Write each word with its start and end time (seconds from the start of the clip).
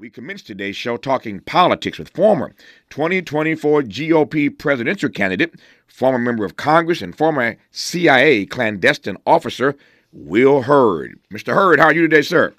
We 0.00 0.08
commence 0.08 0.40
today's 0.40 0.76
show 0.76 0.96
talking 0.96 1.40
politics 1.40 1.98
with 1.98 2.08
former 2.08 2.54
2024 2.88 3.82
GOP 3.82 4.56
presidential 4.56 5.10
candidate, 5.10 5.60
former 5.86 6.18
member 6.18 6.46
of 6.46 6.56
Congress, 6.56 7.02
and 7.02 7.14
former 7.14 7.58
CIA 7.70 8.46
clandestine 8.46 9.18
officer, 9.26 9.76
Will 10.10 10.62
Hurd. 10.62 11.20
Mr. 11.30 11.52
Hurd, 11.52 11.80
how 11.80 11.88
are 11.88 11.92
you 11.92 12.00
today, 12.00 12.22
sir? 12.22 12.54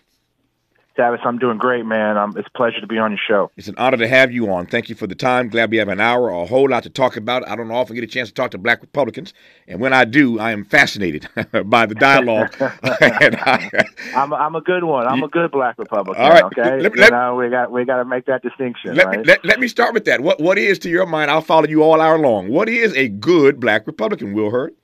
Tavis, 0.97 1.25
I'm 1.25 1.37
doing 1.37 1.57
great, 1.57 1.85
man. 1.85 2.17
Um, 2.17 2.33
it's 2.37 2.47
a 2.47 2.57
pleasure 2.57 2.81
to 2.81 2.87
be 2.87 2.97
on 2.97 3.11
your 3.11 3.19
show. 3.25 3.51
It's 3.55 3.69
an 3.69 3.75
honor 3.77 3.97
to 3.97 4.07
have 4.07 4.31
you 4.31 4.51
on. 4.51 4.65
Thank 4.65 4.89
you 4.89 4.95
for 4.95 5.07
the 5.07 5.15
time. 5.15 5.47
Glad 5.47 5.71
we 5.71 5.77
have 5.77 5.87
an 5.87 6.01
hour, 6.01 6.29
a 6.29 6.45
whole 6.45 6.69
lot 6.69 6.83
to 6.83 6.89
talk 6.89 7.15
about. 7.15 7.47
I 7.47 7.55
don't 7.55 7.71
often 7.71 7.95
get 7.95 8.03
a 8.03 8.07
chance 8.07 8.27
to 8.29 8.33
talk 8.33 8.51
to 8.51 8.57
black 8.57 8.81
Republicans, 8.81 9.33
and 9.67 9.79
when 9.79 9.93
I 9.93 10.03
do, 10.03 10.39
I 10.39 10.51
am 10.51 10.65
fascinated 10.65 11.29
by 11.65 11.85
the 11.85 11.95
dialogue. 11.95 12.53
I, 12.59 13.85
am 14.13 14.33
I'm 14.33 14.55
a 14.55 14.61
good 14.61 14.83
one. 14.83 15.07
I'm 15.07 15.23
a 15.23 15.29
good 15.29 15.51
black 15.51 15.77
Republican. 15.77 16.23
All 16.23 16.29
right. 16.29 16.43
Okay. 16.43 16.81
Let, 16.81 16.97
let, 16.97 17.05
you 17.05 17.11
know, 17.11 17.35
we 17.35 17.49
got 17.49 17.71
we 17.71 17.85
got 17.85 17.97
to 17.97 18.05
make 18.05 18.25
that 18.25 18.41
distinction. 18.41 18.95
Let, 18.95 19.05
right? 19.07 19.19
me, 19.19 19.25
let, 19.25 19.45
let 19.45 19.59
me 19.59 19.67
start 19.69 19.93
with 19.93 20.05
that. 20.05 20.21
What 20.21 20.41
what 20.41 20.57
is 20.57 20.77
to 20.79 20.89
your 20.89 21.05
mind? 21.05 21.31
I'll 21.31 21.41
follow 21.41 21.67
you 21.67 21.83
all 21.83 22.01
hour 22.01 22.19
long. 22.19 22.49
What 22.49 22.67
is 22.67 22.93
a 22.95 23.07
good 23.07 23.59
black 23.59 23.87
Republican, 23.87 24.33
Will 24.33 24.51
Hurd? 24.51 24.75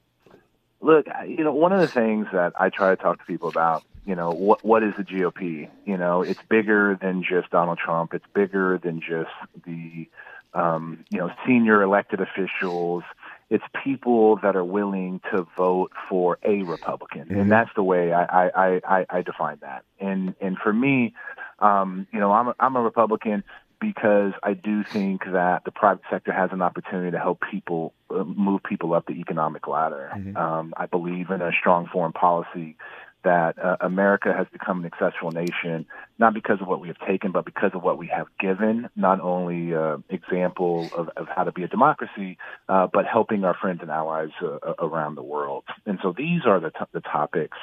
Look, 0.79 1.07
you 1.27 1.43
know, 1.43 1.53
one 1.53 1.73
of 1.73 1.81
the 1.81 1.87
things 1.87 2.27
that 2.33 2.53
I 2.59 2.69
try 2.69 2.89
to 2.89 2.95
talk 2.95 3.19
to 3.19 3.25
people 3.25 3.49
about 3.49 3.83
you 4.07 4.15
know 4.15 4.31
what 4.31 4.63
what 4.63 4.83
is 4.83 4.93
the 4.95 5.03
GOP? 5.03 5.69
You 5.85 5.97
know, 5.97 6.21
it's 6.21 6.39
bigger 6.49 6.97
than 6.99 7.23
just 7.23 7.49
Donald 7.51 7.77
Trump. 7.77 8.13
It's 8.13 8.25
bigger 8.33 8.79
than 8.81 9.01
just 9.01 9.31
the 9.65 10.07
um, 10.53 11.03
you 11.09 11.19
know 11.19 11.29
senior 11.45 11.83
elected 11.83 12.21
officials. 12.21 13.03
It's 13.49 13.63
people 13.83 14.37
that 14.37 14.55
are 14.55 14.63
willing 14.63 15.21
to 15.31 15.45
vote 15.57 15.91
for 16.09 16.37
a 16.43 16.63
Republican, 16.63 17.25
mm-hmm. 17.25 17.39
and 17.39 17.51
that's 17.51 17.69
the 17.75 17.83
way 17.83 18.13
I, 18.13 18.47
I, 18.47 18.81
I, 18.85 19.05
I 19.09 19.21
define 19.21 19.57
that. 19.61 19.83
And 19.99 20.35
and 20.39 20.57
for 20.57 20.71
me, 20.71 21.13
um, 21.59 22.07
you 22.13 22.19
know, 22.19 22.31
I'm 22.31 22.47
a, 22.49 22.55
I'm 22.59 22.75
a 22.77 22.81
Republican 22.81 23.43
because 23.79 24.33
I 24.43 24.53
do 24.53 24.83
think 24.83 25.23
that 25.25 25.63
the 25.65 25.71
private 25.71 26.03
sector 26.09 26.31
has 26.31 26.49
an 26.51 26.61
opportunity 26.61 27.11
to 27.11 27.19
help 27.19 27.41
people 27.51 27.93
uh, 28.09 28.23
move 28.23 28.63
people 28.63 28.93
up 28.93 29.05
the 29.05 29.13
economic 29.13 29.67
ladder. 29.67 30.11
Mm-hmm. 30.15 30.37
Um, 30.37 30.73
I 30.75 30.85
believe 30.85 31.29
in 31.29 31.41
a 31.41 31.51
strong 31.51 31.87
foreign 31.91 32.13
policy 32.13 32.77
that 33.23 33.59
uh, 33.61 33.75
America 33.81 34.33
has 34.35 34.47
become 34.53 34.79
an 34.79 34.85
exceptional 34.85 35.31
nation, 35.31 35.85
not 36.17 36.33
because 36.33 36.61
of 36.61 36.67
what 36.67 36.79
we 36.79 36.87
have 36.87 36.99
taken, 37.05 37.31
but 37.31 37.43
because 37.45 37.71
of 37.73 37.83
what 37.83 37.97
we 37.97 38.07
have 38.07 38.27
given, 38.39 38.87
not 38.95 39.19
only 39.19 39.75
uh, 39.75 39.97
example 40.09 40.89
of, 40.95 41.09
of 41.17 41.27
how 41.27 41.43
to 41.43 41.51
be 41.51 41.63
a 41.63 41.67
democracy, 41.67 42.37
uh, 42.69 42.87
but 42.91 43.05
helping 43.05 43.43
our 43.43 43.53
friends 43.53 43.79
and 43.81 43.91
allies 43.91 44.29
uh, 44.41 44.73
around 44.79 45.15
the 45.15 45.23
world. 45.23 45.65
And 45.85 45.99
so 46.01 46.13
these 46.15 46.41
are 46.45 46.59
the, 46.59 46.69
t- 46.69 46.85
the 46.93 47.01
topics 47.01 47.57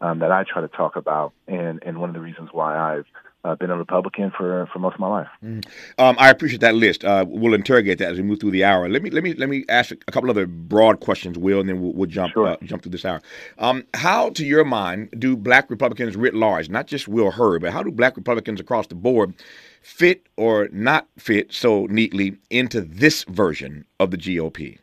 um, 0.00 0.18
that 0.18 0.32
I 0.32 0.44
try 0.44 0.62
to 0.62 0.68
talk 0.68 0.96
about, 0.96 1.32
and, 1.46 1.82
and 1.84 2.00
one 2.00 2.10
of 2.10 2.14
the 2.14 2.20
reasons 2.20 2.48
why 2.50 2.76
I've 2.76 3.06
uh, 3.44 3.54
been 3.54 3.70
a 3.70 3.76
Republican 3.76 4.32
for, 4.36 4.66
for 4.72 4.78
most 4.78 4.94
of 4.94 5.00
my 5.00 5.08
life. 5.08 5.28
Mm. 5.44 5.66
Um, 5.98 6.16
I 6.18 6.30
appreciate 6.30 6.60
that 6.60 6.74
list. 6.74 7.04
Uh, 7.04 7.24
we'll 7.28 7.54
interrogate 7.54 7.98
that 7.98 8.12
as 8.12 8.16
we 8.16 8.22
move 8.22 8.40
through 8.40 8.52
the 8.52 8.64
hour. 8.64 8.88
Let 8.88 9.02
me 9.02 9.10
let 9.10 9.22
me 9.22 9.34
let 9.34 9.48
me 9.48 9.64
ask 9.68 9.92
a 9.92 10.12
couple 10.12 10.30
other 10.30 10.46
broad 10.46 11.00
questions, 11.00 11.38
Will, 11.38 11.60
and 11.60 11.68
then 11.68 11.80
we'll, 11.80 11.92
we'll 11.92 12.10
jump 12.10 12.32
sure. 12.32 12.48
uh, 12.48 12.56
jump 12.62 12.82
through 12.82 12.92
this 12.92 13.04
hour. 13.04 13.20
Um, 13.58 13.84
how, 13.94 14.30
to 14.30 14.44
your 14.44 14.64
mind, 14.64 15.14
do 15.18 15.36
Black 15.36 15.68
Republicans 15.70 16.16
writ 16.16 16.34
large, 16.34 16.68
not 16.68 16.86
just 16.86 17.08
Will 17.08 17.30
Hurd, 17.30 17.62
but 17.62 17.72
how 17.72 17.82
do 17.82 17.90
Black 17.90 18.16
Republicans 18.16 18.60
across 18.60 18.86
the 18.86 18.94
board 18.94 19.34
fit 19.82 20.26
or 20.36 20.68
not 20.72 21.06
fit 21.18 21.52
so 21.52 21.86
neatly 21.86 22.36
into 22.50 22.80
this 22.80 23.24
version 23.24 23.84
of 24.00 24.10
the 24.10 24.16
GOP? 24.16 24.78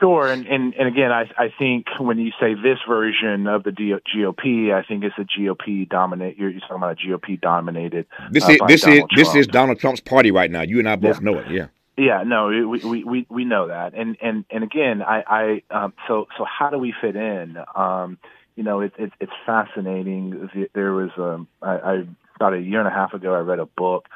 Sure, 0.00 0.26
and, 0.26 0.46
and, 0.46 0.74
and 0.74 0.88
again, 0.88 1.12
I, 1.12 1.30
I 1.36 1.52
think 1.58 1.86
when 1.98 2.18
you 2.18 2.32
say 2.40 2.54
this 2.54 2.78
version 2.88 3.46
of 3.46 3.64
the 3.64 3.70
GOP, 3.70 4.72
I 4.72 4.82
think 4.82 5.04
it's 5.04 5.14
a 5.18 5.24
GOP 5.38 5.86
dominate. 5.86 6.38
You're, 6.38 6.48
you're 6.48 6.60
talking 6.60 6.76
about 6.76 6.98
a 6.98 7.06
GOP 7.06 7.38
dominated. 7.38 8.06
This 8.30 8.44
uh, 8.44 8.52
is 8.52 8.60
this 8.66 8.80
Donald 8.80 8.96
is 8.96 8.98
Trump. 8.98 9.10
this 9.14 9.34
is 9.34 9.46
Donald 9.46 9.78
Trump's 9.78 10.00
party 10.00 10.30
right 10.30 10.50
now. 10.50 10.62
You 10.62 10.78
and 10.78 10.88
I 10.88 10.96
both 10.96 11.20
yeah. 11.20 11.30
know 11.30 11.38
it. 11.38 11.50
Yeah. 11.50 11.66
Yeah, 11.98 12.22
no, 12.24 12.46
we, 12.46 12.78
we 12.78 13.04
we 13.04 13.26
we 13.28 13.44
know 13.44 13.68
that, 13.68 13.92
and 13.92 14.16
and 14.22 14.46
and 14.50 14.64
again, 14.64 15.02
I 15.02 15.22
I 15.26 15.62
um, 15.70 15.92
so 16.08 16.28
so 16.38 16.46
how 16.46 16.70
do 16.70 16.78
we 16.78 16.94
fit 16.98 17.14
in? 17.14 17.58
Um, 17.74 18.16
you 18.56 18.62
know, 18.62 18.80
it, 18.80 18.94
it 18.96 19.12
it's 19.20 19.32
fascinating. 19.44 20.48
There 20.72 20.94
was 20.94 21.10
um, 21.18 21.46
I, 21.60 21.76
I 21.76 22.04
about 22.36 22.54
a 22.54 22.58
year 22.58 22.78
and 22.78 22.88
a 22.88 22.90
half 22.90 23.12
ago, 23.12 23.34
I 23.34 23.40
read 23.40 23.58
a 23.58 23.66
book 23.66 24.08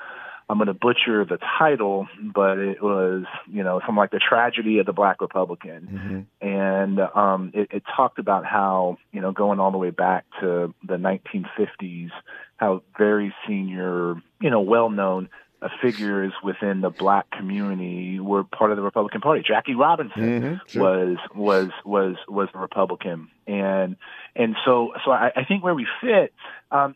I'm 0.49 0.59
going 0.59 0.66
to 0.66 0.75
butcher 0.75 1.25
the 1.25 1.38
title, 1.59 2.06
but 2.22 2.59
it 2.59 2.82
was, 2.82 3.25
you 3.50 3.62
know, 3.62 3.81
something 3.81 3.97
like 3.97 4.10
the 4.10 4.21
tragedy 4.21 4.78
of 4.78 4.87
the 4.87 4.93
Black 4.93 5.21
Republican, 5.21 6.27
mm-hmm. 6.41 6.47
and 6.47 7.00
um, 7.00 7.50
it, 7.55 7.69
it 7.71 7.82
talked 7.97 8.19
about 8.19 8.44
how, 8.44 8.99
you 9.12 9.21
know, 9.21 9.33
going 9.33 9.59
all 9.59 9.71
the 9.71 9.78
way 9.78 9.91
back 9.91 10.27
to 10.41 10.75
the 10.87 10.97
1950s, 10.97 12.10
how 12.56 12.83
very 12.99 13.34
senior, 13.47 14.15
you 14.41 14.50
know, 14.50 14.60
well-known 14.60 15.31
uh, 15.65 15.69
figures 15.81 16.33
within 16.43 16.83
the 16.83 16.91
black 16.91 17.31
community 17.31 18.21
were 18.21 18.44
part 18.44 18.71
of 18.71 18.77
the 18.77 18.83
Republican 18.83 19.22
Party. 19.22 19.43
Jackie 19.47 19.75
Robinson 19.75 20.22
mm-hmm, 20.22 20.54
sure. 20.66 20.83
was 20.83 21.16
was 21.34 21.71
was 21.87 22.16
was 22.28 22.49
a 22.53 22.59
Republican, 22.59 23.28
and 23.47 23.97
and 24.37 24.56
so 24.65 24.93
so 25.04 25.10
I, 25.10 25.33
I 25.34 25.44
think 25.44 25.65
where 25.65 25.75
we 25.75 25.87
fit, 26.03 26.34
um, 26.71 26.94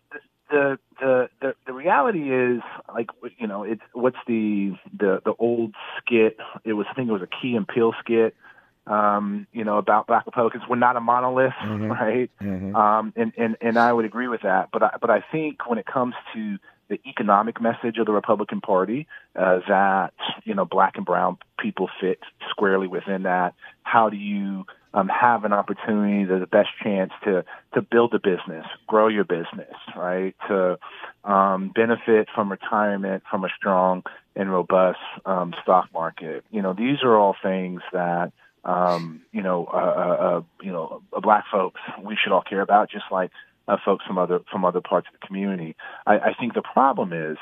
the, 0.50 0.78
the 1.00 1.28
the 1.41 1.54
the 1.66 1.72
reality 1.72 2.32
is 2.32 2.60
like 2.92 3.10
you 3.38 3.47
know 3.47 3.64
it's 3.64 3.82
what's 3.92 4.16
the 4.26 4.72
the 4.97 5.20
the 5.25 5.34
old 5.38 5.75
skit 5.98 6.38
it 6.64 6.72
was 6.72 6.86
I 6.91 6.94
think 6.94 7.09
it 7.09 7.12
was 7.12 7.22
a 7.22 7.26
Key 7.26 7.54
and 7.56 7.66
Peele 7.66 7.94
skit 8.00 8.34
um 8.87 9.47
you 9.53 9.64
know 9.64 9.76
about 9.76 10.06
black 10.06 10.25
republicans 10.25 10.64
we're 10.69 10.76
not 10.76 10.97
a 10.97 11.00
monolith 11.00 11.53
mm-hmm. 11.62 11.92
right 11.92 12.31
mm-hmm. 12.41 12.75
um 12.75 13.12
and 13.16 13.32
and 13.37 13.56
and 13.60 13.78
I 13.78 13.92
would 13.92 14.06
agree 14.06 14.28
with 14.28 14.42
that 14.42 14.70
but 14.72 14.82
I, 14.82 14.91
but 15.00 15.10
I 15.10 15.22
think 15.31 15.69
when 15.69 15.78
it 15.78 15.87
comes 15.87 16.14
to 16.34 16.58
the 16.88 17.00
economic 17.06 17.60
message 17.60 17.99
of 17.99 18.06
the 18.06 18.12
Republican 18.12 18.60
Party 18.60 19.06
uh, 19.37 19.60
that 19.69 20.12
you 20.44 20.54
know 20.54 20.65
black 20.65 20.97
and 20.97 21.04
brown 21.04 21.38
people 21.59 21.88
fit 22.00 22.21
squarely 22.50 22.87
within 22.87 23.25
that 23.25 23.54
how 23.82 24.09
do 24.10 24.16
you 24.16 24.65
um, 24.94 25.09
have 25.09 25.44
an 25.44 25.53
opportunity, 25.53 26.25
the 26.25 26.47
best 26.47 26.71
chance 26.82 27.12
to 27.25 27.44
to 27.75 27.82
build 27.82 28.15
a 28.15 28.19
business, 28.19 28.66
grow 28.87 29.09
your 29.09 29.25
business, 29.25 29.75
right? 29.97 30.34
To 30.49 30.78
um, 31.25 31.71
benefit 31.75 32.28
from 32.34 32.50
retirement 32.50 33.22
from 33.31 33.44
a 33.44 33.49
strong 33.56 34.03
and 34.34 34.50
robust 34.50 34.99
um, 35.26 35.55
stock 35.62 35.88
market. 35.93 36.44
You 36.50 36.62
know, 36.62 36.72
these 36.72 37.03
are 37.03 37.16
all 37.16 37.37
things 37.43 37.82
that 37.93 38.32
um, 38.65 39.22
you 39.32 39.43
know, 39.43 39.66
uh, 39.66 39.76
uh, 39.76 40.25
uh 40.38 40.43
you 40.62 40.72
know, 40.72 41.03
black 41.22 41.44
folks 41.50 41.81
we 42.03 42.16
should 42.22 42.32
all 42.32 42.43
care 42.43 42.60
about, 42.60 42.91
just 42.91 43.06
like 43.10 43.31
uh, 43.68 43.76
folks 43.84 44.04
from 44.06 44.18
other 44.18 44.40
from 44.50 44.64
other 44.64 44.80
parts 44.80 45.06
of 45.12 45.20
the 45.20 45.26
community. 45.26 45.76
I, 46.06 46.18
I 46.18 46.34
think 46.38 46.54
the 46.54 46.62
problem 46.62 47.12
is, 47.12 47.36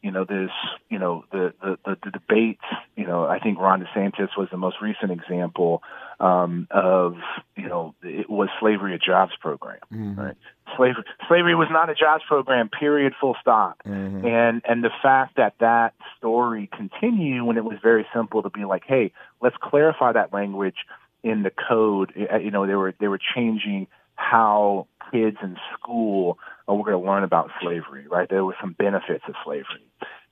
you 0.00 0.12
know, 0.12 0.24
this, 0.24 0.50
you 0.88 0.98
know, 0.98 1.24
the, 1.32 1.52
the 1.60 1.78
the 1.84 1.98
the 2.04 2.10
debates. 2.10 2.64
You 2.96 3.06
know, 3.06 3.26
I 3.26 3.40
think 3.40 3.58
Ron 3.58 3.84
DeSantis 3.84 4.28
was 4.38 4.48
the 4.50 4.56
most 4.56 4.76
recent 4.80 5.10
example 5.10 5.82
um, 6.20 6.68
of, 6.70 7.16
you 7.56 7.68
know, 7.68 7.94
it 8.02 8.30
was 8.30 8.48
slavery 8.60 8.94
a 8.94 8.98
jobs 8.98 9.32
program, 9.40 9.80
mm-hmm. 9.92 10.20
right? 10.20 10.36
Slavery 10.76 11.04
slavery 11.26 11.54
was 11.56 11.68
not 11.70 11.90
a 11.90 11.94
jobs 11.94 12.22
program. 12.28 12.68
Period. 12.68 13.12
Full 13.20 13.36
stop. 13.40 13.82
Mm-hmm. 13.84 14.24
And 14.24 14.62
and 14.64 14.84
the 14.84 14.92
fact 15.02 15.36
that 15.36 15.54
that 15.58 15.94
story 16.16 16.70
continued 16.72 17.42
when 17.44 17.56
it 17.56 17.64
was 17.64 17.78
very 17.82 18.06
simple 18.14 18.42
to 18.44 18.50
be 18.50 18.64
like, 18.64 18.84
hey, 18.86 19.12
let's 19.40 19.56
clarify 19.60 20.12
that 20.12 20.32
language 20.32 20.76
in 21.24 21.42
the 21.42 21.50
code. 21.50 22.12
You 22.16 22.52
know, 22.52 22.68
they 22.68 22.76
were 22.76 22.94
they 23.00 23.08
were 23.08 23.20
changing 23.34 23.88
how 24.22 24.86
kids 25.10 25.36
in 25.42 25.56
school 25.74 26.38
were 26.66 26.84
going 26.84 27.02
to 27.02 27.10
learn 27.10 27.24
about 27.24 27.50
slavery, 27.60 28.06
right? 28.08 28.28
There 28.28 28.44
were 28.44 28.56
some 28.60 28.72
benefits 28.72 29.24
of 29.28 29.34
slavery. 29.44 29.84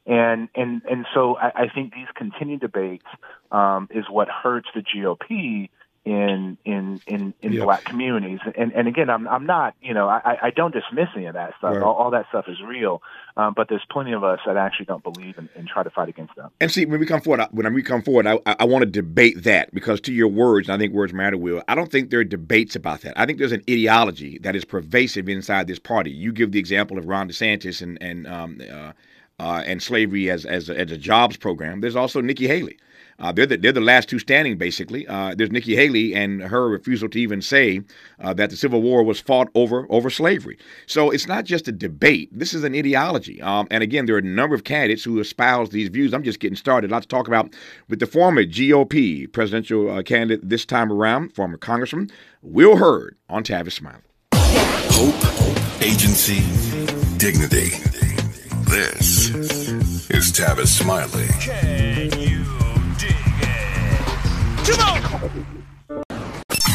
And 0.07 0.49
and 0.55 0.83
and 0.91 1.07
so 1.13 1.37
I, 1.37 1.65
I 1.65 1.69
think 1.69 1.93
these 1.93 2.09
continued 2.15 2.61
debates 2.61 3.07
um, 3.53 3.89
is 3.91 4.05
what 4.09 4.29
hurts 4.29 4.69
the 4.75 4.81
GOP 4.81 5.69
in 6.11 6.59
in 6.65 7.01
in 7.07 7.33
in 7.41 7.57
black 7.61 7.85
communities. 7.85 8.41
And 8.57 8.73
and 8.73 8.89
again 8.89 9.09
i'm 9.09 9.29
i'm 9.29 9.47
not 9.47 9.77
you 9.81 9.95
know 9.95 10.09
i 10.09 10.39
i 10.43 10.51
don't 10.51 10.75
dismiss 10.75 11.09
any 11.15 11.27
of 11.27 11.35
that 11.35 11.55
stuff. 11.59 11.75
Right. 11.75 11.83
all, 11.83 11.95
all, 11.95 12.11
that 12.11 12.27
stuff 12.31 12.47
is 12.49 12.61
real. 12.61 13.01
Um, 13.37 13.55
but 13.55 13.69
there's 13.69 13.85
plenty 13.91 14.13
of 14.13 14.25
us 14.25 14.41
that 14.45 14.57
actually 14.57 14.87
don't 14.87 15.05
believe 15.05 15.39
and, 15.39 15.49
and, 15.55 15.69
try 15.69 15.85
to 15.85 15.91
fight 15.91 16.09
against 16.09 16.35
them. 16.35 16.51
And 16.61 16.71
see 16.71 16.85
when 16.85 16.99
we 16.99 17.07
come 17.07 17.21
forward 17.21 17.47
when 17.53 17.73
we 17.73 17.83
come 17.83 18.03
forward 18.03 18.27
i 18.27 18.41
i 18.47 18.65
want 18.65 18.83
to 18.83 18.91
debate 18.91 19.45
that 19.45 19.73
because 19.73 20.01
to 20.03 20.13
your 20.13 20.27
words 20.27 20.69
i 20.69 20.77
think 20.77 20.93
words 20.93 21.13
matter 21.13 21.37
will 21.37 21.63
i 21.69 21.77
don't 21.77 21.93
think 21.93 22.11
there 22.11 22.21
are 22.21 22.25
debates 22.25 22.75
about 22.75 23.03
that. 23.03 23.19
I 23.19 23.25
think 23.25 23.39
there's 23.39 23.53
an 23.53 23.63
ideology 23.71 24.39
that 24.39 24.57
is 24.57 24.65
pervasive 24.65 25.29
inside 25.29 25.69
this 25.69 25.79
party. 25.79 26.11
You 26.11 26.33
give 26.33 26.51
the 26.51 26.59
example 26.59 26.99
of 26.99 27.07
ron 27.07 27.29
desantis 27.29 27.81
and 27.81 28.03
and 28.03 28.27
um, 28.27 28.61
uh, 28.69 28.93
uh, 29.39 29.63
and 29.65 29.81
slavery 29.81 30.29
as 30.29 30.45
as 30.45 30.69
a, 30.69 30.77
as 30.77 30.91
a 30.91 30.99
jobs 30.99 31.37
program. 31.37 31.81
There's 31.81 31.97
also 31.97 32.21
nikki 32.21 32.49
haley 32.49 32.79
uh, 33.21 33.31
they're, 33.33 33.47
the, 33.47 33.57
they're 33.57 33.73
the 33.73 33.81
last 33.81 34.09
two 34.09 34.19
standing, 34.19 34.57
basically. 34.57 35.07
Uh, 35.07 35.35
there's 35.37 35.51
Nikki 35.51 35.77
Haley 35.77 36.15
and 36.15 36.43
her 36.43 36.69
refusal 36.69 37.09
to 37.11 37.21
even 37.21 37.43
say 37.43 37.83
uh, 38.19 38.33
that 38.35 38.51
the 38.51 38.57
Civil 38.57 38.81
War 38.83 39.03
was 39.03 39.21
fought 39.21 39.49
over 39.55 39.87
over 39.91 40.11
slavery. 40.11 40.59
So 40.87 41.11
it's 41.11 41.27
not 41.27 41.45
just 41.45 41.69
a 41.69 41.73
debate. 41.73 42.31
This 42.33 42.55
is 42.55 42.65
an 42.65 42.75
ideology. 42.75 43.41
Um, 43.43 43.67
and 43.71 43.83
again, 43.83 44.07
there 44.07 44.15
are 44.17 44.19
a 44.19 44.23
number 44.23 44.55
of 44.55 44.65
candidates 44.65 45.05
who 45.05 45.21
espouse 45.21 45.71
these 45.71 45.89
views. 45.89 46.15
I'm 46.15 46.23
just 46.23 46.41
getting 46.41 46.57
started. 46.57 46.91
Lots 46.91 47.07
to 47.07 47.09
talk 47.09 47.29
about 47.29 47.55
with 47.89 48.01
the 48.01 48.07
former 48.07 48.43
GOP 48.45 49.31
presidential 49.31 49.91
uh, 49.91 50.03
candidate 50.03 50.49
this 50.49 50.65
time 50.65 50.91
around, 50.91 51.35
former 51.35 51.59
Congressman 51.59 52.11
Will 52.43 52.77
Hurd 52.77 53.17
on 53.29 53.45
Tavis 53.45 53.73
Smiley. 53.73 54.01
Hope, 54.35 55.83
agency, 55.83 56.41
dignity. 57.19 57.71
This 58.71 59.31
is 60.11 60.33
Tavis 60.33 60.69
Smiley. 60.69 61.27
It? 61.29 61.90
Come 64.71 64.81
on! 64.81 65.47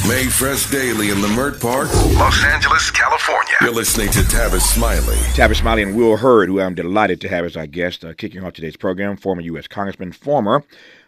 Mayfresh 0.05 0.71
Daily 0.71 1.09
in 1.09 1.17
Leimert 1.17 1.59
Park, 1.59 1.91
Los 2.17 2.43
Angeles, 2.43 2.91
California. 2.91 3.55
You're 3.61 3.73
listening 3.73 4.09
to 4.11 4.19
Tavis 4.19 4.61
Smiley. 4.61 5.15
Tavis 5.33 5.55
Smiley 5.55 5.81
and 5.81 5.95
Will 5.95 6.17
Hurd, 6.17 6.47
who 6.47 6.59
I'm 6.61 6.75
delighted 6.75 7.19
to 7.21 7.27
have 7.29 7.43
as 7.43 7.57
our 7.57 7.65
guest, 7.65 8.05
uh, 8.05 8.13
kicking 8.13 8.43
off 8.43 8.53
today's 8.53 8.77
program, 8.77 9.17
former 9.17 9.41
U.S. 9.41 9.67
Congressman, 9.67 10.11
former 10.11 10.63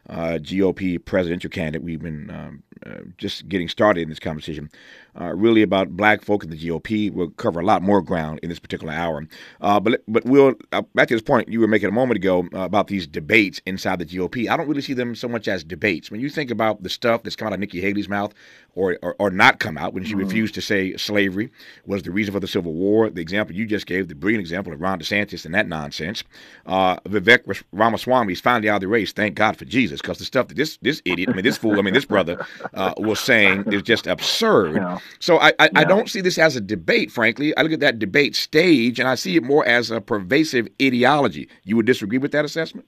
uh, 0.10 0.38
GOP 0.42 1.04
presidential 1.04 1.50
candidate. 1.50 1.84
We've 1.84 2.02
been 2.02 2.30
um, 2.30 2.64
uh, 2.86 3.00
just 3.18 3.48
getting 3.50 3.68
started 3.68 4.02
in 4.02 4.10
this 4.10 4.20
conversation, 4.20 4.70
uh, 5.20 5.34
really 5.34 5.62
about 5.62 5.90
black 5.90 6.22
folk 6.24 6.44
in 6.44 6.50
the 6.50 6.58
GOP. 6.58 7.12
We'll 7.12 7.30
cover 7.32 7.60
a 7.60 7.66
lot 7.66 7.82
more 7.82 8.02
ground 8.02 8.40
in 8.44 8.50
this 8.50 8.60
particular 8.60 8.94
hour. 8.94 9.28
Uh, 9.62 9.80
but 9.80 10.04
but 10.08 10.26
Will, 10.26 10.54
uh, 10.72 10.84
back 10.94 11.08
to 11.10 11.16
this 11.16 11.22
point 11.22 11.50
you 11.50 11.60
were 11.60 11.68
making 11.68 11.90
a 11.90 11.94
moment 11.94 12.18
ago 12.18 12.48
uh, 12.54 12.60
about 12.60 12.88
these 12.88 13.08
debates 13.08 13.62
inside 13.66 14.00
the 14.00 14.06
GOP. 14.06 14.50
I 14.50 14.58
don't 14.58 14.68
really 14.68 14.82
see 14.82 14.94
them 14.94 15.16
so 15.16 15.28
much 15.28 15.48
as 15.48 15.64
debates. 15.64 16.12
When 16.12 16.22
you 16.22 16.30
think 16.30 16.52
about 16.52 16.84
the 16.84 16.90
stuff 16.90 17.24
that's 17.24 17.36
come 17.36 17.48
out 17.48 17.54
of 17.54 17.60
Nikki 17.60 17.82
Haley's 17.82 18.10
mouth, 18.10 18.34
or 18.76 18.98
or, 19.02 19.16
or 19.20 19.30
not 19.30 19.60
come 19.60 19.78
out 19.78 19.94
when 19.94 20.04
she 20.04 20.12
mm-hmm. 20.12 20.22
refused 20.22 20.54
to 20.56 20.62
say 20.62 20.96
slavery 20.98 21.52
was 21.86 22.04
the 22.04 22.12
reason 22.12 22.34
for 22.34 22.40
the 22.40 22.48
Civil 22.48 22.74
War. 22.74 23.10
The 23.10 23.22
example 23.22 23.56
you 23.56 23.66
just 23.66 23.88
gave, 23.88 24.08
the 24.08 24.16
brilliant 24.16 24.42
example 24.42 24.72
of 24.72 24.82
Ron 24.82 25.00
DeSantis 25.00 25.46
and 25.46 25.56
that 25.56 25.68
nonsense. 25.68 26.24
Vivek 26.68 27.64
Ramaswamy 27.72 28.34
is 28.34 28.42
finally 28.42 28.70
out 28.70 28.76
of 28.76 28.82
the 28.82 28.88
race. 28.88 29.12
Thank 29.12 29.36
God 29.36 29.58
for 29.58 29.66
Jesus, 29.66 29.97
because 30.02 30.18
the 30.18 30.26
stuff 30.26 30.48
that 30.48 30.58
this 30.58 30.78
this 30.82 31.02
idiot, 31.06 31.30
I 31.30 31.34
mean 31.34 31.44
this 31.44 31.58
fool, 31.58 31.80
I 31.80 31.82
mean 31.82 31.94
this 31.94 32.06
brother 32.06 32.46
uh, 32.74 32.94
was 32.98 33.20
saying 33.20 33.66
is 33.72 33.82
just 33.82 34.08
absurd. 34.08 34.76
Yeah. 34.76 35.00
So 35.20 35.40
I, 35.40 35.50
I, 35.60 35.66
yeah. 35.66 35.70
I, 35.76 35.84
don't 35.84 36.10
see 36.10 36.22
this 36.22 36.38
as 36.38 36.56
a 36.56 36.62
debate, 36.62 37.12
frankly. 37.12 37.56
I 37.58 37.62
look 37.62 37.72
at 37.72 37.80
that 37.82 38.00
debate 38.00 38.36
stage 38.36 39.00
and 39.00 39.08
I 39.08 39.16
see 39.16 39.36
it 39.36 39.44
more 39.44 39.66
as 39.66 39.92
a 39.92 40.02
pervasive 40.02 40.68
ideology. 40.82 41.50
You 41.64 41.76
would 41.78 41.86
disagree 41.86 42.18
with 42.18 42.32
that 42.32 42.46
assessment? 42.46 42.88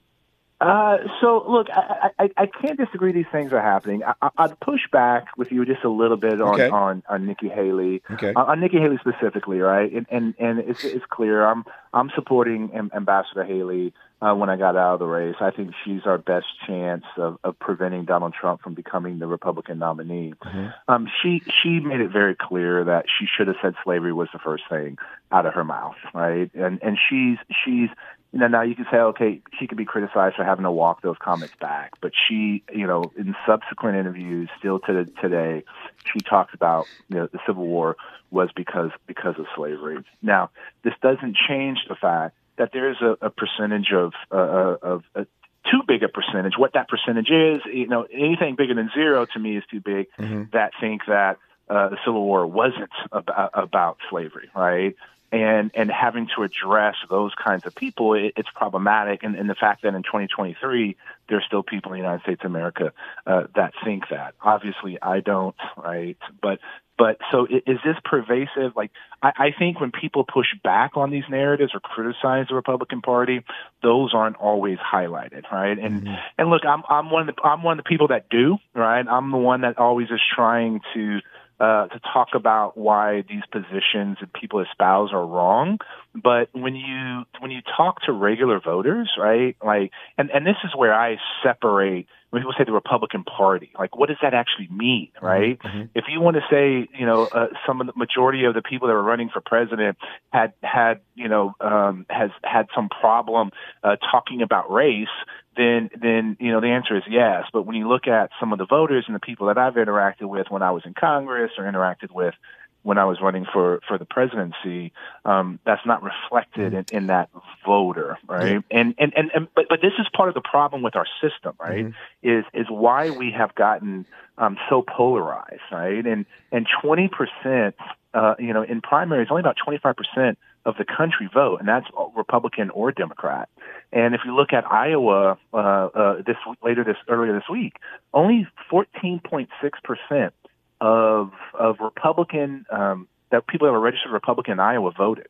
Uh, 0.60 0.98
so 1.22 1.42
look, 1.48 1.68
I, 1.70 2.10
I, 2.18 2.30
I 2.36 2.46
can't 2.46 2.78
disagree. 2.78 3.12
These 3.12 3.24
things 3.32 3.50
are 3.52 3.62
happening. 3.62 4.02
I, 4.04 4.46
would 4.46 4.60
push 4.60 4.82
back 4.92 5.28
with 5.38 5.50
you 5.50 5.64
just 5.64 5.84
a 5.84 5.88
little 5.88 6.18
bit 6.18 6.42
on 6.42 6.54
okay. 6.54 6.68
on, 6.68 7.02
on 7.08 7.26
Nikki 7.26 7.48
Haley, 7.48 8.02
okay. 8.10 8.34
uh, 8.34 8.44
on 8.44 8.60
Nikki 8.60 8.78
Haley 8.78 8.98
specifically, 8.98 9.60
right? 9.60 9.90
And 9.90 10.06
and, 10.10 10.34
and 10.38 10.58
it's, 10.58 10.84
it's 10.84 11.04
clear. 11.08 11.46
I'm 11.46 11.64
I'm 11.94 12.10
supporting 12.14 12.70
Ambassador 12.94 13.42
Haley 13.42 13.94
uh, 14.22 14.34
when 14.34 14.50
I 14.50 14.56
got 14.56 14.76
out 14.76 14.94
of 14.94 14.98
the 14.98 15.06
race. 15.06 15.36
I 15.40 15.50
think 15.50 15.72
she's 15.84 16.02
our 16.04 16.18
best 16.18 16.46
chance 16.66 17.04
of, 17.16 17.38
of 17.42 17.58
preventing 17.58 18.04
Donald 18.04 18.34
Trump 18.34 18.60
from 18.60 18.74
becoming 18.74 19.18
the 19.18 19.26
Republican 19.26 19.78
nominee. 19.78 20.34
Mm-hmm. 20.44 20.66
Um, 20.88 21.08
she 21.22 21.42
she 21.62 21.80
made 21.80 22.00
it 22.00 22.10
very 22.10 22.34
clear 22.34 22.84
that 22.84 23.06
she 23.18 23.26
should 23.26 23.48
have 23.48 23.56
said 23.62 23.74
slavery 23.84 24.12
was 24.12 24.28
the 24.32 24.38
first 24.38 24.64
thing 24.68 24.98
out 25.32 25.46
of 25.46 25.54
her 25.54 25.64
mouth, 25.64 25.96
right? 26.14 26.50
And 26.54 26.82
and 26.82 26.98
she's 27.08 27.38
she's 27.64 27.88
you 28.32 28.38
know, 28.38 28.46
now 28.46 28.62
you 28.62 28.76
can 28.76 28.86
say, 28.90 28.98
okay, 28.98 29.42
she 29.58 29.66
could 29.66 29.78
be 29.78 29.84
criticized 29.84 30.36
for 30.36 30.44
having 30.44 30.62
to 30.62 30.70
walk 30.70 31.02
those 31.02 31.16
comments 31.18 31.54
back, 31.60 31.94
but 32.00 32.12
she, 32.28 32.62
you 32.72 32.86
know, 32.86 33.10
in 33.18 33.34
subsequent 33.44 33.96
interviews, 33.96 34.48
still 34.56 34.78
to 34.80 35.04
today, 35.20 35.64
she 36.04 36.20
talks 36.20 36.54
about 36.54 36.86
you 37.08 37.16
know 37.16 37.26
the 37.26 37.40
Civil 37.46 37.66
War 37.66 37.96
was 38.30 38.50
because 38.54 38.90
because 39.06 39.34
of 39.38 39.46
slavery. 39.56 39.98
Now, 40.22 40.50
this 40.84 40.94
doesn't 41.02 41.36
change 41.36 41.78
the 41.88 41.96
fact 41.96 42.36
that 42.60 42.72
there 42.72 42.90
is 42.90 42.98
a, 43.00 43.16
a 43.22 43.30
percentage 43.30 43.90
of 43.92 44.12
uh, 44.30 44.36
uh 44.36 44.76
of 44.82 45.02
uh, 45.16 45.24
too 45.70 45.80
big 45.86 46.02
a 46.02 46.08
percentage. 46.08 46.54
What 46.56 46.74
that 46.74 46.88
percentage 46.88 47.30
is, 47.30 47.62
you 47.72 47.86
know, 47.86 48.06
anything 48.12 48.54
bigger 48.54 48.74
than 48.74 48.90
zero 48.94 49.26
to 49.32 49.38
me 49.38 49.56
is 49.56 49.64
too 49.70 49.80
big. 49.80 50.06
Mm-hmm. 50.18 50.44
That 50.52 50.72
think 50.80 51.02
that 51.06 51.38
uh, 51.68 51.88
the 51.88 51.96
Civil 52.04 52.22
War 52.22 52.46
wasn't 52.46 52.90
about, 53.12 53.50
about 53.54 53.96
slavery, 54.10 54.50
right? 54.54 54.94
And 55.32 55.70
and 55.74 55.90
having 55.90 56.28
to 56.36 56.42
address 56.42 56.96
those 57.08 57.32
kinds 57.34 57.66
of 57.66 57.74
people, 57.74 58.14
it, 58.14 58.34
it's 58.36 58.48
problematic. 58.54 59.22
And, 59.22 59.36
and 59.36 59.48
the 59.48 59.54
fact 59.54 59.82
that 59.82 59.94
in 59.94 60.02
2023 60.02 60.96
there's 61.28 61.44
still 61.46 61.62
people 61.62 61.92
in 61.92 61.98
the 61.98 62.04
United 62.04 62.22
States 62.22 62.40
of 62.44 62.50
America 62.50 62.92
uh, 63.26 63.44
that 63.54 63.72
think 63.84 64.04
that. 64.10 64.34
Obviously, 64.42 65.00
I 65.00 65.20
don't, 65.20 65.54
right? 65.76 66.18
But 66.42 66.58
but 66.98 67.16
so 67.32 67.46
is 67.46 67.78
this 67.82 67.96
pervasive? 68.04 68.76
Like 68.76 68.90
I, 69.22 69.32
I 69.36 69.48
think 69.58 69.80
when 69.80 69.90
people 69.90 70.24
push 70.24 70.48
back 70.62 70.96
on 70.96 71.10
these 71.10 71.24
narratives 71.30 71.72
or 71.72 71.80
criticize 71.80 72.48
the 72.48 72.54
Republican 72.54 73.00
Party, 73.00 73.42
those 73.82 74.12
aren't 74.12 74.36
always 74.36 74.76
highlighted, 74.78 75.50
right? 75.50 75.78
And 75.78 76.02
mm-hmm. 76.02 76.14
and 76.36 76.50
look, 76.50 76.62
I'm 76.66 76.82
I'm 76.90 77.10
one 77.10 77.26
of 77.26 77.34
the 77.34 77.42
I'm 77.42 77.62
one 77.62 77.78
of 77.78 77.84
the 77.84 77.88
people 77.88 78.08
that 78.08 78.28
do, 78.28 78.58
right? 78.74 79.06
I'm 79.08 79.30
the 79.30 79.38
one 79.38 79.62
that 79.62 79.78
always 79.78 80.08
is 80.10 80.20
trying 80.34 80.80
to 80.92 81.20
uh, 81.60 81.88
to 81.88 82.00
talk 82.12 82.28
about 82.34 82.76
why 82.78 83.22
these 83.28 83.42
positions 83.52 84.16
that 84.20 84.32
people 84.32 84.60
espouse 84.60 85.12
are 85.12 85.24
wrong. 85.24 85.78
But 86.14 86.48
when 86.52 86.74
you 86.74 87.24
when 87.38 87.50
you 87.50 87.60
talk 87.76 88.00
to 88.06 88.12
regular 88.12 88.60
voters, 88.60 89.10
right? 89.18 89.56
Like, 89.62 89.90
and 90.16 90.30
and 90.30 90.46
this 90.46 90.56
is 90.64 90.70
where 90.74 90.94
I 90.94 91.18
separate 91.42 92.06
when 92.30 92.42
people 92.42 92.54
say 92.56 92.64
the 92.64 92.72
Republican 92.72 93.24
Party. 93.24 93.70
Like, 93.78 93.96
what 93.96 94.08
does 94.08 94.18
that 94.22 94.34
actually 94.34 94.68
mean, 94.70 95.08
mm-hmm. 95.16 95.26
right? 95.26 95.58
Mm-hmm. 95.58 95.82
If 95.94 96.04
you 96.08 96.20
want 96.20 96.36
to 96.36 96.42
say, 96.50 96.88
you 96.98 97.06
know, 97.06 97.24
uh, 97.26 97.48
some 97.66 97.80
of 97.80 97.86
the 97.86 97.92
majority 97.96 98.44
of 98.44 98.54
the 98.54 98.62
people 98.62 98.88
that 98.88 98.94
were 98.94 99.02
running 99.02 99.30
for 99.32 99.40
president 99.40 99.98
had 100.32 100.52
had 100.62 101.00
you 101.14 101.28
know 101.28 101.54
um, 101.60 102.06
has 102.08 102.30
had 102.42 102.66
some 102.74 102.88
problem 102.88 103.50
uh, 103.82 103.96
talking 104.10 104.42
about 104.42 104.70
race 104.70 105.08
then 105.56 105.90
then 106.00 106.36
you 106.40 106.52
know 106.52 106.60
the 106.60 106.68
answer 106.68 106.96
is 106.96 107.02
yes. 107.08 107.44
But 107.52 107.62
when 107.62 107.76
you 107.76 107.88
look 107.88 108.06
at 108.06 108.30
some 108.38 108.52
of 108.52 108.58
the 108.58 108.66
voters 108.66 109.04
and 109.06 109.14
the 109.14 109.20
people 109.20 109.48
that 109.48 109.58
I've 109.58 109.74
interacted 109.74 110.28
with 110.28 110.46
when 110.48 110.62
I 110.62 110.70
was 110.70 110.82
in 110.86 110.94
Congress 110.94 111.52
or 111.58 111.64
interacted 111.64 112.10
with 112.12 112.34
when 112.82 112.98
I 112.98 113.04
was 113.04 113.20
running 113.20 113.46
for 113.52 113.80
for 113.86 113.98
the 113.98 114.04
presidency, 114.04 114.92
um, 115.24 115.58
that's 115.64 115.84
not 115.84 116.02
reflected 116.02 116.72
in, 116.74 116.84
in 116.92 117.06
that 117.08 117.28
voter, 117.64 118.18
right? 118.26 118.52
Yeah. 118.52 118.60
And, 118.70 118.94
and 118.98 119.12
and 119.16 119.30
and 119.34 119.48
but 119.54 119.66
but 119.68 119.80
this 119.82 119.92
is 119.98 120.06
part 120.14 120.28
of 120.28 120.34
the 120.34 120.40
problem 120.40 120.82
with 120.82 120.96
our 120.96 121.06
system, 121.20 121.54
right? 121.60 121.86
Mm-hmm. 121.86 122.28
Is 122.28 122.44
is 122.54 122.66
why 122.68 123.10
we 123.10 123.32
have 123.36 123.54
gotten 123.54 124.06
um, 124.38 124.56
so 124.68 124.82
polarized, 124.82 125.60
right? 125.70 126.04
And 126.06 126.24
and 126.50 126.66
twenty 126.82 127.08
percent, 127.08 127.76
uh, 128.14 128.34
you 128.38 128.52
know, 128.52 128.62
in 128.62 128.80
primaries, 128.80 129.28
only 129.30 129.40
about 129.40 129.56
twenty 129.62 129.78
five 129.78 129.96
percent 129.96 130.38
of 130.64 130.76
the 130.76 130.84
country 130.84 131.28
vote, 131.32 131.60
and 131.60 131.68
that's 131.68 131.86
Republican 132.14 132.70
or 132.70 132.92
Democrat. 132.92 133.48
And 133.92 134.14
if 134.14 134.20
you 134.24 134.34
look 134.36 134.52
at 134.52 134.70
Iowa 134.70 135.38
uh, 135.52 135.56
uh, 135.56 136.16
this 136.26 136.36
later 136.62 136.84
this 136.84 136.96
earlier 137.08 137.32
this 137.32 137.48
week, 137.50 137.76
only 138.12 138.46
14.6 138.70 139.48
percent 139.82 140.34
of 140.80 141.32
of 141.54 141.76
Republican 141.80 142.66
um, 142.70 143.08
that 143.30 143.46
people 143.46 143.66
that 143.66 143.72
were 143.72 143.80
registered 143.80 144.12
Republican 144.12 144.54
in 144.54 144.60
Iowa 144.60 144.92
voted, 144.96 145.28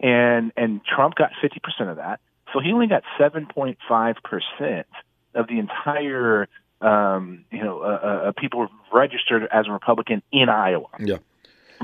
and 0.00 0.52
and 0.56 0.80
Trump 0.84 1.14
got 1.14 1.30
50 1.40 1.60
percent 1.60 1.90
of 1.90 1.96
that. 1.96 2.20
So 2.52 2.60
he 2.60 2.72
only 2.72 2.86
got 2.86 3.02
7.5 3.18 3.76
percent 4.22 4.86
of 5.34 5.48
the 5.48 5.58
entire 5.58 6.48
um, 6.80 7.44
you 7.50 7.62
know 7.64 7.80
uh, 7.80 8.28
uh, 8.28 8.32
people 8.32 8.68
registered 8.92 9.48
as 9.50 9.66
a 9.68 9.72
Republican 9.72 10.22
in 10.32 10.48
Iowa. 10.48 10.88
Yeah 10.98 11.18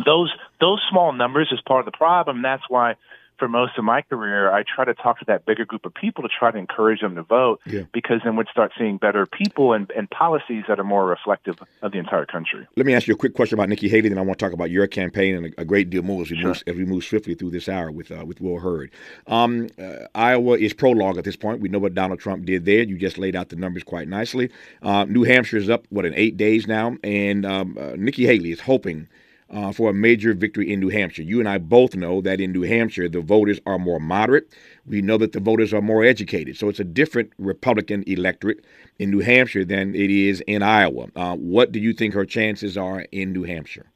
those 0.04 0.32
those 0.60 0.80
small 0.90 1.12
numbers 1.12 1.48
is 1.52 1.60
part 1.66 1.86
of 1.86 1.92
the 1.92 1.96
problem. 1.96 2.42
That's 2.42 2.62
why 2.68 2.94
for 3.40 3.48
most 3.48 3.78
of 3.78 3.84
my 3.84 4.02
career, 4.02 4.52
I 4.52 4.62
try 4.62 4.84
to 4.84 4.94
talk 4.94 5.18
to 5.18 5.24
that 5.24 5.46
bigger 5.46 5.64
group 5.64 5.84
of 5.86 5.94
people 5.94 6.22
to 6.22 6.28
try 6.28 6.52
to 6.52 6.58
encourage 6.58 7.00
them 7.00 7.16
to 7.16 7.22
vote 7.22 7.60
yeah. 7.66 7.82
because 7.92 8.20
then 8.22 8.36
we'd 8.36 8.46
start 8.48 8.70
seeing 8.78 8.98
better 8.98 9.26
people 9.26 9.72
and, 9.72 9.90
and 9.96 10.08
policies 10.10 10.64
that 10.68 10.78
are 10.78 10.84
more 10.84 11.06
reflective 11.06 11.56
of 11.82 11.90
the 11.90 11.98
entire 11.98 12.26
country. 12.26 12.68
Let 12.76 12.86
me 12.86 12.94
ask 12.94 13.08
you 13.08 13.14
a 13.14 13.16
quick 13.16 13.34
question 13.34 13.58
about 13.58 13.70
Nikki 13.70 13.88
Haley, 13.88 14.10
then 14.10 14.18
I 14.18 14.20
want 14.20 14.38
to 14.38 14.44
talk 14.44 14.52
about 14.52 14.70
your 14.70 14.86
campaign 14.86 15.34
and 15.34 15.54
a, 15.56 15.64
great 15.64 15.88
deal 15.88 16.02
more 16.02 16.22
as 16.22 16.30
we, 16.30 16.36
sure. 16.36 16.48
move, 16.48 16.62
as 16.66 16.76
we 16.76 16.84
move 16.84 17.02
swiftly 17.02 17.34
through 17.34 17.50
this 17.50 17.68
hour 17.68 17.90
with 17.90 18.12
uh, 18.12 18.24
with 18.24 18.40
Will 18.40 18.58
Hurd. 18.58 18.90
Um, 19.26 19.68
uh, 19.80 20.06
Iowa 20.14 20.58
is 20.58 20.74
prologue 20.74 21.16
at 21.16 21.24
this 21.24 21.36
point. 21.36 21.60
We 21.60 21.68
know 21.68 21.78
what 21.78 21.94
Donald 21.94 22.20
Trump 22.20 22.44
did 22.44 22.66
there. 22.66 22.82
You 22.82 22.98
just 22.98 23.18
laid 23.18 23.34
out 23.34 23.48
the 23.48 23.56
numbers 23.56 23.84
quite 23.84 24.06
nicely. 24.06 24.50
Uh, 24.82 25.04
New 25.08 25.22
Hampshire 25.22 25.56
is 25.56 25.70
up, 25.70 25.86
what, 25.88 26.04
in 26.04 26.14
eight 26.14 26.36
days 26.36 26.66
now? 26.66 26.96
And 27.02 27.46
um, 27.46 27.78
uh, 27.80 27.92
Nikki 27.96 28.26
Haley 28.26 28.52
is 28.52 28.60
hoping– 28.60 29.08
uh, 29.50 29.72
for 29.72 29.90
a 29.90 29.94
major 29.94 30.32
victory 30.32 30.72
in 30.72 30.80
New 30.80 30.88
Hampshire. 30.88 31.22
You 31.22 31.40
and 31.40 31.48
I 31.48 31.58
both 31.58 31.94
know 31.94 32.20
that 32.20 32.40
in 32.40 32.52
New 32.52 32.62
Hampshire, 32.62 33.08
the 33.08 33.20
voters 33.20 33.60
are 33.66 33.78
more 33.78 34.00
moderate. 34.00 34.52
We 34.86 35.02
know 35.02 35.18
that 35.18 35.32
the 35.32 35.40
voters 35.40 35.72
are 35.72 35.82
more 35.82 36.04
educated. 36.04 36.56
So 36.56 36.68
it's 36.68 36.80
a 36.80 36.84
different 36.84 37.32
Republican 37.38 38.04
electorate 38.06 38.64
in 38.98 39.10
New 39.10 39.20
Hampshire 39.20 39.64
than 39.64 39.94
it 39.94 40.10
is 40.10 40.40
in 40.46 40.62
Iowa. 40.62 41.08
Uh, 41.16 41.36
what 41.36 41.72
do 41.72 41.80
you 41.80 41.92
think 41.92 42.14
her 42.14 42.24
chances 42.24 42.76
are 42.76 43.00
in 43.12 43.32
New 43.32 43.44
Hampshire? 43.44 43.86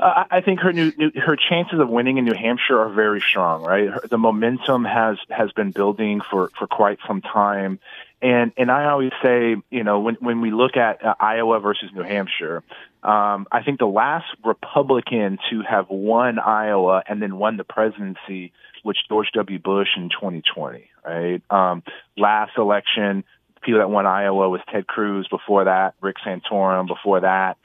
Uh, 0.00 0.24
I 0.30 0.40
think 0.40 0.60
her 0.60 0.72
new, 0.72 0.92
new, 0.96 1.10
her 1.20 1.36
chances 1.36 1.78
of 1.78 1.88
winning 1.90 2.16
in 2.16 2.24
New 2.24 2.34
Hampshire 2.34 2.78
are 2.78 2.88
very 2.88 3.20
strong. 3.20 3.62
Right, 3.62 3.88
her, 3.88 4.00
the 4.08 4.16
momentum 4.16 4.84
has 4.84 5.18
has 5.28 5.52
been 5.52 5.72
building 5.72 6.22
for 6.30 6.50
for 6.58 6.66
quite 6.66 6.98
some 7.06 7.20
time, 7.20 7.78
and 8.22 8.50
and 8.56 8.70
I 8.70 8.86
always 8.86 9.12
say, 9.22 9.56
you 9.70 9.84
know, 9.84 10.00
when 10.00 10.14
when 10.14 10.40
we 10.40 10.52
look 10.52 10.78
at 10.78 11.04
uh, 11.04 11.14
Iowa 11.20 11.60
versus 11.60 11.90
New 11.94 12.02
Hampshire, 12.02 12.62
um, 13.02 13.46
I 13.50 13.62
think 13.64 13.78
the 13.78 13.86
last 13.86 14.26
Republican 14.44 15.38
to 15.50 15.62
have 15.68 15.86
won 15.88 16.38
Iowa 16.38 17.02
and 17.08 17.22
then 17.22 17.38
won 17.38 17.56
the 17.56 17.64
presidency 17.64 18.52
was 18.84 18.96
George 19.08 19.28
W. 19.34 19.58
Bush 19.58 19.88
in 19.96 20.10
2020. 20.10 20.84
Right, 21.04 21.42
um, 21.50 21.82
last 22.18 22.52
election, 22.58 23.24
the 23.54 23.60
people 23.62 23.80
that 23.80 23.88
won 23.88 24.06
Iowa 24.06 24.50
was 24.50 24.60
Ted 24.70 24.86
Cruz. 24.86 25.26
Before 25.28 25.64
that, 25.64 25.94
Rick 26.02 26.16
Santorum. 26.26 26.88
Before 26.88 27.20
that, 27.20 27.56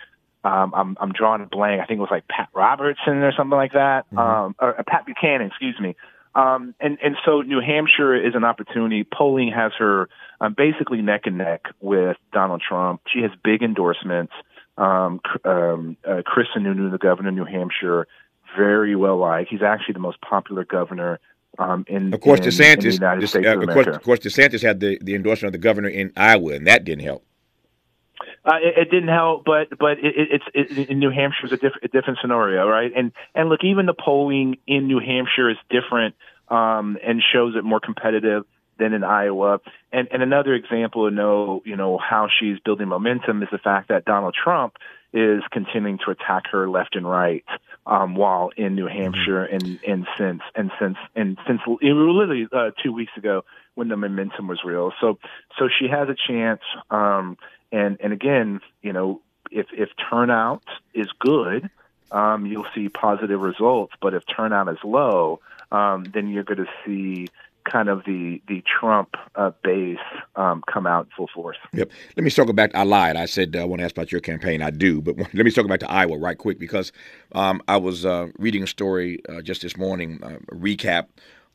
um, 0.46 0.74
I'm 0.74 0.98
I'm 1.02 1.12
drawing 1.12 1.42
a 1.42 1.48
blank. 1.48 1.82
I 1.82 1.86
think 1.86 1.98
it 1.98 2.02
was 2.02 2.12
like 2.12 2.28
Pat 2.30 2.50
Robertson 2.54 3.18
or 3.18 3.34
something 3.36 3.58
like 3.58 3.74
that, 3.74 4.06
mm-hmm. 4.08 4.18
um, 4.18 4.56
or, 4.60 4.78
or 4.78 4.84
Pat 4.84 5.06
Buchanan, 5.06 5.48
excuse 5.48 5.78
me. 5.80 5.96
Um, 6.36 6.76
and 6.80 6.98
and 7.04 7.16
so 7.26 7.42
New 7.42 7.62
Hampshire 7.62 8.16
is 8.16 8.36
an 8.36 8.44
opportunity. 8.44 9.04
Polling 9.04 9.52
has 9.52 9.72
her 9.80 10.08
um, 10.40 10.54
basically 10.56 11.02
neck 11.02 11.22
and 11.26 11.38
neck 11.38 11.66
with 11.82 12.18
Donald 12.32 12.62
Trump. 12.62 13.02
She 13.12 13.22
has 13.22 13.32
big 13.44 13.64
endorsements. 13.64 14.34
Um, 14.78 15.22
um, 15.46 15.98
uh, 16.08 16.22
Chris 16.26 16.48
Sununu, 16.56 16.92
the 16.92 16.98
governor 16.98 17.30
of 17.30 17.36
New 17.36 17.46
Hampshire, 17.46 18.08
very 18.58 18.96
well 18.96 19.18
liked. 19.18 19.50
He's 19.50 19.62
actually 19.62 19.94
the 19.94 20.00
most 20.00 20.20
popular 20.22 20.66
governor 20.66 21.20
um, 21.58 21.86
in, 21.88 22.14
of 22.14 22.22
course, 22.22 22.40
in, 22.42 22.48
DeSantis. 22.48 22.76
in 22.76 22.90
the 22.90 22.94
United 22.94 23.22
De- 23.22 23.28
States 23.28 23.48
uh, 23.48 23.58
of, 23.58 23.64
of 23.64 23.70
course, 23.70 23.88
of 23.88 24.04
course, 24.04 24.20
DeSantis 24.20 24.62
had 24.62 24.80
the, 24.80 25.00
the 25.02 25.16
endorsement 25.16 25.56
of 25.56 25.62
the 25.62 25.64
governor 25.64 25.90
in 25.90 26.12
Iowa, 26.18 26.54
and 26.54 26.68
that 26.68 26.84
didn't 26.84 27.06
help. 27.06 27.26
Uh, 28.46 28.58
it, 28.62 28.78
it 28.78 28.92
didn't 28.92 29.10
help, 29.10 29.46
but 29.46 29.70
but 29.80 29.98
it, 30.00 30.14
it, 30.16 30.42
it's 30.54 30.72
it, 30.80 30.90
in 30.90 31.00
New 31.00 31.12
Hampshire 31.12 31.46
is 31.46 31.52
a, 31.52 31.58
diff, 31.58 31.74
a 31.82 31.88
different 31.88 32.20
scenario, 32.22 32.68
right? 32.68 32.92
And 32.96 33.12
and 33.34 33.50
look, 33.50 33.64
even 33.64 33.86
the 33.86 33.94
polling 33.94 34.58
in 34.68 34.88
New 34.88 35.00
Hampshire 35.00 35.50
is 35.50 35.58
different 35.70 36.16
um, 36.50 36.98
and 37.04 37.22
shows 37.34 37.56
it 37.56 37.64
more 37.64 37.80
competitive 37.80 38.44
than 38.78 38.94
in 38.94 39.04
Iowa. 39.04 39.60
And 39.92 40.08
and 40.12 40.22
another 40.22 40.54
example 40.54 41.10
to 41.10 41.16
know 41.16 41.62
you 41.66 41.76
know 41.76 41.98
how 41.98 42.28
she's 42.40 42.60
building 42.60 42.88
momentum 42.88 43.44
is 43.44 43.50
the 43.52 43.58
fact 43.58 43.90
that 43.90 44.06
Donald 44.06 44.36
Trump 44.42 44.76
is 45.14 45.42
continuing 45.52 45.98
to 46.06 46.12
attack 46.12 46.44
her 46.52 46.70
left 46.70 46.96
and 46.96 47.10
right 47.10 47.46
um, 47.86 48.16
while 48.16 48.52
in 48.58 48.76
New 48.76 48.88
Hampshire 48.88 49.44
and 49.44 49.80
and 49.88 50.06
since 50.18 50.42
and 50.56 50.72
since 50.80 50.98
and 51.16 51.38
since 51.48 51.62
literally 51.68 52.48
uh, 52.52 52.72
two 52.84 52.92
weeks 52.92 53.14
ago 53.16 53.44
when 53.76 53.88
the 53.88 53.98
momentum 53.98 54.48
was 54.48 54.60
real. 54.66 54.92
So 55.00 55.18
so 55.58 55.70
she 55.80 55.88
has 55.88 56.10
a 56.10 56.16
chance. 56.16 56.62
Um, 56.90 57.38
and 57.72 57.98
and 58.02 58.14
again, 58.14 58.62
you 58.82 58.94
know, 58.94 59.22
if 59.52 59.68
if 59.72 59.90
turnout 60.10 60.64
is 60.94 61.08
good, 61.20 61.70
um, 62.12 62.46
you'll 62.46 62.68
see 62.74 62.90
positive 62.90 63.40
results. 63.40 63.94
But 64.02 64.14
if 64.14 64.24
turnout 64.26 64.70
is 64.70 64.78
low, 64.84 65.40
um, 65.72 66.06
then 66.14 66.30
you're 66.30 66.44
going 66.44 66.66
to 66.66 66.70
see 66.86 67.28
kind 67.70 67.90
of 67.90 68.04
the 68.06 68.42
the 68.48 68.64
Trump 68.80 69.16
uh, 69.36 69.52
base 69.64 69.98
um, 70.36 70.64
come 70.72 70.88
out 70.88 71.06
in 71.06 71.12
full 71.18 71.30
force. 71.34 71.58
Yep. 71.74 71.92
Let 72.16 72.24
me 72.24 72.30
circle 72.30 72.54
back. 72.54 72.72
I 72.74 72.84
lied. 72.84 73.16
I 73.16 73.26
said 73.26 73.56
uh, 73.56 73.62
I 73.62 73.66
want 73.66 73.80
to 73.80 73.86
ask 73.86 73.96
about 73.96 74.12
your 74.12 74.22
campaign. 74.22 74.62
I 74.62 74.70
do, 74.70 75.02
but 75.02 75.18
let 75.34 75.46
me 75.46 75.52
circle 75.52 75.70
back 75.70 75.82
to 75.82 75.92
Iowa 75.92 76.18
right 76.18 76.38
quick 76.38 76.60
because 76.60 76.92
um, 77.34 77.62
I 77.68 77.78
was 77.78 78.06
uh, 78.06 78.28
reading 78.38 78.64
a 78.64 78.68
story 78.68 79.22
uh, 79.28 79.42
just 79.42 79.62
this 79.62 79.78
morning, 79.78 80.20
uh, 80.24 80.38
a 80.52 80.56
recap 80.56 81.08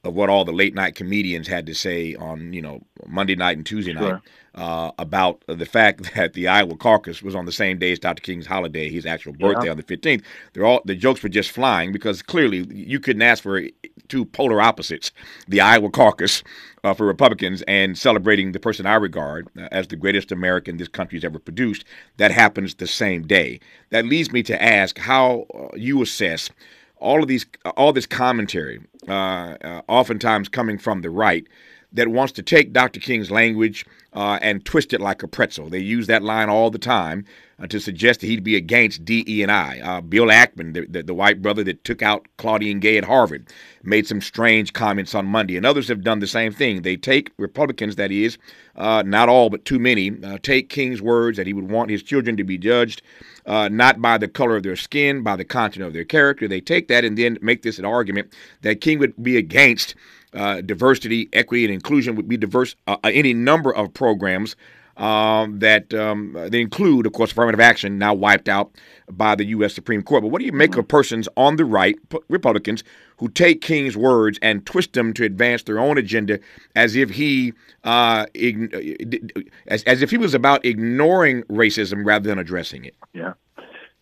of 0.05 0.15
what 0.15 0.31
all 0.31 0.45
the 0.45 0.53
late 0.53 0.75
night 0.75 0.95
comedians 0.95 1.47
had 1.47 1.67
to 1.67 1.75
say 1.75 2.15
on 2.15 2.53
you 2.53 2.63
know 2.63 2.81
Monday 3.07 3.37
night 3.37 3.57
and 3.57 3.67
Tuesday 3.67 3.93
Sure. 3.93 4.13
night 4.15 4.23
uh, 4.55 4.91
about 4.99 5.43
the 5.47 5.67
fact 5.67 6.15
that 6.17 6.33
the 6.33 6.49
Iowa 6.49 6.77
caucus 6.77 7.23
was 7.23 7.35
on 7.35 7.45
the 7.45 7.53
same 7.53 7.79
day 7.79 7.93
as 7.93 7.99
Dr. 7.99 8.23
King's 8.23 8.47
holiday, 8.47 8.89
his 8.91 9.07
actual 9.07 9.33
birthday 9.33 9.67
Yeah. 9.67 9.73
on 9.73 9.77
the 9.77 9.83
15th. 9.83 10.23
They're 10.53 10.65
all 10.65 10.81
the 10.85 10.95
jokes 10.95 11.23
were 11.23 11.29
just 11.29 11.51
flying 11.51 11.93
because 11.93 12.23
clearly 12.23 12.67
you 12.71 12.99
couldn't 13.01 13.23
ask 13.23 13.43
for 13.43 13.63
two 14.09 14.25
polar 14.25 14.61
opposites: 14.61 15.13
the 15.49 15.61
Iowa 15.61 15.91
caucus 15.91 16.43
uh, 16.83 16.95
for 16.95 17.05
Republicans 17.07 17.63
and 17.69 17.97
celebrating 17.99 18.53
the 18.53 18.61
person 18.61 18.87
I 18.87 18.95
regard 18.95 19.49
uh, 19.59 19.69
as 19.71 19.89
the 19.89 19.97
greatest 19.97 20.33
American 20.33 20.79
this 20.79 20.89
country's 20.89 21.25
ever 21.25 21.39
produced. 21.39 21.85
That 22.17 22.31
happens 22.31 22.75
the 22.75 22.87
same 22.87 23.27
day. 23.27 23.61
That 23.91 24.07
leads 24.07 24.33
me 24.33 24.43
to 24.45 24.63
ask 24.63 24.99
how 24.99 25.47
uh, 25.55 25.77
you 25.77 26.01
assess 26.03 26.51
all 27.01 27.23
of 27.23 27.29
these, 27.29 27.47
all 27.77 27.93
this 27.93 28.07
commentary, 28.07 28.81
uh, 29.09 29.13
uh, 29.13 29.83
oftentimes 29.89 30.49
coming 30.49 30.79
from 30.79 31.01
the 31.01 31.11
right, 31.11 31.47
that 31.93 32.09
wants 32.09 32.33
to 32.35 32.43
take 32.43 32.73
Dr. 32.73 33.01
King's 33.01 33.31
language 33.31 33.85
uh, 34.13 34.39
and 34.43 34.65
twist 34.65 34.93
it 34.93 35.01
like 35.01 35.23
a 35.23 35.29
pretzel. 35.29 35.69
They 35.69 35.79
use 35.79 36.07
that 36.07 36.23
line 36.23 36.49
all 36.49 36.71
the 36.71 36.79
time 36.79 37.25
uh, 37.61 37.67
to 37.69 37.81
suggest 37.81 38.21
that 38.21 38.27
he'd 38.27 38.45
be 38.45 38.57
against 38.57 39.05
DE 39.05 39.43
and 39.43 39.53
I. 39.53 39.81
Uh, 39.81 40.01
Bill 40.01 40.27
Ackman, 40.27 40.75
the, 40.75 40.87
the, 40.87 41.03
the 41.03 41.15
white 41.15 41.43
brother 41.43 41.63
that 41.65 41.85
took 41.85 42.03
out 42.03 42.27
Claudine 42.37 42.81
Gay 42.81 42.99
at 42.99 43.05
Harvard, 43.05 43.49
made 43.83 44.07
some 44.07 44.21
strange 44.21 44.73
comments 44.73 45.15
on 45.15 45.27
Monday, 45.27 45.57
and 45.57 45.67
others 45.67 45.89
have 45.89 46.03
done 46.03 46.19
the 46.19 46.27
same 46.27 46.53
thing. 46.53 46.83
They 46.83 46.97
take 46.97 47.33
Republicans, 47.39 47.97
that 47.97 48.11
is, 48.11 48.39
uh, 48.77 49.03
not 49.07 49.29
all 49.29 49.51
but 49.51 49.65
too 49.65 49.79
many, 49.79 50.13
uh, 50.25 50.39
take 50.43 50.69
King's 50.69 51.03
words 51.03 51.37
that 51.37 51.47
he 51.47 51.53
would 51.53 51.71
want 51.71 51.91
his 51.91 52.03
children 52.03 52.37
to 52.37 52.45
be 52.45 52.59
judged 52.59 53.03
uh, 53.47 53.69
not 53.69 54.01
by 54.01 54.19
the 54.19 54.29
color 54.29 54.57
of 54.57 54.63
their 54.63 54.77
skin, 54.77 55.23
by 55.23 55.37
the 55.37 55.45
content 55.45 55.85
of 55.85 55.93
their 55.93 56.05
character. 56.05 56.47
They 56.47 56.61
take 56.61 56.89
that 56.89 57.05
and 57.05 57.17
then 57.17 57.39
make 57.41 57.63
this 57.63 57.79
an 57.79 57.85
argument 57.85 58.33
that 58.63 58.81
King 58.81 58.99
would 58.99 59.21
be 59.23 59.37
against 59.37 59.95
uh, 60.35 60.61
diversity, 60.61 61.29
equity, 61.33 61.65
and 61.65 61.75
inclusion, 61.75 62.17
would 62.17 62.29
be 62.29 62.37
diverse 62.37 62.77
uh, 62.87 62.97
any 63.05 63.35
number 63.35 63.75
of 63.75 63.93
programs 63.93 64.57
um, 65.01 65.59
that 65.61 65.93
um, 65.95 66.37
they 66.49 66.61
include, 66.61 67.07
of 67.07 67.13
course, 67.13 67.33
affirmative 67.33 67.61
action 67.61 67.99
now 67.99 68.13
wiped 68.13 68.49
out 68.49 68.71
by 69.11 69.35
the 69.35 69.47
U.S. 69.47 69.75
Supreme 69.75 70.03
Court. 70.03 70.23
But 70.23 70.29
what 70.29 70.41
do 70.41 70.45
you 70.45 70.53
make 70.53 70.77
of 70.77 70.87
persons 70.87 71.29
on 71.37 71.57
the 71.57 71.65
right, 71.65 71.97
p- 72.11 72.19
Republicans, 72.29 72.85
who 73.17 73.29
take 73.29 73.63
King's 73.63 73.97
words 73.97 74.39
and 74.43 74.65
twist 74.67 74.93
them 74.93 75.13
to 75.15 75.25
advance 75.25 75.63
their 75.63 75.79
own 75.79 75.97
agenda, 75.97 76.39
as 76.77 76.97
if 76.97 77.11
he, 77.11 77.55
uh, 77.85 78.27
ign- 78.35 79.49
as, 79.69 79.83
as 79.85 80.03
if 80.03 80.11
he 80.11 80.19
was 80.19 80.35
about 80.35 80.65
ignoring 80.67 81.43
racism 81.45 82.05
rather 82.05 82.29
than 82.29 82.39
addressing 82.39 82.85
it? 82.85 82.95
Yeah. 83.15 83.33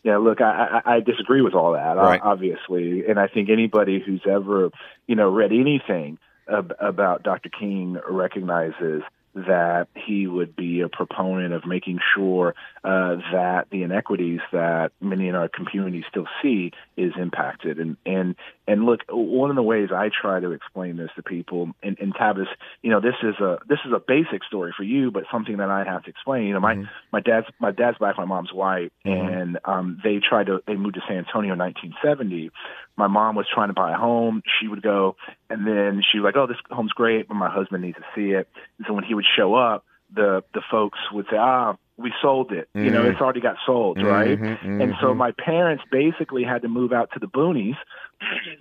Yeah, 0.05 0.19
look, 0.19 0.41
I, 0.41 0.81
I, 0.85 0.95
I 0.97 1.01
disagree 1.01 1.43
with 1.43 1.55
all 1.55 1.73
that, 1.73 1.97
Right. 1.97 2.21
obviously, 2.23 3.05
and 3.07 3.19
I 3.19 3.27
think 3.27 3.51
anybody 3.51 4.01
who's 4.05 4.23
ever, 4.31 4.71
you 5.07 5.17
know, 5.17 5.29
read 5.29 5.53
anything 5.53 6.19
ab- 6.51 6.75
about 6.81 7.25
Dr. 7.25 7.49
King 7.49 7.99
recognizes 8.09 9.03
that 9.35 9.89
he 9.95 10.27
would 10.27 10.57
be 10.57 10.81
a 10.81 10.89
proponent 10.89 11.53
of 11.53 11.67
making 11.67 11.99
sure 12.15 12.55
uh, 12.85 13.17
that 13.33 13.67
the 13.71 13.83
inequities 13.83 14.41
that 14.53 14.93
many 15.01 15.29
in 15.29 15.35
our 15.35 15.49
community 15.49 16.05
still 16.09 16.27
see 16.43 16.73
is 16.97 17.13
impacted. 17.21 17.79
And 17.79 17.97
and 18.05 18.35
and 18.67 18.85
look, 18.85 19.01
one 19.09 19.51
of 19.51 19.57
the 19.57 19.63
ways 19.63 19.91
I 19.95 20.11
try 20.11 20.41
to 20.41 20.53
explain 20.53 20.97
this 20.97 21.11
to 21.17 21.23
people, 21.23 21.71
and, 21.83 21.99
and 21.99 22.15
Tavis, 22.15 22.49
you 22.83 22.91
know, 22.91 23.01
this 23.01 23.15
is 23.23 23.37
a 23.37 23.59
this 23.69 23.79
is 23.87 23.93
a 23.93 24.01
basic 24.01 24.45
story 24.45 24.73
for 24.77 24.83
you, 24.83 25.11
but 25.11 25.25
something 25.31 25.59
that 25.59 25.71
I 25.71 25.85
have 25.85 26.05
to 26.05 26.11
explain. 26.11 26.47
You 26.49 26.55
know, 26.55 26.61
my 26.61 26.75
my 27.13 27.21
dad's 27.21 27.47
my 27.59 27.71
dad's 27.71 27.99
black, 27.99 28.17
my 28.19 28.25
mom's 28.25 28.53
white, 28.53 28.93
and 29.05 29.59
um, 29.65 30.01
they 30.03 30.19
tried 30.19 30.47
to 30.47 30.63
they 30.67 30.75
moved 30.75 30.95
to 30.97 31.03
San 31.07 31.19
Antonio 31.19 31.53
in 31.53 31.59
1970. 31.59 32.51
My 32.99 33.07
mom 33.07 33.37
was 33.37 33.47
trying 33.53 33.69
to 33.69 33.75
buy 33.75 33.93
a 33.93 33.97
home. 33.97 34.43
She 34.61 34.67
would 34.67 34.83
go, 34.83 35.17
and 35.49 35.67
then 35.67 36.03
she 36.03 36.19
was 36.19 36.25
like, 36.25 36.37
"Oh, 36.37 36.47
this 36.49 36.59
home's 36.69 36.93
great, 36.93 37.29
but 37.29 37.35
my 37.35 37.49
husband 37.49 37.83
needs 37.83 37.97
to 37.97 38.05
see 38.15 38.33
it." 38.33 38.49
And 38.77 38.87
so 38.87 38.93
when 38.93 39.05
he 39.05 39.15
would 39.15 39.25
show 39.37 39.55
up, 39.55 39.85
the 40.13 40.43
the 40.53 40.63
folks 40.69 40.99
would 41.13 41.27
say, 41.31 41.37
"Ah, 41.39 41.77
we 41.97 42.13
sold 42.21 42.51
it. 42.53 42.69
You 42.75 42.91
know, 42.91 43.05
Mhm. 43.05 43.13
it's 43.13 43.21
already 43.21 43.41
got 43.41 43.57
sold, 43.65 44.03
right?" 44.03 44.39
Mhm, 44.39 44.81
And 44.83 44.95
so 45.01 45.15
mhm. 45.15 45.17
my 45.17 45.31
parents 45.31 45.85
basically 45.91 46.43
had 46.43 46.63
to 46.63 46.69
move 46.69 46.93
out 46.93 47.11
to 47.13 47.21
the 47.21 47.29
boonies 47.29 47.77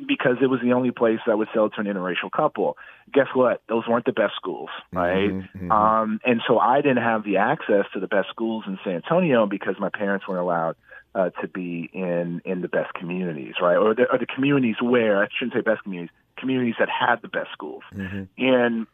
because 0.08 0.38
it 0.42 0.48
was 0.48 0.62
the 0.62 0.74
only 0.74 0.92
place 0.92 1.20
that 1.26 1.38
would 1.38 1.50
sell 1.54 1.70
to 1.70 1.80
an 1.82 1.88
interracial 1.88 2.32
couple. 2.32 2.78
Guess 3.12 3.28
what? 3.34 3.62
Those 3.70 3.88
weren't 3.88 4.06
the 4.06 4.14
best 4.14 4.36
schools, 4.36 4.70
right? 4.94 5.34
Mhm, 5.34 5.50
mhm. 5.58 5.72
Um, 5.72 6.20
and 6.24 6.42
so 6.48 6.60
I 6.60 6.82
didn't 6.82 7.04
have 7.04 7.24
the 7.24 7.38
access 7.38 7.86
to 7.94 8.00
the 8.00 8.08
best 8.08 8.30
schools 8.30 8.66
in 8.68 8.78
San 8.84 8.96
Antonio 8.96 9.48
because 9.48 9.80
my 9.80 9.90
parents 9.90 10.28
weren't 10.28 10.42
allowed 10.42 10.76
uh, 11.16 11.30
to 11.42 11.48
be 11.48 11.90
in 11.94 12.42
in 12.46 12.62
the 12.62 12.68
best 12.68 12.94
communities, 12.94 13.56
right? 13.62 13.78
Or 13.78 13.94
the, 13.96 14.06
or 14.12 14.18
the 14.18 14.26
communities 14.26 14.76
where 14.82 15.24
I 15.24 15.28
shouldn't 15.38 15.54
say 15.54 15.62
best 15.62 15.84
communities, 15.84 16.14
communities 16.38 16.76
that 16.80 16.90
had 16.90 17.22
the 17.22 17.28
best 17.28 17.52
schools. 17.52 17.84
Mhm. 17.94 18.28
And 18.38 18.88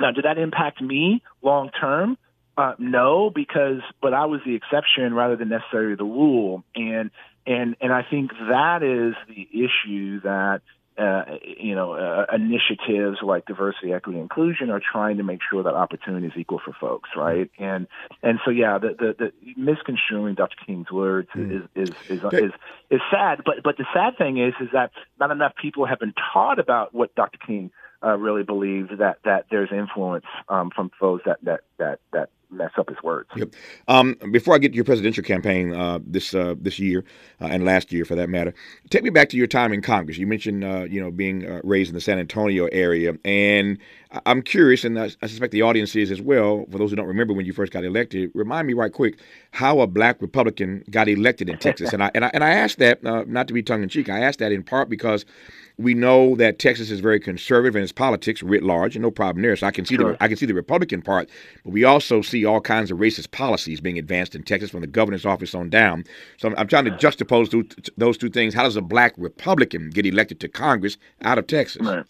now, 0.00 0.10
did 0.10 0.24
that 0.24 0.38
impact 0.38 0.80
me 0.80 1.22
long 1.42 1.70
term? 1.70 2.16
Uh, 2.56 2.74
no, 2.78 3.30
because 3.30 3.80
but 4.00 4.12
I 4.12 4.26
was 4.26 4.40
the 4.44 4.54
exception 4.54 5.14
rather 5.14 5.36
than 5.36 5.48
necessarily 5.48 5.94
the 5.94 6.04
rule, 6.04 6.64
and 6.74 7.10
and 7.46 7.76
and 7.80 7.92
I 7.92 8.02
think 8.02 8.32
that 8.48 8.82
is 8.82 9.14
the 9.28 9.48
issue 9.52 10.20
that 10.20 10.62
uh, 10.98 11.24
you 11.42 11.74
know 11.74 11.94
uh, 11.94 12.26
initiatives 12.34 13.18
like 13.22 13.46
diversity, 13.46 13.92
equity, 13.92 14.18
inclusion 14.18 14.70
are 14.70 14.80
trying 14.80 15.16
to 15.16 15.22
make 15.22 15.40
sure 15.50 15.62
that 15.62 15.74
opportunity 15.74 16.26
is 16.26 16.32
equal 16.36 16.60
for 16.64 16.74
folks, 16.78 17.10
right? 17.16 17.50
And 17.58 17.86
and 18.22 18.38
so 18.44 18.50
yeah, 18.50 18.78
the 18.78 18.88
the, 18.98 19.14
the 19.18 19.32
misconstruing 19.56 20.34
Dr. 20.34 20.56
King's 20.66 20.90
words 20.90 21.28
is, 21.34 21.62
is 21.74 21.90
is 22.08 22.20
is 22.32 22.52
is 22.90 23.00
sad, 23.10 23.42
but 23.44 23.62
but 23.64 23.76
the 23.78 23.86
sad 23.94 24.18
thing 24.18 24.38
is 24.38 24.54
is 24.60 24.68
that 24.72 24.90
not 25.18 25.30
enough 25.30 25.54
people 25.60 25.86
have 25.86 25.98
been 25.98 26.14
taught 26.32 26.58
about 26.58 26.94
what 26.94 27.14
Dr. 27.14 27.38
King 27.38 27.70
uh, 28.04 28.16
really 28.16 28.42
believes 28.42 28.90
that 28.98 29.18
that 29.24 29.46
there's 29.50 29.70
influence 29.72 30.26
um, 30.48 30.70
from 30.74 30.90
folks 30.98 31.22
that 31.26 31.38
that 31.42 31.60
that 31.78 32.00
that 32.12 32.28
mess 32.52 32.70
up 32.76 32.88
his 32.88 33.02
words. 33.02 33.28
Yep. 33.36 33.54
Um, 33.88 34.16
before 34.30 34.54
I 34.54 34.58
get 34.58 34.70
to 34.70 34.76
your 34.76 34.84
presidential 34.84 35.24
campaign 35.24 35.74
uh, 35.74 35.98
this 36.06 36.34
uh, 36.34 36.54
this 36.60 36.78
year 36.78 37.04
uh, 37.40 37.46
and 37.46 37.64
last 37.64 37.92
year, 37.92 38.04
for 38.04 38.14
that 38.14 38.28
matter, 38.28 38.54
take 38.90 39.02
me 39.02 39.10
back 39.10 39.28
to 39.30 39.36
your 39.36 39.46
time 39.46 39.72
in 39.72 39.82
Congress. 39.82 40.18
You 40.18 40.26
mentioned 40.26 40.64
uh, 40.64 40.84
you 40.88 41.00
know 41.00 41.10
being 41.10 41.48
uh, 41.48 41.60
raised 41.64 41.88
in 41.90 41.94
the 41.94 42.00
San 42.00 42.18
Antonio 42.18 42.66
area, 42.72 43.14
and 43.24 43.78
I- 44.12 44.20
I'm 44.26 44.42
curious, 44.42 44.84
and 44.84 44.98
I, 44.98 45.10
I 45.22 45.26
suspect 45.26 45.52
the 45.52 45.62
audience 45.62 45.96
is 45.96 46.10
as 46.10 46.20
well. 46.20 46.66
For 46.70 46.78
those 46.78 46.90
who 46.90 46.96
don't 46.96 47.08
remember 47.08 47.32
when 47.32 47.46
you 47.46 47.52
first 47.52 47.72
got 47.72 47.84
elected, 47.84 48.30
remind 48.34 48.66
me 48.66 48.74
right 48.74 48.92
quick 48.92 49.18
how 49.52 49.80
a 49.80 49.86
black 49.86 50.20
Republican 50.20 50.84
got 50.90 51.08
elected 51.08 51.48
in 51.48 51.58
Texas. 51.58 51.92
and 51.92 52.02
I 52.02 52.10
and 52.14 52.24
I, 52.24 52.30
and 52.34 52.44
I 52.44 52.50
asked 52.50 52.78
that 52.78 53.04
uh, 53.04 53.24
not 53.26 53.48
to 53.48 53.54
be 53.54 53.62
tongue 53.62 53.82
in 53.82 53.88
cheek. 53.88 54.08
I 54.08 54.20
asked 54.20 54.38
that 54.40 54.52
in 54.52 54.62
part 54.62 54.88
because 54.88 55.24
we 55.78 55.94
know 55.94 56.36
that 56.36 56.58
Texas 56.58 56.90
is 56.90 57.00
very 57.00 57.18
conservative 57.20 57.76
in 57.76 57.82
its 57.82 57.92
politics 57.92 58.42
writ 58.42 58.62
large, 58.62 58.94
and 58.96 59.02
no 59.02 59.10
problem 59.10 59.42
there. 59.42 59.56
So 59.56 59.66
I 59.66 59.70
can 59.70 59.84
see 59.84 59.96
Sure. 59.96 60.12
the 60.12 60.22
I 60.22 60.28
can 60.28 60.36
see 60.36 60.46
the 60.46 60.54
Republican 60.54 61.02
part, 61.02 61.28
but 61.64 61.72
we 61.72 61.84
also 61.84 62.22
see 62.22 62.44
all 62.44 62.60
kinds 62.60 62.90
of 62.90 62.98
racist 62.98 63.30
policies 63.30 63.80
being 63.80 63.98
advanced 63.98 64.34
in 64.34 64.42
Texas 64.42 64.70
from 64.70 64.80
the 64.80 64.86
governor's 64.86 65.26
office 65.26 65.54
on 65.54 65.70
down. 65.70 66.04
So 66.38 66.48
I'm, 66.48 66.54
I'm 66.56 66.68
trying 66.68 66.84
to 66.84 66.90
juxtapose 66.92 67.50
those, 67.50 67.90
those 67.96 68.18
two 68.18 68.30
things. 68.30 68.54
How 68.54 68.62
does 68.64 68.76
a 68.76 68.82
black 68.82 69.14
Republican 69.16 69.90
get 69.90 70.06
elected 70.06 70.40
to 70.40 70.48
Congress 70.48 70.96
out 71.22 71.38
of 71.38 71.46
Texas? 71.46 71.82
Right. 71.82 72.04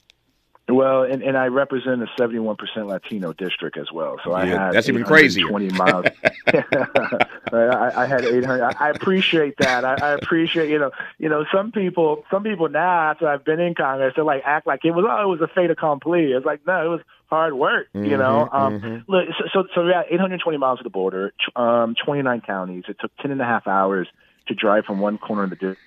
Well, 0.68 1.02
and, 1.02 1.22
and 1.22 1.36
I 1.36 1.46
represent 1.46 2.02
a 2.02 2.06
71% 2.20 2.56
Latino 2.86 3.32
district 3.32 3.76
as 3.76 3.90
well. 3.92 4.20
So 4.24 4.32
I 4.32 4.46
Yeah, 4.46 4.58
have 4.58 4.74
that's 4.74 4.88
even 4.88 5.04
crazier. 5.04 5.48
20 5.48 5.70
miles. 5.70 6.06
I, 6.46 7.92
I 7.96 8.06
had 8.06 8.24
800. 8.24 8.62
I, 8.62 8.72
I 8.78 8.90
appreciate 8.90 9.56
that. 9.58 9.84
I, 9.84 9.94
I 9.94 10.10
appreciate, 10.12 10.70
you 10.70 10.78
know, 10.78 10.90
you 11.18 11.28
know, 11.28 11.44
some 11.52 11.72
people, 11.72 12.24
some 12.30 12.44
people 12.44 12.68
now 12.68 13.10
after 13.10 13.28
I've 13.28 13.44
been 13.44 13.60
in 13.60 13.74
Congress, 13.74 14.14
they 14.16 14.22
like 14.22 14.42
act 14.44 14.66
like 14.66 14.84
it 14.84 14.92
was, 14.92 15.04
oh, 15.08 15.22
it 15.22 15.26
was 15.26 15.40
a 15.40 15.52
fait 15.52 15.70
accompli. 15.70 16.32
It's 16.32 16.46
like, 16.46 16.60
no, 16.66 16.84
it 16.84 16.88
was 16.88 17.00
hard 17.26 17.54
work, 17.54 17.88
you 17.94 18.16
know? 18.16 18.48
Mhm, 18.52 18.60
Um, 18.60 18.80
mhm. 18.80 19.04
Look, 19.08 19.28
so, 19.38 19.44
so, 19.52 19.68
so 19.74 19.86
had 19.86 20.06
820 20.10 20.58
miles 20.58 20.78
of 20.80 20.84
the 20.84 20.90
border, 20.90 21.32
um, 21.56 21.94
29 22.04 22.40
counties. 22.42 22.84
It 22.88 22.98
took 23.00 23.10
10 23.16 23.30
and 23.32 23.40
a 23.40 23.44
half 23.44 23.66
hours 23.66 24.06
to 24.46 24.54
drive 24.54 24.84
from 24.84 25.00
one 25.00 25.18
corner 25.18 25.44
of 25.44 25.50
the 25.50 25.56
district. 25.56 25.80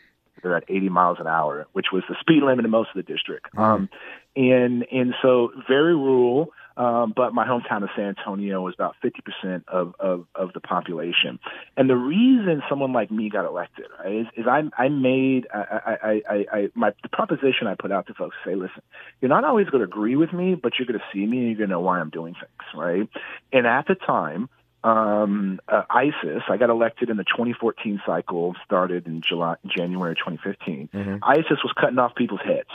They're 0.46 0.56
at 0.56 0.66
80 0.70 0.90
miles 0.90 1.18
an 1.20 1.25
hour, 1.25 1.66
which 1.74 1.88
was 1.92 2.04
the 2.08 2.16
speed 2.20 2.44
limit 2.44 2.66
in 2.66 2.72
most 2.72 2.90
of 2.96 3.04
the 3.04 3.12
district. 3.12 3.48
Um, 3.58 3.90
and 4.36 4.86
and 4.92 5.16
so 5.22 5.52
very 5.68 5.96
rural. 5.96 6.52
Um, 6.78 7.14
but 7.16 7.34
my 7.34 7.48
hometown 7.48 7.84
of 7.84 7.90
San 7.96 8.08
Antonio 8.18 8.62
was 8.62 8.74
about 8.74 8.98
50% 9.02 9.64
of, 9.70 9.96
of, 9.98 10.25
of 10.36 10.52
the 10.52 10.60
population. 10.60 11.40
And 11.78 11.90
the 11.90 11.96
reason 11.96 12.62
someone 12.68 12.92
like 12.92 13.10
me 13.10 13.30
got 13.30 13.46
elected, 13.46 13.86
right, 13.98 14.14
is, 14.14 14.28
is 14.36 14.46
I, 14.46 14.64
I 14.78 14.90
made, 14.90 15.48
I, 15.54 15.58
I, 15.58 16.22
I, 16.30 16.46
I, 16.52 16.70
my, 16.75 16.92
the 17.02 17.08
proposition 17.08 17.68
I 17.68 17.75
put 17.75 17.94
out 17.94 18.08
to 18.08 18.14
folks 18.14 18.36
say, 18.46 18.56
listen, 18.56 18.82
you're 19.22 19.30
not 19.30 19.46
always 19.46 19.68
going 19.70 19.80
to 19.80 19.86
agree 19.86 20.18
with 20.18 20.34
me, 20.34 20.56
but 20.56 20.74
you're 20.78 20.86
going 20.86 21.00
to 21.00 21.06
see 21.14 21.25
me 21.25 21.38
and 21.38 21.48
you're 21.48 21.56
going 21.56 21.70
to 21.70 21.75
know 21.75 21.80
why 21.80 22.00
I'm 22.00 22.10
doing 22.10 22.34
things, 22.34 22.75
right? 22.75 23.08
And 23.54 23.66
at 23.66 23.88
the 23.88 23.96
time, 23.96 24.50
um, 24.86 25.60
uh, 25.68 25.82
ISIS, 25.89 26.44
I 26.48 26.58
got 26.58 26.70
elected 26.70 27.10
in 27.10 27.18
the 27.18 27.24
2014 27.24 28.01
cycle, 28.06 28.56
started 28.63 29.08
in 29.08 29.22
July, 29.22 29.56
January 29.65 30.15
2015. 30.15 30.89
Mhm. 30.94 31.20
ISIS 31.24 31.63
was 31.63 31.74
cutting 31.75 31.98
off 31.98 32.13
people's 32.13 32.42
heads. 32.42 32.70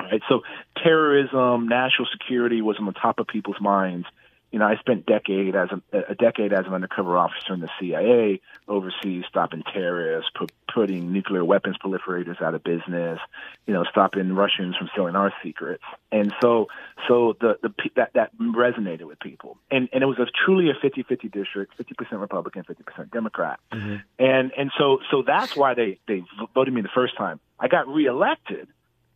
Right, 0.00 0.22
so 0.28 0.42
terrorism, 0.82 1.68
national 1.68 2.08
security 2.10 2.60
was 2.60 2.78
on 2.78 2.86
the 2.86 2.92
top 2.92 3.20
of 3.20 3.28
people's 3.28 3.60
minds. 3.60 4.06
You 4.54 4.60
know, 4.60 4.66
I 4.66 4.76
spent 4.76 5.04
decade 5.04 5.56
as 5.56 5.68
a, 5.72 5.98
a 6.10 6.14
decade 6.14 6.52
as 6.52 6.64
an 6.64 6.74
undercover 6.74 7.18
officer 7.18 7.54
in 7.54 7.58
the 7.58 7.68
CIA 7.80 8.40
overseas, 8.68 9.24
stopping 9.28 9.64
terrorists, 9.72 10.30
pu- 10.32 10.46
putting 10.72 11.12
nuclear 11.12 11.44
weapons 11.44 11.76
proliferators 11.84 12.40
out 12.40 12.54
of 12.54 12.62
business. 12.62 13.18
You 13.66 13.74
know, 13.74 13.82
stopping 13.90 14.32
Russians 14.32 14.76
from 14.76 14.88
stealing 14.92 15.16
our 15.16 15.32
secrets. 15.42 15.82
And 16.12 16.32
so, 16.40 16.68
so 17.08 17.34
the 17.40 17.58
the 17.64 17.70
pe- 17.70 17.90
that 17.96 18.12
that 18.14 18.30
resonated 18.38 19.06
with 19.08 19.18
people. 19.18 19.58
And 19.72 19.88
and 19.92 20.04
it 20.04 20.06
was 20.06 20.20
a 20.20 20.26
truly 20.46 20.70
a 20.70 20.74
50-50 20.74 21.32
district, 21.32 21.76
50% 21.76 22.20
Republican, 22.20 22.62
50% 22.62 23.10
Democrat. 23.10 23.58
Mhm. 23.72 24.04
And 24.20 24.52
and 24.56 24.70
so 24.78 25.00
so 25.10 25.24
that's 25.26 25.56
why 25.56 25.74
they 25.74 25.98
they 26.06 26.22
voted 26.54 26.72
me 26.72 26.80
the 26.82 26.94
first 26.94 27.16
time. 27.16 27.40
I 27.58 27.66
got 27.66 27.88
reelected 27.88 28.68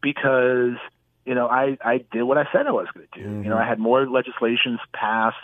because 0.02 0.74
you 1.28 1.34
know 1.34 1.46
I 1.46 1.76
I 1.84 2.04
did 2.10 2.22
what 2.22 2.38
I 2.38 2.44
said 2.52 2.66
I 2.66 2.72
was 2.72 2.86
going 2.94 3.06
to 3.12 3.22
do. 3.22 3.28
You 3.42 3.50
know 3.50 3.58
I 3.58 3.68
had 3.68 3.78
more 3.78 4.08
legislations 4.08 4.80
passed 4.94 5.36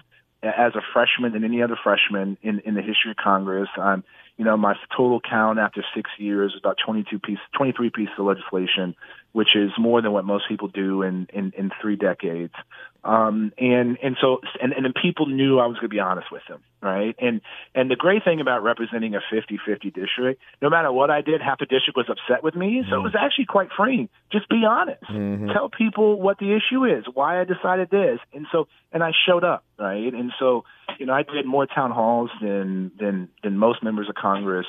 as 0.42 0.74
a 0.74 0.80
freshman 0.92 1.32
than 1.32 1.44
any 1.44 1.62
other 1.62 1.78
freshman 1.80 2.38
in 2.42 2.60
in 2.60 2.74
the 2.74 2.80
history 2.80 3.10
of 3.10 3.18
Congress. 3.18 3.68
Um, 3.78 4.02
you 4.38 4.46
know 4.46 4.56
my 4.56 4.74
total 4.96 5.20
count 5.20 5.58
after 5.58 5.84
six 5.94 6.10
years 6.18 6.52
is 6.52 6.58
about 6.58 6.78
22 6.84 7.18
pieces, 7.18 7.44
23 7.56 7.90
pieces 7.90 8.14
of 8.18 8.24
legislation, 8.24 8.96
which 9.32 9.54
is 9.54 9.70
more 9.78 10.00
than 10.00 10.12
what 10.12 10.24
most 10.24 10.48
people 10.48 10.68
do 10.68 11.02
in 11.02 11.28
in, 11.34 11.52
in 11.56 11.70
three 11.82 11.96
decades. 11.96 12.54
Um, 13.04 13.52
and 13.58 13.98
and 14.02 14.16
so 14.18 14.40
and 14.62 14.72
and 14.72 14.82
then 14.82 14.94
people 15.00 15.26
knew 15.26 15.58
I 15.58 15.66
was 15.66 15.74
going 15.74 15.90
to 15.90 15.94
be 15.94 16.00
honest 16.00 16.32
with 16.32 16.40
them, 16.48 16.62
right? 16.80 17.14
And 17.18 17.42
and 17.74 17.90
the 17.90 17.96
great 17.96 18.24
thing 18.24 18.40
about 18.40 18.62
representing 18.62 19.14
a 19.14 19.20
50-50 19.30 19.92
district, 19.92 20.40
no 20.62 20.70
matter 20.70 20.90
what 20.90 21.10
I 21.10 21.20
did, 21.20 21.42
half 21.42 21.58
the 21.58 21.66
district 21.66 21.98
was 21.98 22.06
upset 22.08 22.42
with 22.42 22.54
me, 22.54 22.82
so 22.88 22.96
it 22.96 23.02
was 23.02 23.14
actually 23.14 23.44
quite 23.44 23.68
freeing. 23.76 24.08
Just 24.32 24.48
be 24.48 24.64
honest. 24.66 25.04
Mhm. 25.04 25.52
Tell 25.52 25.68
people 25.68 26.18
what 26.18 26.38
the 26.38 26.54
issue 26.56 26.86
is, 26.86 27.04
why 27.12 27.40
I 27.40 27.44
decided 27.44 27.90
this, 27.90 28.20
and 28.32 28.46
so 28.50 28.68
and 28.90 29.04
I 29.04 29.12
showed 29.26 29.44
up, 29.44 29.64
right? 29.78 30.12
And 30.12 30.32
so 30.38 30.64
you 30.98 31.04
know 31.04 31.12
I 31.12 31.24
did 31.24 31.44
more 31.44 31.66
town 31.66 31.90
halls 31.90 32.30
than 32.40 32.90
than 32.98 33.28
than 33.42 33.58
most 33.58 33.82
members 33.82 34.08
of 34.08 34.14
Congress 34.14 34.66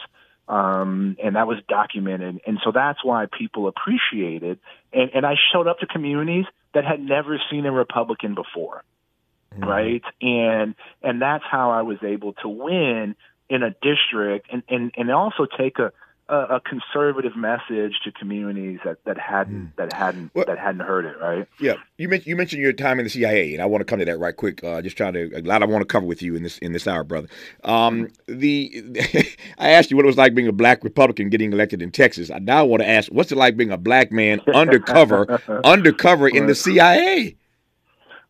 um, 0.48 1.18
and 1.24 1.36
that 1.36 1.48
was 1.48 1.58
documented. 1.68 2.40
And 2.46 2.60
so 2.64 2.72
that's 2.72 3.04
why 3.04 3.26
people 3.26 3.68
appreciated. 3.68 4.60
And, 4.94 5.10
and 5.16 5.26
I 5.26 5.36
showed 5.52 5.68
up 5.68 5.80
to 5.80 5.88
communities 5.88 6.46
that 6.76 6.86
had 6.86 7.00
never 7.00 7.42
seen 7.50 7.66
a 7.66 7.72
Republican 7.72 8.36
before, 8.36 8.84
mm-hmm. 9.52 9.64
right? 9.64 10.04
And 10.22 10.76
and 11.02 11.22
that's 11.22 11.44
how 11.50 11.72
I 11.72 11.82
was 11.82 11.98
able 12.04 12.34
to 12.44 12.48
win 12.48 13.16
in 13.50 13.64
a 13.64 13.72
district, 13.82 14.48
and 14.52 14.62
and 14.70 14.92
and 14.96 15.10
also 15.10 15.48
take 15.58 15.80
a 15.80 15.92
a, 16.28 16.36
a 16.56 16.62
conservative 16.62 17.36
message 17.36 17.94
to 18.04 18.12
communities 18.12 18.80
that 18.84 18.98
that 19.06 19.18
hadn't 19.18 19.74
that 19.78 19.94
hadn't 19.94 20.32
Well- 20.34 20.46
that 20.46 20.58
hadn't 20.58 20.82
heard 20.82 21.06
it, 21.06 21.16
right? 21.22 21.48
Yeah, 21.60 21.76
you 21.98 22.10
mentioned 22.10 22.28
you 22.28 22.36
mentioned 22.36 22.62
your 22.62 22.74
time 22.74 23.00
in 23.00 23.04
the 23.06 23.10
CIA, 23.10 23.54
and 23.54 23.62
I 23.62 23.66
want 23.68 23.82
to 23.82 23.86
come 23.86 24.00
to 24.00 24.06
that 24.06 24.18
right 24.18 24.36
quick. 24.36 24.64
Uh, 24.64 24.82
just 24.82 24.98
trying 24.98 25.14
to 25.14 25.32
a 25.38 25.42
lot 25.42 25.62
I 25.62 25.66
want 25.66 25.82
to 25.82 25.86
cover 25.86 26.06
with 26.06 26.22
you 26.22 26.36
in 26.36 26.44
this 26.44 26.58
in 26.60 26.74
this 26.74 26.88
hour, 26.88 27.04
brother. 27.04 27.28
Um, 27.64 28.10
the 28.28 28.84
I 29.60 29.70
asked 29.72 29.92
you 29.92 29.98
what 29.98 30.06
it 30.06 30.08
was 30.08 30.18
like 30.18 30.34
being 30.34 30.48
a 30.48 30.52
black 30.52 30.84
Republican 30.84 31.30
getting 31.30 31.54
elected 31.54 31.82
in 31.82 31.92
Texas. 31.92 32.32
I 32.32 32.40
now 32.40 32.66
want 32.66 32.82
to 32.82 32.90
ask, 32.90 33.12
what's 33.12 33.32
it 33.32 33.38
like 33.38 33.56
being 33.56 33.72
a 33.72 33.78
black 33.78 34.12
man 34.12 34.40
undercover 34.54 35.40
undercover 35.64 36.28
in 36.28 36.48
the 36.48 36.56
CIA? 36.56 37.36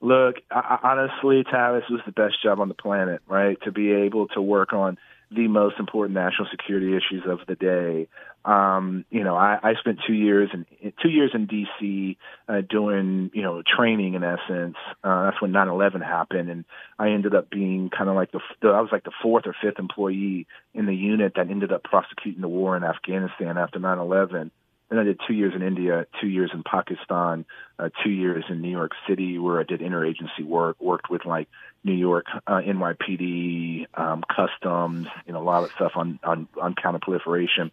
Look, 0.02 0.36
I- 0.52 0.80
honestly, 0.84 1.44
Tavis 1.46 1.90
was 1.90 2.02
the 2.06 2.12
best 2.12 2.42
job 2.44 2.60
on 2.60 2.68
the 2.68 2.74
planet, 2.76 3.22
right? 3.28 3.58
To 3.64 3.72
be 3.72 3.92
able 3.92 4.28
to 4.30 4.42
work 4.42 4.74
on 4.74 4.98
the 5.32 5.48
most 5.48 5.76
important 5.80 6.16
national 6.16 6.48
security 6.52 6.96
issues 6.96 7.24
of 7.28 7.40
the 7.48 7.56
day. 7.56 8.08
Um, 8.46 9.06
you 9.10 9.24
know, 9.24 9.36
I, 9.36 9.58
I 9.62 9.74
spent 9.80 10.00
two 10.06 10.14
years 10.14 10.50
in 10.54 10.66
two 11.02 11.10
years 11.10 11.32
in 11.34 11.48
D.C. 11.48 12.18
Uh, 12.48 12.62
doing 12.62 13.32
you 13.34 13.42
know 13.42 13.64
training 13.66 14.14
in 14.14 14.24
essence. 14.24 14.76
Uh, 15.04 15.26
that's 15.26 15.42
when 15.42 15.52
9/11 15.52 16.04
happened, 16.04 16.50
and 16.50 16.66
I 17.00 17.10
ended 17.10 17.34
up 17.34 17.50
being 17.50 17.90
kind 17.90 18.10
of 18.10 18.16
like 18.16 18.32
the, 18.32 18.42
the 18.62 18.70
I 18.70 18.82
was 18.82 18.90
like 18.92 19.04
the 19.04 19.12
fourth 19.24 19.48
or 19.48 19.56
fifth 19.60 19.80
employee 19.80 20.46
in 20.74 20.86
the 20.86 20.96
unit 20.96 21.34
that 21.36 21.50
ended 21.50 21.72
up 21.72 21.84
prosecuting 21.84 22.42
the 22.42 22.48
war 22.48 22.78
in 22.78 22.84
Afghanistan 22.84 23.58
after 23.58 23.80
9/11. 23.80 24.52
Then 24.90 25.00
I 25.00 25.04
did 25.04 25.20
two 25.28 25.34
years 25.34 25.54
in 25.56 25.64
India, 25.64 26.06
two 26.22 26.28
years 26.28 26.52
in 26.54 26.64
Pakistan, 26.64 27.46
uh, 27.80 27.90
two 28.04 28.12
years 28.12 28.44
in 28.50 28.62
New 28.62 28.70
York 28.70 28.92
City, 29.08 29.40
where 29.40 29.60
I 29.60 29.64
did 29.64 29.82
interagency 29.82 30.46
work, 30.46 30.80
worked 30.80 31.10
with 31.10 31.26
like 31.26 31.48
New 31.84 31.94
York 31.94 32.26
uh, 32.46 32.62
NYPD, 32.62 33.88
um, 33.96 34.24
customs, 34.24 35.08
you 35.26 35.34
know, 35.34 35.40
a 35.40 35.44
lot 35.44 35.64
of 35.64 35.72
stuff 35.72 35.94
on 35.96 36.20
on 36.24 36.48
on 36.62 36.76
counterproliferation. 36.76 37.72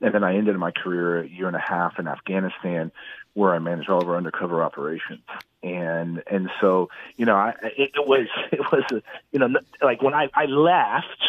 And 0.00 0.14
then 0.14 0.24
I 0.24 0.36
ended 0.36 0.56
my 0.56 0.70
career 0.70 1.22
a 1.22 1.28
year 1.28 1.46
and 1.46 1.56
a 1.56 1.60
half 1.60 1.98
in 1.98 2.08
Afghanistan, 2.08 2.92
where 3.34 3.54
I 3.54 3.58
managed 3.58 3.88
all 3.88 4.02
of 4.02 4.08
our 4.08 4.16
undercover 4.16 4.62
operations. 4.62 5.22
And 5.62 6.22
and 6.30 6.50
so 6.60 6.88
you 7.16 7.26
know, 7.26 7.36
I 7.36 7.54
it, 7.76 7.92
was 7.96 8.26
it 8.52 8.60
was 8.72 8.84
a, 8.90 9.02
you 9.32 9.38
know 9.38 9.48
like 9.82 10.02
when 10.02 10.14
I 10.14 10.28
I 10.34 10.46
left 10.46 11.28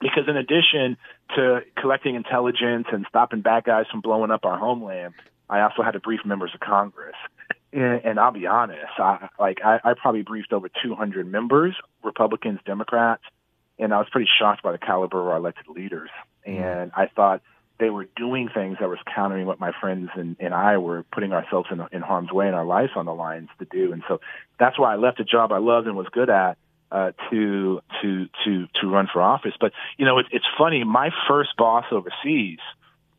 because 0.00 0.24
in 0.28 0.36
addition 0.36 0.96
to 1.36 1.60
collecting 1.76 2.14
intelligence 2.14 2.86
and 2.92 3.04
stopping 3.08 3.42
bad 3.42 3.64
guys 3.64 3.86
from 3.90 4.00
blowing 4.00 4.30
up 4.30 4.44
our 4.44 4.58
homeland, 4.58 5.14
I 5.48 5.60
also 5.60 5.82
had 5.82 5.92
to 5.92 6.00
brief 6.00 6.20
members 6.24 6.52
of 6.54 6.60
Congress. 6.60 7.16
And, 7.72 8.04
and 8.04 8.20
I'll 8.20 8.32
be 8.32 8.46
honest, 8.46 8.98
I, 8.98 9.28
like 9.38 9.58
I, 9.64 9.80
I 9.84 9.94
probably 9.94 10.22
briefed 10.22 10.52
over 10.52 10.68
200 10.82 11.30
members, 11.30 11.76
Republicans, 12.02 12.60
Democrats, 12.64 13.22
and 13.78 13.94
I 13.94 13.98
was 13.98 14.08
pretty 14.10 14.28
shocked 14.38 14.62
by 14.62 14.72
the 14.72 14.78
caliber 14.78 15.20
of 15.20 15.26
our 15.28 15.36
elected 15.36 15.68
leaders. 15.68 16.10
Mm-hmm. 16.46 16.62
And 16.62 16.92
I 16.94 17.06
thought 17.06 17.42
they 17.78 17.90
were 17.90 18.06
doing 18.16 18.48
things 18.52 18.76
that 18.80 18.88
was 18.88 18.98
countering 19.14 19.46
what 19.46 19.58
my 19.58 19.72
friends 19.80 20.10
and, 20.14 20.36
and 20.38 20.54
I 20.54 20.78
were 20.78 21.04
putting 21.12 21.32
ourselves 21.32 21.68
in, 21.70 21.80
in 21.92 22.02
harm's 22.02 22.30
way 22.30 22.46
and 22.46 22.54
our 22.54 22.64
lives 22.64 22.92
on 22.94 23.06
the 23.06 23.14
lines 23.14 23.48
to 23.58 23.64
do. 23.64 23.92
And 23.92 24.02
so 24.06 24.20
that's 24.58 24.78
why 24.78 24.92
I 24.92 24.96
left 24.96 25.18
a 25.18 25.24
job 25.24 25.50
I 25.50 25.58
loved 25.58 25.86
and 25.86 25.96
was 25.96 26.06
good 26.12 26.28
at 26.28 26.58
uh, 26.90 27.12
to 27.30 27.80
to 28.02 28.26
to 28.44 28.66
to 28.80 28.88
run 28.88 29.08
for 29.12 29.22
office. 29.22 29.54
But 29.60 29.72
you 29.96 30.04
know, 30.04 30.18
it, 30.18 30.26
it's 30.32 30.46
funny. 30.58 30.84
My 30.84 31.10
first 31.28 31.50
boss 31.56 31.84
overseas 31.90 32.58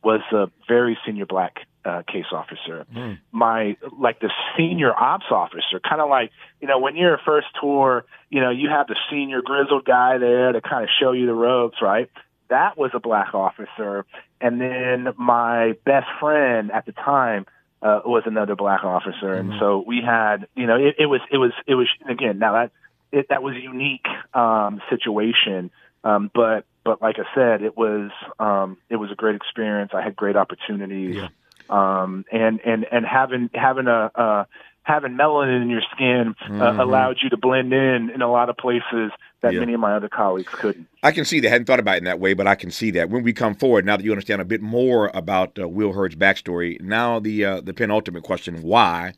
was 0.04 0.22
a 0.32 0.48
very 0.68 0.98
senior 1.06 1.26
black 1.26 1.60
uh, 1.86 2.04
case 2.08 2.26
officer. 2.32 2.86
My 3.32 3.78
like 4.00 4.20
the 4.20 4.32
senior 4.58 4.94
ops 4.94 5.26
officer, 5.32 5.80
kind 5.88 6.02
of 6.02 6.10
like 6.10 6.32
you 6.60 6.68
know 6.68 6.80
when 6.80 6.96
you're 6.96 7.16
a 7.16 7.22
first 7.24 7.48
tour, 7.60 8.06
you 8.30 8.42
know 8.42 8.50
you 8.50 8.70
have 8.70 8.88
the 8.88 8.98
senior 9.10 9.42
grizzled 9.42 9.86
guy 9.86 10.18
there 10.18 10.52
to 10.52 10.62
kind 10.62 10.84
of 10.84 10.90
show 11.00 11.12
you 11.12 11.26
the 11.26 11.34
ropes, 11.34 11.78
right? 11.82 12.10
That 12.50 12.78
was 12.78 12.92
a 12.94 13.00
black 13.00 13.34
officer, 13.34 14.06
and 14.42 14.60
then 14.60 15.14
my 15.18 15.74
best 15.86 16.08
friend 16.20 16.72
at 16.72 16.86
the 16.86 16.92
time 16.92 17.46
uh, 17.82 18.02
was 18.06 18.24
another 18.26 18.56
black 18.56 18.84
officer, 18.84 19.34
and 19.34 19.54
so 19.60 19.84
we 19.86 20.02
had 20.06 20.48
you 20.56 20.68
know 20.68 20.76
it, 20.76 20.96
it 21.00 21.06
was 21.06 21.22
it 21.32 21.38
was 21.38 21.52
it 21.66 21.76
was 21.76 21.88
again 22.10 22.38
now 22.40 22.54
that 22.54 22.72
it, 23.12 23.28
that 23.30 23.44
was 23.44 23.56
a 23.56 23.60
unique 23.60 24.06
um, 24.34 24.82
situation. 24.90 25.72
Um, 26.04 26.32
but 26.34 26.66
but 26.84 27.02
like 27.02 27.18
I 27.20 27.26
said, 27.36 27.62
it 27.62 27.78
was 27.78 28.12
um, 28.40 28.78
it 28.90 28.96
was 28.96 29.12
a 29.12 29.16
great 29.16 29.36
experience. 29.36 29.92
I 29.94 30.02
had 30.02 30.16
great 30.16 30.36
opportunities, 30.36 31.16
Yeah. 31.18 31.28
um, 31.70 32.26
and 32.32 32.60
and 32.66 32.86
and 32.92 33.06
having 33.06 33.50
having 33.54 33.88
a 33.88 34.12
uh, 34.16 34.46
having 34.84 35.12
melanin 35.12 35.62
in 35.62 35.70
your 35.70 35.84
skin 35.94 36.34
uh, 36.44 36.50
Mhm. 36.50 36.80
allowed 36.80 37.18
you 37.22 37.30
to 37.30 37.38
blend 37.38 37.72
in 37.72 38.10
in 38.10 38.22
a 38.24 38.32
lot 38.32 38.50
of 38.50 38.58
places 38.58 39.12
that 39.42 39.54
Yeah. 39.54 39.60
many 39.60 39.74
of 39.76 39.80
my 39.80 39.96
other 39.96 40.10
colleagues 40.10 40.52
couldn't. 40.60 40.88
I 41.04 41.12
can 41.12 41.24
see 41.24 41.40
that. 41.42 41.48
I 41.48 41.52
hadn't 41.52 41.66
thought 41.66 41.80
about 41.80 41.96
it 41.96 42.00
in 42.00 42.04
that 42.06 42.20
way, 42.20 42.34
but 42.34 42.48
I 42.48 42.56
can 42.56 42.72
see 42.72 42.90
that 42.92 43.10
when 43.12 43.22
we 43.24 43.32
come 43.32 43.54
forward. 43.54 43.86
Now 43.86 43.96
that 43.98 44.04
you 44.04 44.12
understand 44.12 44.42
a 44.42 44.46
bit 44.46 44.62
more 44.62 45.12
about 45.14 45.60
uh, 45.60 45.68
Will 45.68 45.94
Hurd's 45.94 46.16
backstory, 46.16 46.82
now 46.82 47.20
the 47.20 47.46
uh, 47.46 47.62
the 47.62 47.74
penultimate 47.76 48.24
question: 48.24 48.64
Why? 48.64 49.14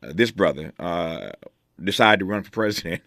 this 0.00 0.32
brother 0.32 0.72
decided 1.84 2.20
to 2.20 2.26
run 2.26 2.42
for 2.42 2.50
president 2.50 3.02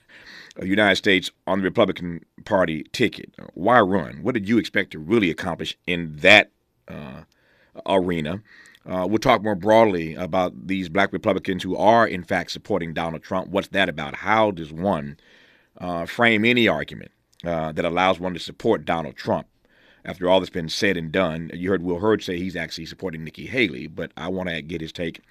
of 0.55 0.63
the 0.63 0.67
United 0.67 0.95
States 0.95 1.31
on 1.47 1.59
the 1.59 1.63
Republican 1.63 2.23
Party 2.45 2.85
ticket. 2.91 3.33
Why 3.53 3.79
run? 3.79 4.23
What 4.23 4.33
did 4.33 4.47
you 4.47 4.57
expect 4.57 4.91
to 4.91 4.99
really 4.99 5.29
accomplish 5.29 5.77
in 5.85 6.17
that 6.17 6.51
uh, 6.87 7.23
arena? 7.85 8.41
Uh, 8.85 9.05
we'll 9.09 9.17
talk 9.17 9.41
more 9.43 9.55
broadly 9.55 10.13
about 10.13 10.67
these 10.67 10.89
black 10.89 11.11
Republicans 11.11 11.63
who 11.63 11.75
are, 11.75 12.07
in 12.07 12.23
fact, 12.23 12.51
supporting 12.51 12.93
Donald 12.93 13.23
Trump. 13.23 13.49
What's 13.49 13.69
that 13.69 13.89
about? 13.89 14.15
How 14.15 14.51
does 14.51 14.71
one 14.71 15.17
uh, 15.79 16.05
frame 16.05 16.45
any 16.45 16.67
argument 16.67 17.11
uh, 17.43 17.71
that 17.71 17.83
allows 17.83 18.19
one 18.19 18.33
to 18.33 18.39
support 18.39 18.85
Donald 18.85 19.15
Trump? 19.15 19.47
After 20.05 20.29
all 20.29 20.39
that's 20.39 20.51
been 20.51 20.69
said 20.69 20.97
and 20.97 21.11
done, 21.11 21.49
you 21.51 21.71
heard 21.71 21.81
Will 21.81 21.97
Hurd 21.97 22.21
say 22.21 22.37
he's 22.37 22.55
actually 22.55 22.85
supporting 22.85 23.23
Nikki 23.23 23.47
Haley, 23.47 23.87
but 23.87 24.11
I 24.15 24.27
want 24.27 24.49
to 24.49 24.61
get 24.61 24.81
his 24.81 24.91
take 24.91 25.21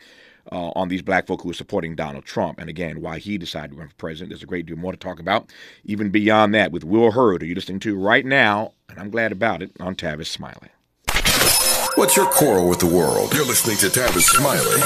uh, 0.52 0.70
on 0.74 0.88
these 0.88 1.02
black 1.02 1.26
folk 1.26 1.42
who 1.42 1.50
are 1.50 1.54
supporting 1.54 1.94
Donald 1.94 2.24
Trump. 2.24 2.59
And 2.59 2.68
again, 2.68 3.00
why 3.00 3.18
he 3.18 3.38
decided 3.38 3.72
to 3.72 3.76
run 3.76 3.88
for 3.88 3.94
president. 3.94 4.30
There's 4.30 4.42
a 4.42 4.46
great 4.46 4.66
deal 4.66 4.76
more 4.76 4.92
to 4.92 4.98
talk 4.98 5.20
about, 5.20 5.50
even 5.85 6.11
beyond 6.11 6.54
that, 6.54 6.72
with 6.72 6.85
Will 6.85 7.12
Hurd, 7.12 7.42
who 7.42 7.48
you're 7.48 7.57
listening 7.57 7.80
to 7.80 7.96
right 7.96 8.24
now, 8.24 8.72
and 8.88 8.98
I'm 8.98 9.11
glad 9.11 9.33
about 9.33 9.62
it, 9.62 9.72
on 9.80 9.94
Tavis 9.94 10.26
Smiley. 10.26 10.68
What's 11.96 12.16
your 12.16 12.26
quarrel 12.26 12.68
with 12.68 12.80
the 12.80 12.87
world? 12.87 13.33
You're 13.33 13.46
listening 13.46 13.76
to 13.78 13.87
Tavis 13.87 14.22
Smiley. 14.22 14.80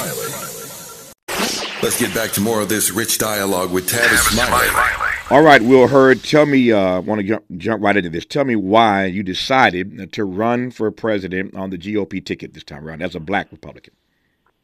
Let's 1.82 1.98
get 1.98 2.12
back 2.12 2.32
to 2.32 2.40
more 2.40 2.60
of 2.60 2.68
this 2.68 2.90
rich 2.90 3.18
dialogue 3.18 3.72
with 3.72 3.88
Tavis 3.88 4.30
Smiley. 4.30 5.08
All 5.30 5.42
right, 5.42 5.62
Will 5.62 5.88
Hurd, 5.88 6.24
tell 6.24 6.46
me, 6.46 6.72
I 6.72 6.96
uh, 6.96 7.00
want 7.02 7.20
to 7.20 7.26
jump, 7.26 7.44
jump 7.56 7.82
right 7.82 7.96
into 7.96 8.10
this. 8.10 8.24
Tell 8.24 8.44
me 8.44 8.56
why 8.56 9.04
you 9.04 9.22
decided 9.22 10.12
to 10.12 10.24
run 10.24 10.70
for 10.70 10.90
president 10.90 11.54
on 11.54 11.70
the 11.70 11.78
GOP 11.78 12.24
ticket 12.24 12.54
this 12.54 12.64
time 12.64 12.86
around 12.86 13.02
as 13.02 13.14
a 13.14 13.20
black 13.20 13.52
Republican. 13.52 13.94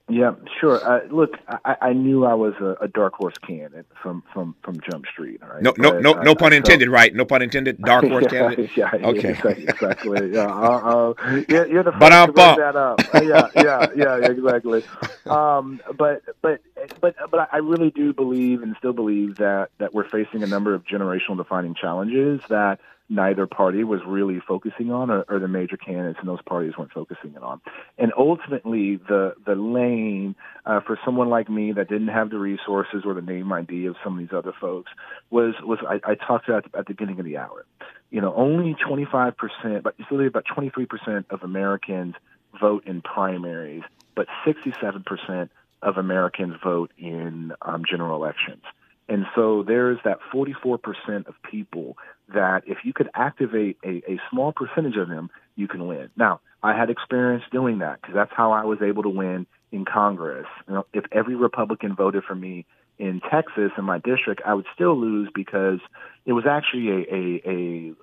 Yeah, 0.07 0.35
sure. 0.61 0.85
Uh, 0.85 1.01
look, 1.11 1.31
I, 1.65 1.77
I 1.81 1.93
knew 1.95 2.27
I 2.27 2.35
was 2.35 2.53
a, 2.61 2.77
a, 2.83 2.89
dark 2.89 3.15
horse 3.15 3.39
candidate 3.39 3.87
from 4.03 4.23
from 4.35 4.55
from 4.63 4.79
Jump 4.81 5.07
Street. 5.07 5.41
Right? 5.43 5.63
No, 5.63 5.73
no, 5.79 5.99
no, 5.99 6.13
no 6.13 6.35
pun 6.35 6.53
intended. 6.53 6.91
right? 6.91 7.15
No 7.15 7.25
pun 7.25 7.41
intended. 7.41 7.81
Dark 7.81 8.05
horse 8.09 8.25
yeah, 8.25 8.29
candidate. 8.29 8.77
Yeah. 8.77 8.91
Okay. 8.93 9.31
Exactly. 9.31 9.65
exactly 9.65 10.33
yeah. 10.33 10.45
Uh, 10.45 11.15
uh, 11.17 11.43
you're, 11.49 11.67
you're 11.69 11.83
the 11.83 11.93
first 11.93 12.27
to 12.27 12.33
bring 12.33 12.57
that 12.59 12.77
up. 12.77 13.01
Uh, 13.15 13.23
yeah. 13.23 13.49
Yeah. 13.57 13.87
Yeah. 13.97 14.31
Exactly. 14.31 14.85
Um, 15.25 15.81
but 15.97 16.23
but 16.43 16.61
but 17.01 17.17
but 17.31 17.49
I 17.51 17.59
really 17.59 17.91
do 17.91 18.13
believe 18.13 18.63
and 18.63 18.77
still 18.77 18.93
believe 18.93 19.37
that 19.37 19.71
that 19.79 19.95
we're 19.95 20.09
facing 20.09 20.43
a 20.43 20.47
number 20.47 20.75
of 20.75 20.85
generational 20.85 21.39
defining 21.39 21.75
challenges 21.75 22.43
that 22.51 22.79
neither 23.09 23.47
party 23.47 23.85
was 23.85 24.01
really 24.07 24.41
focusing 24.47 24.91
on, 24.91 25.11
or, 25.11 25.25
or 25.29 25.39
the 25.39 25.49
major 25.49 25.77
candidates 25.77 26.19
in 26.21 26.27
those 26.27 26.43
parties 26.43 26.73
weren't 26.79 26.93
focusing 26.93 27.35
it 27.35 27.43
on. 27.43 27.61
And 27.99 28.13
ultimately, 28.17 28.97
the 28.97 29.35
the 29.45 29.55
lane 29.55 30.35
uh, 30.65 30.81
for 30.81 30.99
someone 31.05 31.29
like 31.29 31.49
me 31.49 31.73
that 31.73 31.89
didn't 31.89 32.09
have 32.09 32.31
the 32.31 32.39
resources 32.39 33.03
or 33.05 33.15
the 33.15 33.23
name 33.23 33.53
ID 33.53 33.87
of 33.87 33.97
some 34.03 34.15
of 34.15 34.19
these 34.21 34.37
other 34.37 34.53
folks 34.59 34.91
was 35.31 35.55
was 35.63 35.79
I, 35.87 36.01
I 36.13 36.15
talked 36.15 36.49
about 36.49 36.65
at 36.67 36.87
the 36.87 36.95
beginning 36.95 37.19
of 37.19 37.27
the 37.27 37.37
hour. 37.37 37.65
You 38.11 38.21
know, 38.21 38.35
only 38.35 38.75
25 38.75 39.37
percent, 39.37 39.83
but 39.83 39.95
it's 39.99 40.11
really 40.11 40.27
about 40.27 40.45
23 40.53 40.87
percent 40.87 41.27
of 41.31 41.43
Americans 41.43 42.15
vote 42.59 42.85
in 42.87 43.03
primaries, 43.03 43.83
but 44.15 44.27
67 44.47 45.03
percent 45.05 45.51
of 45.83 45.99
Americans 45.99 46.55
vote 46.63 46.91
in 46.97 47.53
um, 47.61 47.85
general 47.89 48.17
elections. 48.17 48.63
And 49.09 49.27
so 49.35 49.63
there's 49.63 49.99
that 50.05 50.19
44% 50.33 51.27
of 51.27 51.35
people 51.51 51.97
that 52.33 52.63
if 52.67 52.79
you 52.85 52.93
could 52.93 53.11
activate 53.15 53.77
a, 53.85 54.03
a 54.11 54.21
small 54.31 54.53
percentage 54.53 54.97
of 54.97 55.09
them, 55.09 55.31
you 55.57 55.69
can 55.69 55.87
win. 55.87 56.09
Now, 56.17 56.41
I 56.63 56.77
had 56.77 56.89
experience 56.89 57.45
doing 57.53 57.81
that 57.81 58.01
because 58.01 58.15
that's 58.15 58.33
how 58.35 58.53
I 58.53 58.65
was 58.65 58.81
able 58.81 59.03
to 59.03 59.11
win 59.11 59.47
in 59.71 59.85
Congress. 59.85 60.47
You 60.67 60.75
know, 60.75 60.87
if 60.95 61.05
every 61.13 61.35
Republican 61.35 61.95
voted 61.95 62.25
for 62.25 62.35
me 62.35 62.65
in 62.99 63.21
Texas 63.31 63.73
in 63.77 63.85
my 63.85 63.99
district, 63.99 64.41
I 64.47 64.55
would 64.55 64.67
still 64.75 64.99
lose 64.99 65.29
because 65.35 65.81
it 66.25 66.33
was 66.33 66.45
actually 66.47 66.89
a 66.89 67.15
a, 67.15 67.43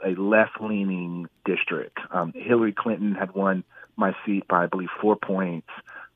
a, 0.05 0.11
a 0.11 0.21
left 0.21 0.61
leaning 0.61 1.27
district. 1.45 1.97
Um, 2.11 2.33
Hillary 2.35 2.73
Clinton 2.73 3.15
had 3.15 3.33
won 3.33 3.63
my 3.95 4.13
seat 4.25 4.47
by 4.47 4.63
I 4.63 4.67
believe 4.67 4.89
four 5.01 5.15
points. 5.15 5.69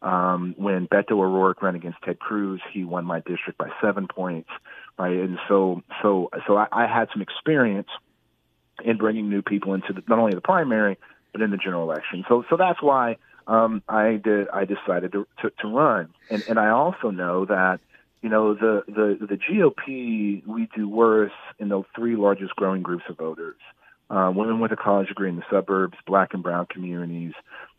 Um, 0.05 0.53
when 0.57 0.87
Beto 0.87 1.13
O'Rourke 1.13 1.63
ran 1.63 1.73
against 1.73 1.97
Ted 2.03 2.19
Cruz, 2.19 2.61
he 2.71 2.83
won 2.83 3.05
my 3.05 3.21
district 3.21 3.57
by 3.57 3.69
seven 3.81 4.07
points, 4.07 4.49
right? 4.99 5.17
And 5.17 5.39
so, 5.47 5.81
so, 6.03 6.29
so 6.45 6.57
I, 6.57 6.67
I 6.71 6.85
had 6.85 7.09
some 7.11 7.23
experience 7.23 7.87
in 8.83 8.97
bringing 8.97 9.29
new 9.29 9.41
people 9.41 9.73
into 9.73 9.93
the, 9.93 10.03
not 10.07 10.19
only 10.19 10.35
the 10.35 10.41
primary 10.41 10.97
but 11.31 11.41
in 11.41 11.51
the 11.51 11.57
general 11.57 11.83
election. 11.83 12.23
So, 12.29 12.45
so 12.49 12.55
that's 12.55 12.81
why 12.81 13.17
um, 13.47 13.83
I 13.89 14.21
did. 14.23 14.47
I 14.49 14.63
decided 14.63 15.11
to, 15.11 15.27
to, 15.41 15.51
to 15.61 15.67
run, 15.67 16.13
and 16.29 16.43
and 16.47 16.57
I 16.57 16.69
also 16.69 17.09
know 17.09 17.45
that 17.45 17.79
you 18.21 18.29
know 18.29 18.53
the 18.53 18.83
the 18.87 19.25
the 19.25 19.35
GOP 19.35 20.45
we 20.47 20.69
do 20.73 20.87
worse 20.87 21.33
in 21.59 21.67
the 21.67 21.83
three 21.93 22.15
largest 22.15 22.55
growing 22.55 22.83
groups 22.83 23.03
of 23.09 23.17
voters: 23.17 23.57
uh, 24.09 24.31
women 24.33 24.61
with 24.61 24.71
a 24.71 24.77
college 24.77 25.09
degree 25.09 25.29
in 25.29 25.35
the 25.35 25.43
suburbs, 25.51 25.97
Black 26.07 26.33
and 26.33 26.41
Brown 26.41 26.67
communities, 26.67 27.33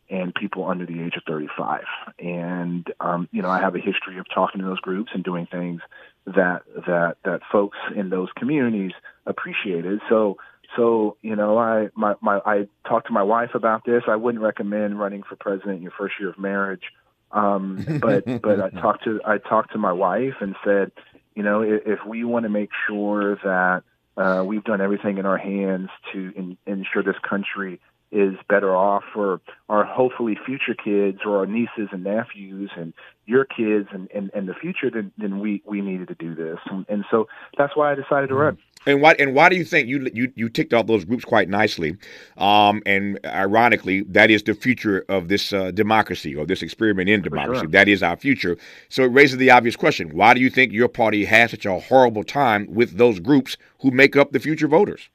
and 0.09 0.33
people 0.33 0.65
under 0.65 0.85
the 0.85 1.01
age 1.01 1.15
of 1.17 1.23
35. 1.27 1.83
And 2.19 2.91
um, 2.99 3.27
you 3.31 3.41
know, 3.41 3.49
I 3.49 3.59
have 3.59 3.75
a 3.75 3.79
history 3.79 4.17
of 4.19 4.25
talking 4.33 4.61
to 4.61 4.67
those 4.67 4.79
groups 4.79 5.11
and 5.13 5.23
doing 5.23 5.47
things 5.47 5.81
that 6.25 6.63
that 6.87 7.17
that 7.23 7.41
folks 7.51 7.77
in 7.95 8.09
those 8.09 8.29
communities 8.35 8.91
appreciated. 9.25 10.01
So 10.09 10.37
so 10.75 11.17
you 11.21 11.35
know, 11.35 11.57
I 11.57 11.89
my 11.95 12.15
my 12.21 12.39
I 12.45 12.67
talked 12.87 13.07
to 13.07 13.13
my 13.13 13.23
wife 13.23 13.51
about 13.53 13.85
this. 13.85 14.03
I 14.07 14.15
wouldn't 14.15 14.43
recommend 14.43 14.99
running 14.99 15.23
for 15.23 15.35
president 15.35 15.77
in 15.77 15.83
your 15.83 15.93
first 15.97 16.15
year 16.19 16.29
of 16.29 16.37
marriage. 16.37 16.83
Um, 17.31 17.83
but 18.01 18.41
but 18.41 18.61
I 18.61 18.69
talked 18.69 19.03
to 19.05 19.21
I 19.25 19.37
talked 19.37 19.73
to 19.73 19.77
my 19.77 19.93
wife 19.93 20.35
and 20.41 20.55
said, 20.63 20.91
you 21.35 21.43
know, 21.43 21.61
if, 21.61 21.81
if 21.85 21.99
we 22.05 22.23
want 22.23 22.43
to 22.43 22.49
make 22.49 22.69
sure 22.87 23.35
that 23.43 23.83
uh, 24.17 24.43
we've 24.43 24.63
done 24.63 24.81
everything 24.81 25.17
in 25.17 25.25
our 25.25 25.37
hands 25.37 25.89
to 26.11 26.33
in, 26.35 26.57
ensure 26.65 27.03
this 27.03 27.19
country 27.27 27.79
is 28.11 28.35
better 28.47 28.75
off 28.75 29.03
for 29.13 29.41
our 29.69 29.83
hopefully 29.83 30.37
future 30.45 30.73
kids 30.73 31.19
or 31.25 31.37
our 31.39 31.45
nieces 31.45 31.89
and 31.91 32.03
nephews 32.03 32.71
and 32.77 32.93
your 33.25 33.43
kids 33.43 33.89
and, 33.91 34.09
and, 34.15 34.31
and 34.33 34.47
the 34.47 34.53
future, 34.53 34.89
than, 34.89 35.11
then 35.17 35.39
we, 35.39 35.61
we 35.65 35.81
needed 35.81 36.07
to 36.07 36.15
do 36.15 36.33
this. 36.33 36.57
And, 36.65 36.85
and 36.87 37.03
so 37.11 37.27
that's 37.57 37.75
why 37.75 37.91
I 37.91 37.95
decided 37.95 38.27
to 38.27 38.35
run. 38.35 38.57
And 38.85 39.01
why 39.01 39.15
and 39.19 39.35
why 39.35 39.49
do 39.49 39.57
you 39.57 39.65
think 39.65 39.89
you 39.89 40.09
you 40.13 40.31
you 40.35 40.47
ticked 40.47 40.73
off 40.73 40.87
those 40.87 41.03
groups 41.03 41.25
quite 41.25 41.49
nicely? 41.49 41.97
Um, 42.37 42.81
and 42.85 43.19
ironically, 43.25 44.03
that 44.03 44.31
is 44.31 44.43
the 44.43 44.53
future 44.53 45.03
of 45.09 45.27
this 45.27 45.51
uh, 45.51 45.71
democracy 45.71 46.33
or 46.33 46.45
this 46.45 46.61
experiment 46.61 47.09
in 47.09 47.21
democracy. 47.21 47.61
Sure. 47.61 47.69
That 47.69 47.89
is 47.89 48.01
our 48.01 48.15
future. 48.15 48.55
So 48.87 49.03
it 49.03 49.07
raises 49.07 49.37
the 49.37 49.51
obvious 49.51 49.75
question: 49.75 50.15
Why 50.15 50.33
do 50.33 50.39
you 50.39 50.49
think 50.49 50.71
your 50.71 50.87
party 50.87 51.25
has 51.25 51.51
such 51.51 51.65
a 51.65 51.77
horrible 51.79 52.23
time 52.23 52.65
with 52.69 52.97
those 52.97 53.19
groups 53.19 53.57
who 53.81 53.91
make 53.91 54.15
up 54.15 54.31
the 54.31 54.39
future 54.39 54.69
voters? 54.69 55.09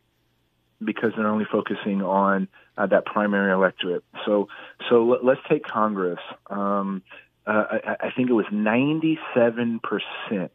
Because 0.84 1.12
they're 1.16 1.28
only 1.28 1.46
focusing 1.50 2.02
on 2.02 2.48
uh, 2.76 2.86
that 2.86 3.04
primary 3.04 3.52
electorate. 3.52 4.04
So 4.24 4.48
so 4.88 5.18
let's 5.22 5.40
take 5.48 5.64
Congress. 5.64 6.20
Um, 6.48 7.02
uh, 7.46 7.64
I, 7.70 7.96
I 8.06 8.10
think 8.10 8.30
it 8.30 8.34
was 8.34 8.46
ninety 8.50 9.18
seven 9.34 9.80
percent 9.80 10.52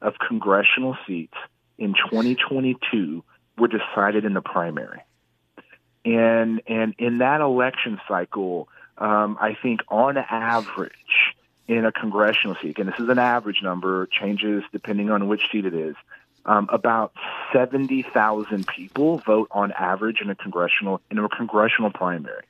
of 0.00 0.14
congressional 0.26 0.96
seats 1.06 1.36
in 1.78 1.94
2022 1.94 3.24
were 3.58 3.68
decided 3.68 4.24
in 4.24 4.34
the 4.34 4.40
primary. 4.40 5.00
And 6.04 6.60
and 6.66 6.94
in 6.98 7.18
that 7.18 7.40
election 7.40 8.00
cycle, 8.08 8.68
um, 8.98 9.38
I 9.40 9.56
think 9.60 9.80
on 9.88 10.16
average 10.16 10.92
in 11.68 11.84
a 11.84 11.92
congressional 11.92 12.56
seat, 12.60 12.78
and 12.78 12.88
this 12.88 12.98
is 12.98 13.08
an 13.08 13.20
average 13.20 13.62
number, 13.62 14.06
changes 14.06 14.64
depending 14.72 15.10
on 15.10 15.28
which 15.28 15.42
seat 15.52 15.64
it 15.64 15.74
is. 15.74 15.94
Um, 16.44 16.68
about 16.72 17.12
70,000 17.52 18.66
people 18.66 19.18
vote 19.18 19.46
on 19.52 19.70
average 19.70 20.20
in 20.20 20.28
a 20.28 20.34
congressional 20.34 21.00
in 21.08 21.18
a 21.18 21.28
congressional 21.28 21.92
primary. 21.92 22.42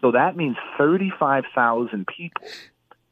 So 0.00 0.10
that 0.12 0.36
means 0.36 0.56
35,000 0.76 2.06
people 2.06 2.48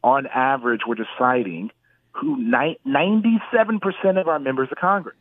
on 0.02 0.26
average 0.26 0.80
were 0.86 0.96
deciding 0.96 1.70
who 2.12 2.38
97% 2.38 4.20
of 4.20 4.28
our 4.28 4.38
members 4.38 4.68
of 4.72 4.78
Congress. 4.78 5.16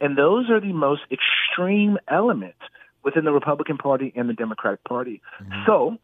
And 0.00 0.16
those 0.16 0.48
are 0.50 0.60
the 0.60 0.72
most 0.72 1.02
extreme 1.10 1.98
elements 2.08 2.58
within 3.02 3.24
the 3.24 3.32
Republican 3.32 3.78
Party 3.78 4.12
and 4.14 4.28
the 4.28 4.34
Democratic 4.34 4.84
Party. 4.84 5.20
Mm-hmm. 5.42 5.64
So 5.66 5.98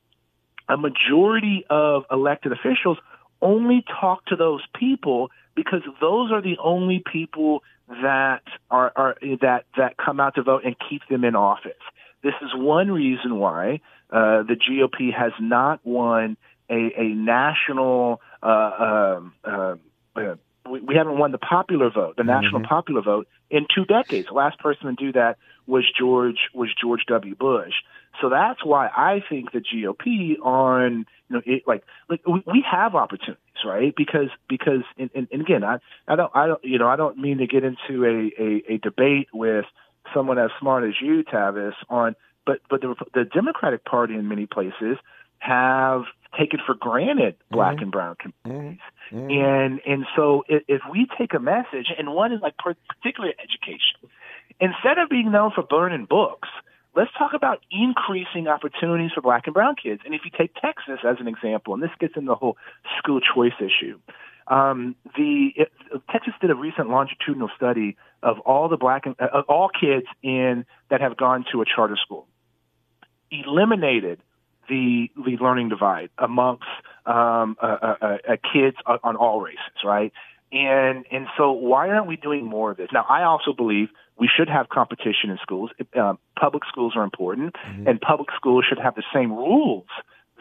a 0.69 0.77
majority 0.77 1.65
of 1.71 2.05
elected 2.11 2.53
officials 2.53 2.99
only 3.45 3.85
talk 4.01 4.25
to 4.27 4.37
those 4.37 4.63
people 4.75 5.31
because 5.55 5.83
those 6.01 6.33
are 6.33 6.43
the 6.43 6.57
only 6.63 7.03
people 7.13 7.63
that 7.89 8.43
are, 8.71 8.93
are 8.97 9.17
that 9.43 9.65
that 9.77 9.97
come 9.97 10.19
out 10.19 10.35
to 10.35 10.43
vote 10.43 10.63
and 10.65 10.75
keep 10.89 11.03
them 11.09 11.23
in 11.23 11.37
office. 11.37 11.73
This 12.23 12.35
is 12.43 12.51
one 12.55 12.91
reason 12.91 13.39
why 13.39 13.81
uh, 14.11 14.43
the 14.43 14.57
GOP 14.57 15.13
has 15.15 15.33
not 15.39 15.81
won 15.85 16.37
a, 16.71 16.93
a 16.97 17.09
national 17.15 18.21
uh, 18.43 19.17
um, 19.19 19.35
uh, 19.45 19.75
uh, 20.17 20.35
we, 20.71 20.81
we 20.81 20.95
haven't 20.97 21.19
won 21.19 21.33
the 21.33 21.39
popular 21.39 21.91
vote, 21.91 22.17
the 22.17 22.23
mm-hmm. 22.23 22.43
national 22.43 22.63
popular 22.63 23.03
vote, 23.03 23.29
in 23.51 23.67
two 23.75 23.85
decades. 23.85 24.29
The 24.29 24.35
last 24.35 24.59
person 24.59 24.87
to 24.87 24.93
do 24.95 25.13
that 25.13 25.39
was 25.67 25.85
George 25.99 26.51
was 26.55 26.69
George 26.81 27.05
W. 27.09 27.35
Bush. 27.35 27.73
So 28.21 28.29
that's 28.29 28.65
why 28.65 28.89
I 28.89 29.23
think 29.29 29.53
the 29.53 29.61
GOP 29.61 30.39
on 30.43 31.07
you 31.29 31.37
know 31.37 31.43
it, 31.45 31.63
like 31.67 31.85
like 32.09 32.21
we 32.27 32.65
have 32.71 32.95
opportunities, 32.95 33.37
right? 33.65 33.95
Because 33.97 34.29
because 34.49 34.83
and, 34.99 35.11
and, 35.15 35.29
and 35.33 35.41
again, 35.41 35.65
I 35.65 35.79
I 36.07 36.17
don't 36.17 36.31
I 36.35 36.47
don't 36.47 36.65
you 36.65 36.79
know 36.79 36.89
I 36.89 36.97
don't 36.97 37.19
mean 37.19 37.39
to 37.39 37.47
get 37.47 37.65
into 37.65 38.05
a, 38.05 38.43
a 38.43 38.75
a 38.75 38.79
debate 38.79 39.29
with 39.33 39.65
someone 40.15 40.39
as 40.39 40.51
smart 40.61 40.85
as 40.85 40.95
you, 41.01 41.25
Tavis, 41.25 41.75
on 41.89 42.15
but 42.47 42.61
but 42.69 42.81
the 42.81 42.95
the 43.15 43.25
Democratic 43.25 43.85
Party 43.85 44.15
in 44.15 44.29
many 44.29 44.47
places 44.47 44.99
have 45.39 46.03
taken 46.39 46.61
for 46.65 46.75
granted 46.75 47.37
black 47.51 47.77
mm-hmm. 47.77 47.83
and 47.85 47.93
brown 47.93 48.17
communities. 48.17 48.81
Mm-hmm. 49.13 49.31
And 49.31 49.81
and 49.87 50.07
so 50.17 50.45
if, 50.49 50.63
if 50.69 50.83
we 50.91 51.07
take 51.19 51.35
a 51.35 51.41
message, 51.41 51.89
and 51.97 52.15
one 52.15 52.33
is 52.33 52.41
like 52.41 52.55
particularly 52.57 53.35
education, 53.39 54.11
instead 54.61 54.99
of 54.99 55.09
being 55.09 55.31
known 55.31 55.53
for 55.55 55.63
burning 55.63 56.07
books, 56.07 56.49
let's 56.97 57.11
talk 57.19 57.33
about 57.35 57.61
increasing 57.71 58.49
opportunities 58.49 59.13
for 59.15 59.21
black 59.21 59.47
and 59.47 59.55
brown 59.55 59.75
kids. 59.81 60.03
And 60.05 60.15
if 60.15 60.23
you 60.25 60.31
take 60.37 60.55
Texas 60.55 61.01
as 61.07 61.17
an 61.21 61.29
example, 61.29 61.75
and 61.75 61.83
this 61.83 61.91
gets 61.99 62.15
into 62.17 62.29
the 62.29 62.35
whole 62.35 62.57
school 62.99 63.21
choice 63.21 63.59
issue, 63.59 63.99
um, 64.47 64.95
the 65.17 65.51
it, 65.57 65.73
Texas 66.11 66.35
did 66.41 66.51
a 66.51 66.55
recent 66.55 66.91
longitudinal 66.91 67.51
study 67.57 67.97
of 68.23 68.39
all 68.41 68.69
the 68.69 68.77
black 68.77 69.07
and 69.07 69.17
uh, 69.19 69.43
all 69.49 69.69
kids 69.69 70.07
in 70.23 70.67
that 70.91 71.01
have 71.01 71.17
gone 71.17 71.45
to 71.53 71.63
a 71.63 71.65
charter 71.65 71.97
school, 71.97 72.27
eliminated 73.31 74.21
the 74.69 75.11
the 75.17 75.37
learning 75.41 75.69
divide 75.69 76.11
amongst 76.19 76.65
um, 77.07 77.57
uh, 77.63 77.67
uh, 77.67 77.95
uh, 78.01 78.07
uh 78.29 78.37
kids 78.53 78.77
on 78.87 79.17
all 79.17 79.41
races, 79.41 79.59
right? 79.85 80.13
And 80.53 81.05
and 81.11 81.27
so 81.37 81.53
why 81.53 81.89
aren't 81.89 82.07
we 82.07 82.17
doing 82.17 82.45
more 82.45 82.71
of 82.71 82.77
this? 82.77 82.89
Now, 82.93 83.05
I 83.09 83.25
also 83.25 83.53
believe 83.53 83.89
we 84.19 84.29
should 84.35 84.49
have 84.49 84.69
competition 84.69 85.31
in 85.31 85.39
schools. 85.43 85.71
Uh, 85.99 86.15
public 86.39 86.63
schools 86.69 86.95
are 86.97 87.03
important, 87.03 87.55
mm-hmm. 87.55 87.89
and 87.89 88.01
public 88.01 88.29
schools 88.37 88.65
should 88.69 88.79
have 88.79 88.95
the 88.95 89.03
same 89.13 89.33
rules 89.33 89.87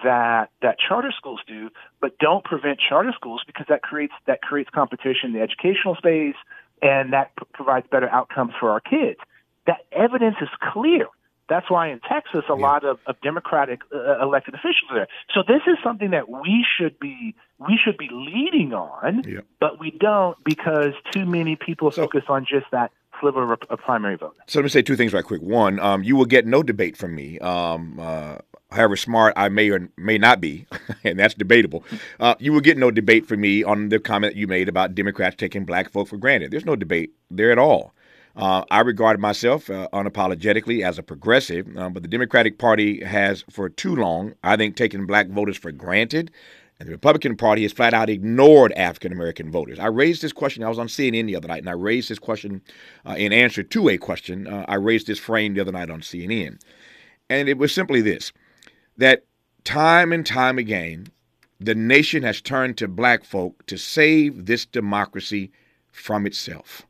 that 0.04 0.50
that 0.62 0.78
charter 0.80 1.12
schools 1.16 1.40
do, 1.48 1.70
but 2.02 2.18
don't 2.20 2.44
prevent 2.44 2.80
charter 2.80 3.12
schools 3.16 3.42
because 3.48 3.66
that 3.70 3.82
creates 3.82 4.14
that 4.28 4.42
creates 4.42 4.70
competition 4.70 5.30
in 5.30 5.34
the 5.34 5.42
educational 5.42 5.96
space, 5.96 6.36
and 6.82 7.14
that 7.14 7.36
p- 7.36 7.46
provides 7.54 7.88
better 7.90 8.10
outcomes 8.10 8.54
for 8.60 8.70
our 8.70 8.80
kids. 8.80 9.20
That 9.66 9.86
evidence 9.92 10.36
is 10.42 10.50
clear. 10.74 11.08
That's 11.54 11.70
why 11.70 11.90
in 11.90 12.00
Texas, 12.00 12.46
a 12.50 12.54
yeah. 12.58 12.66
lot 12.66 12.84
of, 12.84 12.98
of 13.06 13.16
Democratic 13.22 13.82
uh, 13.94 14.20
elected 14.20 14.56
officials 14.56 14.90
are 14.90 14.96
there. 14.96 15.08
So 15.36 15.44
this 15.48 15.62
is 15.68 15.78
something 15.84 16.10
that 16.10 16.28
we 16.28 16.66
should 16.76 17.00
be 17.00 17.36
we 17.60 17.78
should 17.78 17.96
be 17.96 18.10
leading 18.12 18.74
on, 18.74 19.22
yeah. 19.24 19.42
but 19.60 19.80
we 19.80 19.92
don't 19.92 20.36
because 20.44 20.94
too 21.12 21.28
many 21.28 21.56
people 21.56 21.92
so, 21.92 22.06
focus 22.06 22.24
on 22.28 22.48
just 22.50 22.66
that 22.72 22.92
sliver 23.22 23.54
of 23.54 23.60
a 23.70 23.78
primary 23.78 24.16
vote. 24.16 24.36
So 24.48 24.58
let 24.58 24.64
me 24.64 24.70
say 24.70 24.82
two 24.82 24.96
things 24.96 25.14
right 25.14 25.24
quick. 25.24 25.44
One, 25.44 25.80
um, 25.80 26.02
you 26.02 26.16
will 26.16 26.26
get 26.26 26.48
no 26.48 26.64
debate 26.64 26.98
from 26.98 27.14
me. 27.14 27.38
Um, 27.38 28.00
uh, 28.00 28.38
however 28.72 28.96
smart 28.96 29.34
I 29.38 29.50
may 29.50 29.70
or 29.70 29.88
may 29.96 30.18
not 30.18 30.42
be, 30.42 30.66
and 31.04 31.20
that's 31.20 31.36
debatable, 31.36 31.84
uh, 32.20 32.34
you 32.40 32.52
will 32.52 32.62
get 32.62 32.80
no 32.80 32.90
debate 32.90 33.28
from 33.28 33.42
me 33.42 33.64
on 33.64 33.90
the 33.90 34.00
comment 34.00 34.36
you 34.36 34.48
made 34.48 34.68
about 34.70 34.96
Democrats 34.96 35.36
taking 35.36 35.66
black 35.66 35.92
folk 35.92 36.08
for 36.08 36.18
granted. 36.18 36.50
There's 36.50 36.66
no 36.66 36.76
debate 36.76 37.14
there 37.30 37.52
at 37.52 37.60
all. 37.60 37.93
Uh, 38.36 38.64
I 38.72 38.80
regard 38.80 39.20
myself 39.20 39.70
uh, 39.70 39.88
unapologetically 39.94 40.84
as 40.84 40.98
a 40.98 41.04
progressive, 41.04 41.68
uh, 41.78 41.90
but 41.90 42.02
the 42.02 42.10
Democratic 42.10 42.58
Party 42.58 43.04
has, 43.04 43.44
for 43.50 43.70
too 43.70 43.96
long, 43.96 44.34
I 44.44 44.58
think, 44.58 44.76
taken 44.76 45.06
black 45.06 45.30
voters 45.30 45.58
for 45.58 45.72
granted. 45.72 46.32
And 46.80 46.88
the 46.90 46.94
Republican 46.94 47.38
Party 47.38 47.62
has 47.62 47.72
flat 47.72 47.94
out 47.94 48.10
ignored 48.10 48.72
African 48.74 49.12
American 49.12 49.52
voters. 49.52 49.78
I 49.78 49.86
raised 49.86 50.24
this 50.24 50.34
question. 50.34 50.64
I 50.64 50.70
was 50.70 50.80
on 50.80 50.88
CNN 50.88 51.28
the 51.28 51.36
other 51.36 51.48
night, 51.48 51.60
and 51.60 51.70
I 51.70 51.74
raised 51.74 52.10
this 52.10 52.18
question 52.20 52.62
uh, 53.08 53.14
in 53.14 53.32
answer 53.32 53.62
to 53.62 53.90
a 53.90 53.98
question. 53.98 54.48
Uh, 54.48 54.66
I 54.68 54.76
raised 54.76 55.06
this 55.06 55.20
frame 55.20 55.54
the 55.54 55.62
other 55.62 55.72
night 55.72 55.92
on 55.92 56.02
CNN. 56.02 56.60
And 57.30 57.48
it 57.48 57.58
was 57.58 57.74
simply 57.74 58.02
this 58.02 58.34
that 58.98 59.26
time 59.64 60.12
and 60.12 60.26
time 60.26 60.58
again, 60.58 61.08
the 61.60 61.76
nation 61.76 62.24
has 62.24 62.42
turned 62.42 62.78
to 62.78 62.88
black 62.88 63.24
folk 63.24 63.66
to 63.68 63.78
save 63.78 64.48
this 64.48 64.66
democracy 64.66 65.52
from 65.92 66.26
itself. 66.26 66.86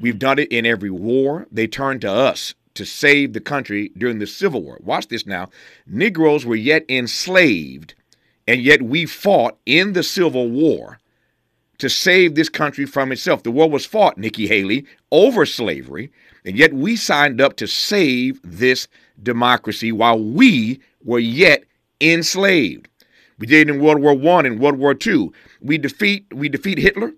We've 0.00 0.18
done 0.18 0.38
it 0.38 0.52
in 0.52 0.66
every 0.66 0.90
war. 0.90 1.46
They 1.50 1.66
turned 1.66 2.02
to 2.02 2.10
us 2.10 2.54
to 2.74 2.84
save 2.84 3.32
the 3.32 3.40
country 3.40 3.90
during 3.98 4.18
the 4.20 4.26
Civil 4.26 4.62
War. 4.62 4.78
Watch 4.82 5.08
this 5.08 5.26
now. 5.26 5.48
Negroes 5.86 6.46
were 6.46 6.54
yet 6.54 6.84
enslaved, 6.88 7.94
and 8.46 8.62
yet 8.62 8.82
we 8.82 9.06
fought 9.06 9.58
in 9.66 9.94
the 9.94 10.04
Civil 10.04 10.48
War 10.48 10.98
to 11.78 11.88
save 11.88 12.34
this 12.34 12.48
country 12.48 12.86
from 12.86 13.10
itself. 13.10 13.42
The 13.42 13.50
war 13.50 13.68
was 13.68 13.84
fought, 13.84 14.18
Nikki 14.18 14.46
Haley, 14.46 14.86
over 15.10 15.46
slavery, 15.46 16.10
and 16.44 16.56
yet 16.56 16.72
we 16.72 16.96
signed 16.96 17.40
up 17.40 17.56
to 17.56 17.66
save 17.66 18.40
this 18.44 18.86
democracy 19.22 19.90
while 19.90 20.18
we 20.18 20.80
were 21.04 21.18
yet 21.18 21.64
enslaved. 22.00 22.88
We 23.38 23.46
did 23.46 23.68
it 23.68 23.74
in 23.74 23.80
World 23.80 24.00
War 24.00 24.14
One 24.14 24.46
and 24.46 24.60
World 24.60 24.78
War 24.78 24.94
Two. 24.94 25.32
We 25.60 25.78
defeat 25.78 26.26
we 26.32 26.48
defeat 26.48 26.78
Hitler. 26.78 27.12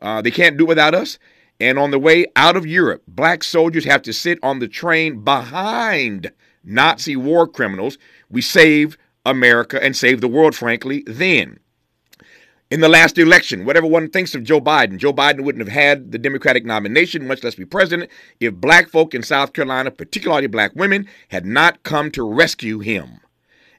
Uh, 0.00 0.22
they 0.22 0.30
can't 0.30 0.56
do 0.56 0.66
without 0.66 0.94
us. 0.94 1.18
And 1.64 1.78
on 1.78 1.92
the 1.92 1.98
way 1.98 2.26
out 2.36 2.58
of 2.58 2.66
Europe, 2.66 3.04
black 3.08 3.42
soldiers 3.42 3.86
have 3.86 4.02
to 4.02 4.12
sit 4.12 4.38
on 4.42 4.58
the 4.58 4.68
train 4.68 5.24
behind 5.24 6.30
Nazi 6.62 7.16
war 7.16 7.48
criminals. 7.48 7.96
We 8.28 8.42
saved 8.42 8.98
America 9.24 9.82
and 9.82 9.96
saved 9.96 10.20
the 10.20 10.28
world, 10.28 10.54
frankly, 10.54 11.04
then. 11.06 11.58
In 12.70 12.82
the 12.82 12.88
last 12.90 13.16
election, 13.16 13.64
whatever 13.64 13.86
one 13.86 14.10
thinks 14.10 14.34
of 14.34 14.44
Joe 14.44 14.60
Biden, 14.60 14.98
Joe 14.98 15.14
Biden 15.14 15.42
wouldn't 15.42 15.66
have 15.66 15.74
had 15.74 16.12
the 16.12 16.18
Democratic 16.18 16.66
nomination, 16.66 17.26
much 17.26 17.42
less 17.42 17.54
be 17.54 17.64
president, 17.64 18.10
if 18.40 18.52
black 18.52 18.90
folk 18.90 19.14
in 19.14 19.22
South 19.22 19.54
Carolina, 19.54 19.90
particularly 19.90 20.46
black 20.46 20.72
women, 20.74 21.08
had 21.28 21.46
not 21.46 21.82
come 21.82 22.10
to 22.10 22.30
rescue 22.30 22.80
him. 22.80 23.20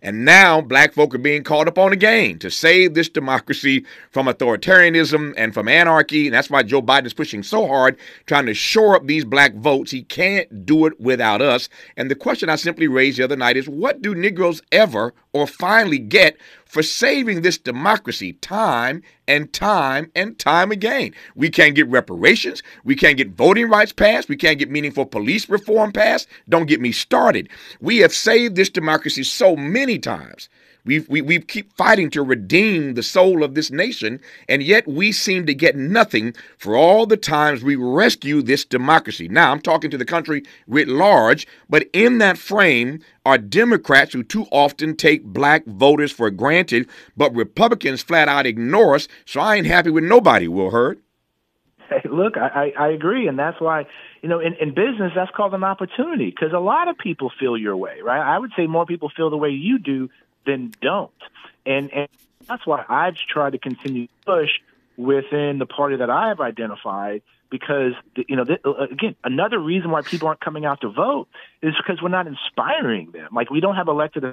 And 0.06 0.24
now 0.24 0.62
black 0.62 0.94
folk 0.94 1.16
are 1.16 1.18
being 1.18 1.44
called 1.44 1.68
upon 1.68 1.92
again 1.92 2.38
to 2.38 2.52
save 2.52 2.94
this 2.94 3.10
democracy 3.10 3.88
from 4.12 4.28
authoritarianism 4.28 5.34
and 5.36 5.52
from 5.52 5.68
anarchy. 5.68 6.28
And 6.28 6.36
that's 6.36 6.48
why 6.48 6.62
Joe 6.62 6.84
Biden 6.84 7.08
is 7.08 7.14
pushing 7.16 7.42
so 7.42 7.66
hard, 7.66 7.98
trying 8.28 8.46
to 8.46 8.54
shore 8.54 8.96
up 8.96 9.08
these 9.08 9.26
black 9.26 9.56
votes. 9.56 9.90
He 9.90 10.04
can't 10.04 10.64
do 10.64 10.86
it 10.86 11.02
without 11.02 11.42
us. 11.42 11.70
And 11.98 12.12
the 12.12 12.16
question 12.16 12.50
I 12.50 12.56
simply 12.56 12.88
raised 12.88 13.18
the 13.18 13.24
other 13.24 13.36
night 13.36 13.58
is 13.58 13.68
what 13.68 14.04
do 14.04 14.14
Negroes 14.14 14.62
ever 14.72 15.16
or 15.34 15.48
finally 15.48 15.98
get 15.98 16.38
for 16.76 16.84
saving 16.84 17.42
this 17.42 17.58
democracy 17.58 18.34
time 18.34 19.02
and 19.30 19.54
time 19.54 20.12
and 20.14 20.38
time 20.38 20.74
again. 20.74 21.14
We 21.34 21.50
can't 21.50 21.74
get 21.74 21.88
reparations. 21.88 22.62
We 22.84 22.98
can't 22.98 23.16
get 23.16 23.30
voting 23.30 23.70
rights 23.70 23.94
passed. 23.94 24.28
We 24.28 24.36
can't 24.36 24.60
get 24.60 24.70
meaningful 24.70 25.06
police 25.06 25.48
reform 25.48 25.94
passed. 25.94 26.28
Don't 26.50 26.66
get 26.66 26.82
me 26.82 26.92
started. 26.92 27.48
We 27.80 28.00
have 28.00 28.14
saved 28.14 28.58
this 28.58 28.70
democracy 28.70 29.24
so 29.24 29.56
many 29.56 29.98
times 29.98 30.50
We've, 30.86 31.10
we, 31.10 31.22
we 31.22 31.40
keep 31.40 31.76
fighting 31.76 32.12
to 32.12 32.22
redeem 32.22 32.94
the 32.94 33.04
soul 33.04 33.44
of 33.44 33.56
this 33.56 33.72
nation, 33.72 34.20
and 34.48 34.62
yet 34.62 34.88
we 34.88 35.12
seem 35.12 35.48
to 35.48 35.54
get 35.54 35.76
nothing 35.76 36.36
for 36.58 36.76
all 36.76 37.08
the 37.08 37.18
times 37.18 37.64
we 37.64 37.76
rescue 37.76 38.42
this 38.42 38.64
democracy. 38.64 39.28
Now, 39.28 39.52
I'm 39.52 39.62
talking 39.62 39.90
to 39.90 39.98
the 39.98 40.06
country 40.06 40.44
writ 40.68 40.88
large, 40.88 41.48
but 41.70 41.88
in 41.92 42.20
that 42.20 42.38
frame 42.38 43.00
are 43.26 43.40
Democrats 43.40 44.14
who 44.14 44.24
too 44.24 44.46
often 44.52 44.96
take 44.96 45.24
black 45.24 45.66
voters 45.66 46.12
for 46.12 46.30
granted, 46.30 46.88
but 47.18 47.36
Republicans 47.36 48.04
flat 48.04 48.28
out 48.28 48.46
ignore 48.46 48.96
us, 48.96 49.08
so 49.26 49.42
I 49.42 49.56
ain't 49.56 49.68
happy 49.68 49.90
with 49.90 50.04
nobody, 50.04 50.48
Will 50.48 50.70
Hurd. 50.70 51.00
Hey, 51.90 52.02
look, 52.10 52.36
I, 52.36 52.74
I 52.78 52.88
agree, 52.90 53.28
and 53.28 53.38
that's 53.38 53.62
why 53.62 53.86
you 54.24 54.30
know 54.30 54.40
in, 54.40 54.56
in 54.60 54.70
business 54.70 55.12
that's 55.16 55.30
called 55.36 55.54
an 55.54 55.64
opportunity 55.64 56.32
because 56.32 56.52
a 56.52 56.60
lot 56.60 56.88
of 56.88 56.98
people 56.98 57.32
feel 57.40 57.56
your 57.56 57.78
way, 57.78 57.98
right? 58.04 58.22
I 58.22 58.40
would 58.40 58.52
say 58.58 58.66
more 58.66 58.88
people 58.88 59.12
feel 59.16 59.30
the 59.30 59.38
way 59.38 59.50
you 59.50 59.78
do 59.78 60.10
then 60.46 60.74
don't. 60.82 61.12
And 61.66 61.92
and 61.94 62.08
that's 62.48 62.66
why 62.66 62.86
I've 62.88 63.16
tried 63.16 63.52
to 63.52 63.58
continue 63.58 64.08
to 64.08 64.14
push 64.26 64.50
within 64.98 65.60
the 65.60 65.66
party 65.66 65.98
that 65.98 66.10
I 66.10 66.30
have 66.30 66.40
identified 66.40 67.22
because 67.50 67.94
you 68.16 68.36
know 68.36 68.46
uh, 68.66 68.88
again 68.92 69.16
another 69.24 69.60
reason 69.60 69.92
why 69.92 70.02
people 70.02 70.28
aren't 70.28 70.40
coming 70.40 70.66
out 70.66 70.82
to 70.82 70.90
vote 70.90 71.28
is 71.62 71.74
because 71.78 72.02
we're 72.02 72.10
not 72.10 72.28
inspiring 72.28 73.12
them. 73.12 73.30
Like 73.34 73.50
we 73.50 73.60
don't 73.60 73.76
have 73.76 73.88
elected 73.88 74.24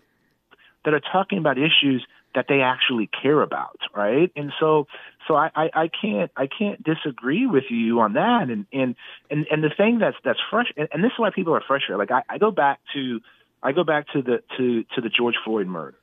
that 0.85 0.94
are 0.94 1.01
talking 1.12 1.38
about 1.38 1.59
issues 1.59 2.05
that 2.35 2.46
they 2.48 2.61
actually 2.61 3.09
care 3.22 3.42
about, 3.42 3.79
right? 3.94 4.33
And 4.35 4.53
so 4.59 4.87
so 5.29 5.35
I, 5.35 5.51
I, 5.55 5.70
I 5.75 5.88
can't 5.88 6.31
I 6.37 6.46
can't 6.46 6.83
disagree 6.83 7.46
with 7.46 7.64
you 7.70 8.01
on 8.01 8.14
that. 8.14 8.48
And 8.51 8.66
and 8.72 8.96
and, 9.31 9.46
and 9.51 9.62
the 9.62 9.70
thing 9.77 9.98
that's 9.98 10.16
that's 10.25 10.40
fresh 10.51 10.72
and, 10.77 10.88
and 10.92 11.05
this 11.05 11.12
is 11.12 11.18
why 11.18 11.31
people 11.31 11.55
are 11.55 11.62
frustrated. 11.66 11.98
Like 11.98 12.11
I, 12.11 12.22
I 12.35 12.38
go 12.38 12.51
back 12.51 12.81
to 12.94 13.20
I 13.62 13.72
go 13.72 13.85
back 13.85 14.09
to 14.14 14.22
the 14.22 14.42
to 14.57 14.85
to 14.94 15.01
the 15.01 15.09
George 15.09 15.37
Floyd 15.44 15.66
murder. 15.66 15.96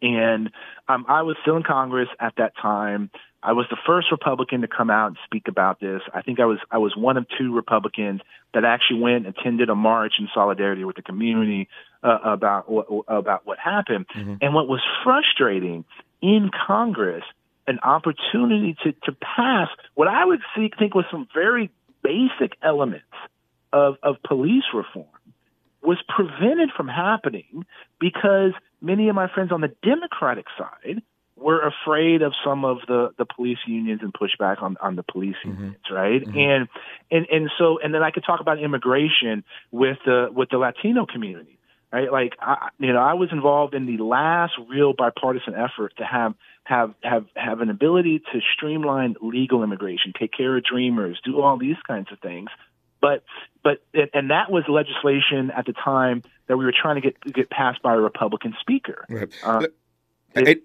And 0.00 0.50
um, 0.88 1.04
I 1.08 1.22
was 1.22 1.36
still 1.42 1.56
in 1.56 1.62
Congress 1.62 2.08
at 2.20 2.34
that 2.36 2.52
time. 2.60 3.10
I 3.42 3.52
was 3.52 3.66
the 3.70 3.76
first 3.86 4.08
Republican 4.10 4.62
to 4.62 4.68
come 4.68 4.90
out 4.90 5.08
and 5.08 5.16
speak 5.24 5.48
about 5.48 5.80
this. 5.80 6.00
I 6.12 6.22
think 6.22 6.40
I 6.40 6.44
was 6.44 6.58
I 6.70 6.78
was 6.78 6.96
one 6.96 7.16
of 7.16 7.26
two 7.38 7.54
Republicans 7.54 8.20
that 8.54 8.64
actually 8.64 9.00
went 9.00 9.26
and 9.26 9.36
attended 9.36 9.70
a 9.70 9.74
march 9.74 10.14
in 10.18 10.28
solidarity 10.34 10.84
with 10.84 10.96
the 10.96 11.02
community 11.02 11.68
uh, 12.02 12.18
about 12.24 12.66
about 13.06 13.46
what 13.46 13.58
happened. 13.58 14.06
Mm-hmm. 14.14 14.34
And 14.40 14.54
what 14.54 14.68
was 14.68 14.80
frustrating 15.04 15.84
in 16.20 16.50
Congress 16.66 17.24
an 17.68 17.78
opportunity 17.82 18.76
to, 18.82 18.92
to 19.04 19.12
pass 19.12 19.68
what 19.94 20.08
I 20.08 20.24
would 20.24 20.40
see, 20.56 20.70
think 20.78 20.94
was 20.94 21.04
some 21.10 21.28
very 21.34 21.70
basic 22.02 22.56
elements 22.62 23.04
of, 23.72 23.96
of 24.02 24.16
police 24.26 24.64
reform 24.72 25.06
was 25.82 25.98
prevented 26.08 26.70
from 26.74 26.88
happening 26.88 27.66
because 28.00 28.52
many 28.80 29.08
of 29.08 29.14
my 29.14 29.28
friends 29.32 29.52
on 29.52 29.60
the 29.60 29.72
Democratic 29.82 30.46
side 30.56 31.02
were 31.36 31.60
afraid 31.60 32.22
of 32.22 32.32
some 32.44 32.64
of 32.64 32.78
the, 32.88 33.10
the 33.16 33.24
police 33.24 33.58
unions 33.66 34.00
and 34.02 34.12
pushback 34.12 34.62
on, 34.62 34.76
on 34.80 34.96
the 34.96 35.02
police 35.02 35.36
mm-hmm. 35.44 35.62
unions, 35.62 35.84
right? 35.90 36.22
Mm-hmm. 36.22 36.38
And 36.38 36.68
and 37.10 37.26
and 37.30 37.50
so 37.58 37.78
and 37.82 37.94
then 37.94 38.02
I 38.02 38.10
could 38.10 38.24
talk 38.24 38.40
about 38.40 38.58
immigration 38.58 39.44
with 39.70 39.98
the 40.04 40.28
with 40.32 40.50
the 40.50 40.58
Latino 40.58 41.06
community, 41.06 41.58
right? 41.92 42.10
Like 42.10 42.34
I, 42.40 42.68
you 42.78 42.92
know, 42.92 43.00
I 43.00 43.14
was 43.14 43.30
involved 43.30 43.74
in 43.74 43.86
the 43.86 44.02
last 44.02 44.54
real 44.68 44.92
bipartisan 44.92 45.54
effort 45.54 45.94
to 45.98 46.04
have 46.04 46.34
have 46.64 46.94
have 47.02 47.26
have 47.36 47.60
an 47.60 47.70
ability 47.70 48.20
to 48.32 48.40
streamline 48.54 49.14
legal 49.22 49.62
immigration, 49.62 50.12
take 50.18 50.32
care 50.32 50.56
of 50.56 50.64
dreamers, 50.64 51.20
do 51.24 51.40
all 51.40 51.56
these 51.56 51.78
kinds 51.86 52.08
of 52.12 52.18
things. 52.18 52.50
But 53.00 53.22
but 53.68 53.82
and 54.14 54.30
that 54.30 54.50
was 54.50 54.64
legislation 54.66 55.50
at 55.50 55.66
the 55.66 55.74
time 55.74 56.22
that 56.46 56.56
we 56.56 56.64
were 56.64 56.72
trying 56.72 56.94
to 56.94 57.02
get 57.02 57.20
get 57.34 57.50
passed 57.50 57.82
by 57.82 57.94
a 57.94 57.98
Republican 57.98 58.54
speaker. 58.60 59.04
Right. 59.10 59.28
Uh, 59.44 59.66
it, 60.34 60.64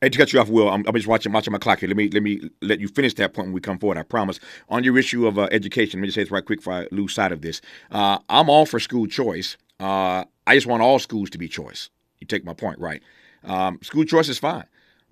Hey, 0.00 0.08
to 0.08 0.18
cut 0.18 0.32
you 0.32 0.40
off, 0.40 0.48
Will, 0.48 0.68
I'm, 0.68 0.84
I'm, 0.88 0.94
just 0.94 1.06
watching 1.06 1.30
watching 1.30 1.52
my 1.52 1.60
clock 1.60 1.78
here. 1.78 1.88
Let 1.88 1.96
me 1.96 2.08
let 2.08 2.24
me 2.24 2.50
let 2.60 2.80
you 2.80 2.88
finish 2.88 3.14
that 3.14 3.34
point 3.34 3.46
when 3.46 3.52
we 3.54 3.60
come 3.60 3.78
forward. 3.78 3.98
I 3.98 4.02
promise. 4.02 4.40
On 4.68 4.82
your 4.82 4.98
issue 4.98 5.28
of 5.28 5.38
uh, 5.38 5.48
education, 5.52 6.00
let 6.00 6.02
me 6.02 6.08
just 6.08 6.16
say 6.16 6.24
this 6.24 6.32
right 6.32 6.44
quick 6.44 6.58
before 6.58 6.72
I 6.72 6.88
lose 6.90 7.14
sight 7.14 7.30
of 7.30 7.40
this. 7.40 7.60
Uh, 7.92 8.18
I'm 8.28 8.50
all 8.50 8.66
for 8.66 8.80
school 8.80 9.06
choice. 9.06 9.56
Uh, 9.78 10.24
I 10.44 10.56
just 10.56 10.66
want 10.66 10.82
all 10.82 10.98
schools 10.98 11.30
to 11.30 11.38
be 11.38 11.46
choice. 11.46 11.88
You 12.20 12.26
take 12.26 12.44
my 12.44 12.52
point, 12.52 12.80
right? 12.80 13.00
Um, 13.44 13.78
school 13.80 14.04
choice 14.04 14.28
is 14.28 14.40
fine. 14.40 14.64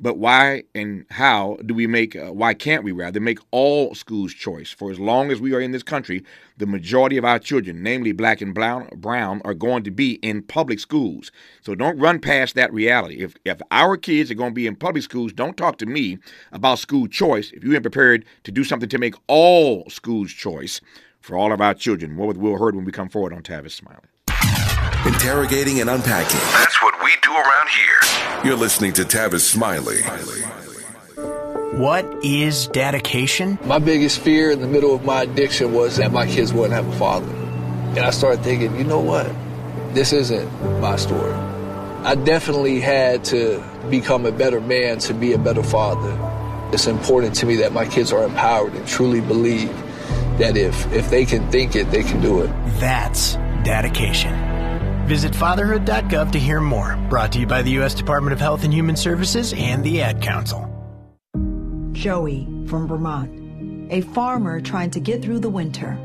But 0.03 0.17
why 0.17 0.63
and 0.75 1.05
how 1.11 1.59
do 1.65 1.75
we 1.75 1.87
make, 1.87 2.17
uh, 2.17 2.33
why 2.33 2.55
can't 2.55 2.83
we 2.83 2.91
rather 2.91 3.21
make 3.21 3.39
all 3.51 3.95
schools 3.95 4.33
choice? 4.33 4.71
For 4.71 4.91
as 4.91 4.99
long 4.99 5.31
as 5.31 5.41
we 5.41 5.53
are 5.53 5.61
in 5.61 5.73
this 5.73 5.83
country, 5.83 6.25
the 6.57 6.67
majority 6.67 7.19
of 7.19 7.25
our 7.25 7.39
children, 7.39 7.83
namely 7.83 8.13
black 8.13 8.41
and 8.41 8.55
brown, 8.55 8.89
brown 8.97 9.43
are 9.45 9.53
going 9.53 9.83
to 9.85 9.91
be 9.91 10.13
in 10.15 10.43
public 10.43 10.81
schools. 10.81 11.31
So 11.61 11.75
don't 11.75 11.99
run 11.99 12.19
past 12.19 12.55
that 12.55 12.73
reality. 12.73 13.17
If, 13.23 13.35
if 13.45 13.61
our 13.71 13.99
kids 13.99 14.31
are 14.31 14.35
going 14.35 14.53
to 14.53 14.55
be 14.55 14.67
in 14.67 14.77
public 14.77 15.05
schools, 15.05 15.35
don't 15.35 15.57
talk 15.57 15.77
to 15.79 15.87
me 15.87 16.19
about 16.51 16.79
school 16.79 17.07
choice 17.07 17.51
if 17.53 17.63
you 17.63 17.75
ain't 17.75 17.83
prepared 17.83 18.25
to 18.45 18.53
do 18.53 18.65
something 18.65 18.89
to 18.89 18.99
make 18.99 19.15
all 19.27 19.89
schools 19.91 20.33
choice 20.33 20.81
for 21.21 21.37
all 21.37 21.53
of 21.53 21.61
our 21.61 21.75
children. 21.75 22.13
More 22.13 22.29
with 22.29 22.39
Will 22.39 22.57
Hurd 22.57 22.75
when 22.75 22.87
we 22.87 22.93
come 22.93 23.11
forward 23.11 23.35
on 23.35 23.43
Tavis 23.43 23.73
Smiley. 23.73 24.09
Interrogating 25.07 25.81
and 25.81 25.91
unpacking. 25.91 26.41
That's 26.53 26.83
what 26.83 26.90
we 27.11 27.17
do 27.23 27.35
around 27.35 27.69
here. 27.69 28.45
You're 28.45 28.57
listening 28.57 28.93
to 28.93 29.03
Tavis 29.03 29.41
Smiley. 29.41 30.03
What 31.77 32.05
is 32.23 32.69
dedication? 32.69 33.59
My 33.65 33.81
biggest 33.81 34.21
fear 34.21 34.51
in 34.53 34.61
the 34.61 34.69
middle 34.69 34.95
of 34.95 35.05
my 35.05 35.23
addiction 35.23 35.73
was 35.73 35.97
that 35.97 36.13
my 36.13 36.27
kids 36.27 36.53
wouldn't 36.53 36.75
have 36.75 36.87
a 36.87 36.99
father. 36.99 37.27
And 37.27 38.01
I 38.01 38.11
started 38.11 38.45
thinking, 38.45 38.77
you 38.77 38.85
know 38.85 39.01
what? 39.01 39.27
This 39.93 40.13
isn't 40.13 40.81
my 40.81 40.95
story. 40.97 41.33
I 41.33 42.15
definitely 42.15 42.81
had 42.81 43.25
to 43.27 43.63
become 43.91 44.25
a 44.25 44.33
better 44.33 44.61
man 44.61 44.99
to 45.01 45.15
be 45.15 45.33
a 45.33 45.39
better 45.39 45.65
father. 45.65 46.17
It's 46.73 46.87
important 46.87 47.35
to 47.37 47.47
me 47.47 47.57
that 47.57 47.73
my 47.73 47.87
kids 47.87 48.13
are 48.13 48.23
empowered 48.23 48.75
and 48.75 48.87
truly 48.87 49.21
believe 49.21 49.73
that 50.39 50.57
if, 50.57 50.93
if 50.93 51.11
they 51.11 51.25
can 51.25 51.51
think 51.51 51.75
it, 51.75 51.91
they 51.91 52.05
can 52.05 52.21
do 52.21 52.43
it. 52.43 52.51
That's 52.79 53.35
dedication. 53.65 54.50
Visit 55.11 55.35
fatherhood.gov 55.35 56.31
to 56.31 56.39
hear 56.39 56.61
more. 56.61 56.97
Brought 57.09 57.33
to 57.33 57.41
you 57.41 57.47
by 57.47 57.63
the 57.63 57.73
U.S. 57.83 57.95
Department 57.95 58.33
of 58.33 58.39
Health 58.39 58.63
and 58.63 58.73
Human 58.73 58.95
Services 58.95 59.53
and 59.55 59.83
the 59.83 60.01
Ad 60.01 60.23
Council. 60.23 60.71
Joey 61.91 62.47
from 62.69 62.87
Vermont, 62.87 63.91
a 63.91 64.03
farmer 64.03 64.61
trying 64.61 64.93
to 64.93 65.01
get 65.01 65.21
through 65.21 65.41
the 65.41 65.51
winter. 65.51 65.99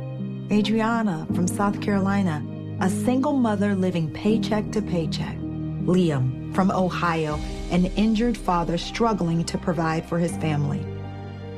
Adriana 0.51 1.27
from 1.35 1.47
South 1.47 1.81
Carolina, 1.81 2.43
a 2.81 2.89
single 2.89 3.33
mother 3.33 3.75
living 3.75 4.11
paycheck 4.11 4.71
to 4.71 4.81
paycheck. 4.81 5.37
Liam 5.85 6.51
from 6.55 6.71
Ohio, 6.71 7.35
an 7.69 7.85
injured 7.97 8.35
father 8.35 8.75
struggling 8.75 9.43
to 9.43 9.59
provide 9.59 10.09
for 10.09 10.17
his 10.17 10.35
family. 10.37 10.83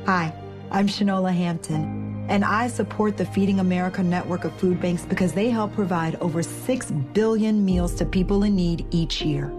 Hi, 0.04 0.34
I'm 0.70 0.86
Shanola 0.86 1.32
Hampton 1.32 1.97
and 2.28 2.44
I 2.44 2.68
support 2.68 3.16
the 3.16 3.24
Feeding 3.24 3.60
America 3.60 4.02
network 4.02 4.44
of 4.44 4.54
food 4.56 4.80
banks 4.80 5.04
because 5.04 5.32
they 5.32 5.50
help 5.50 5.74
provide 5.74 6.16
over 6.16 6.42
6 6.42 6.90
billion 7.12 7.64
meals 7.64 7.94
to 7.96 8.04
people 8.04 8.44
in 8.44 8.54
need 8.54 8.86
each 8.90 9.22
year. 9.22 9.52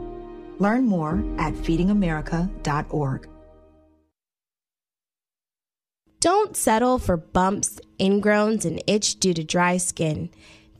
Learn 0.59 0.85
more 0.85 1.23
at 1.37 1.53
feedingamerica.org. 1.53 3.27
Don't 6.19 6.57
settle 6.57 6.99
for 6.99 7.15
bumps, 7.15 7.79
ingrowns, 7.97 8.65
and 8.65 8.83
itch 8.87 9.19
due 9.21 9.33
to 9.33 9.43
dry 9.43 9.77
skin. 9.77 10.29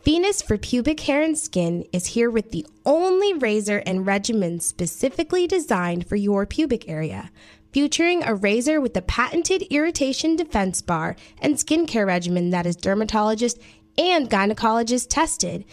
Venus 0.03 0.41
for 0.41 0.57
pubic 0.57 0.99
hair 1.01 1.21
and 1.21 1.37
skin 1.37 1.85
is 1.93 2.07
here 2.07 2.29
with 2.29 2.51
the 2.51 2.65
only 2.85 3.33
razor 3.33 3.81
and 3.85 4.05
regimen 4.05 4.59
specifically 4.59 5.47
designed 5.47 6.07
for 6.07 6.15
your 6.15 6.45
pubic 6.45 6.89
area 6.89 7.29
featuring 7.71 8.23
a 8.23 8.35
razor 8.35 8.81
with 8.81 8.93
the 8.93 9.01
patented 9.01 9.61
irritation 9.69 10.35
defense 10.35 10.81
bar 10.81 11.15
and 11.41 11.55
skincare 11.55 12.05
regimen 12.05 12.49
that 12.49 12.65
is 12.65 12.75
dermatologist 12.75 13.59
and 13.97 14.29
gynecologist 14.29 15.07
tested. 15.09 15.65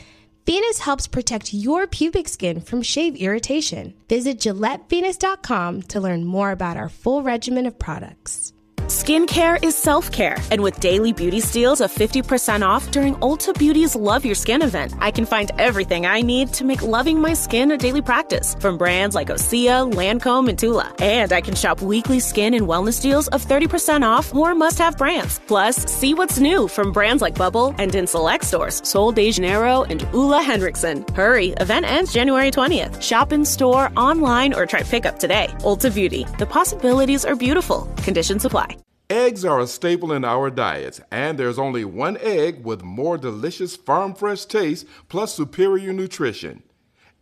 Venus 0.47 0.79
helps 0.79 1.07
protect 1.07 1.53
your 1.53 1.87
pubic 1.87 2.29
skin 2.29 2.61
from 2.61 2.81
shave 2.81 3.17
irritation. 3.17 3.95
Visit 4.09 4.39
GilletteVenus.com 4.39 5.83
to 5.83 6.01
learn 6.01 6.25
more 6.25 6.53
about 6.53 6.77
our 6.77 6.89
full 6.89 7.23
regimen 7.23 7.67
of 7.67 7.79
products. 7.79 8.53
Skincare 8.87 9.61
is 9.65 9.75
self 9.75 10.13
care, 10.13 10.37
and 10.53 10.63
with 10.63 10.79
daily 10.79 11.13
beauty 11.13 11.41
steals 11.41 11.81
of 11.81 11.91
50% 11.91 12.63
off 12.63 12.89
during 12.93 13.17
Ulta 13.17 13.53
Beauty's 13.59 13.97
Love 13.97 14.25
Your 14.25 14.37
Skin 14.37 14.63
event, 14.63 14.95
I 15.01 15.11
can 15.11 15.27
find 15.27 15.51
everything 15.59 16.07
I 16.07 16.23
need 16.23 16.53
to 16.53 16.65
make 16.65 16.83
loving 16.83 17.21
my 17.21 17.35
skin 17.35 17.73
a 17.73 17.77
daily 17.77 18.01
practice 18.01 18.55
from 18.61 18.79
brands 18.79 19.17
like 19.17 19.27
Osea, 19.27 19.93
Lancome, 19.93 20.49
and 20.49 20.57
Tula. 20.57 20.95
And 21.01 21.33
I 21.33 21.41
can 21.41 21.57
shop 21.57 21.83
weekly 21.83 22.21
skin 22.21 22.55
and 22.55 22.69
wellness 22.69 23.03
deals 23.03 23.27
of 23.29 23.45
30% 23.45 24.03
off 24.07 24.33
more 24.33 24.55
must 24.55 24.79
have 24.79 24.97
brands. 24.97 25.41
Plus, 25.49 25.77
see 25.93 26.15
what's 26.15 26.39
new 26.39 26.69
from 26.69 26.93
brands 26.93 27.23
like 27.23 27.35
Bubble 27.35 27.75
and 27.79 27.93
in 27.93 28.07
select 28.07 28.45
stores, 28.45 28.87
Sol 28.89 29.11
de 29.11 29.33
Janeiro 29.33 29.83
and 29.83 30.09
Ole 30.15 30.41
Henriksen. 30.41 31.05
Hurry, 31.13 31.49
event 31.59 31.87
ends 31.87 32.13
January 32.13 32.53
20th. 32.53 33.03
Shop 33.03 33.33
in 33.33 33.45
store, 33.45 33.91
online, 33.97 34.55
or 34.55 34.65
try 34.65 34.85
pickup 34.85 35.19
today. 35.19 35.49
Ulta 35.63 35.93
Beauty, 35.93 36.25
the 36.39 36.47
possibilities 36.47 37.25
are 37.25 37.35
beautiful. 37.35 37.89
Conditions 38.05 38.45
apply. 38.45 38.76
Eggs 39.09 39.45
are 39.45 39.61
a 39.61 39.69
staple 39.69 40.13
in 40.13 40.25
our 40.25 40.51
diets, 40.51 41.01
and 41.13 41.39
there's 41.39 41.61
only 41.61 41.85
one 41.85 42.17
egg 42.21 42.65
with 42.65 42.83
more 42.83 43.17
delicious 43.17 43.77
farm 43.77 44.13
fresh 44.13 44.45
taste 44.47 44.85
plus 45.09 45.33
superior 45.33 45.93
nutrition. 45.93 46.65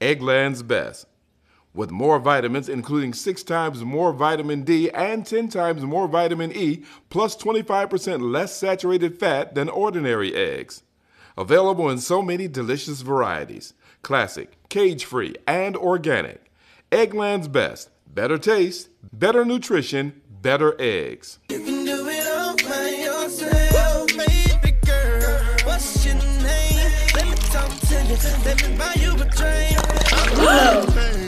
Eggland's 0.01 0.62
Best. 0.62 1.07
With 1.75 1.90
more 1.90 2.18
vitamins, 2.18 2.70
including 2.70 3.12
six 3.12 3.42
times 3.42 3.85
more 3.85 4.14
vitamin 4.14 4.62
D 4.62 4.90
and 4.92 5.27
10 5.27 5.49
times 5.49 5.83
more 5.83 6.09
vitamin 6.09 6.53
E, 6.57 6.85
plus 7.11 7.37
25% 7.37 8.33
less 8.33 8.57
saturated 8.57 9.18
fat 9.18 9.55
than 9.55 9.68
ordinary 9.68 10.35
eggs. 10.35 10.85
Available 11.37 11.90
in 11.90 11.99
so 11.99 12.23
many 12.23 12.49
delicious 12.49 13.03
varieties 13.03 13.75
classic, 14.01 14.57
cage 14.70 15.05
free, 15.05 15.35
and 15.47 15.77
organic. 15.77 16.51
Eggland's 16.90 17.49
Best. 17.49 17.90
Better 18.07 18.38
taste, 18.38 18.88
better 19.12 19.44
nutrition, 19.44 20.23
better 20.44 20.77
eggs. 20.79 21.38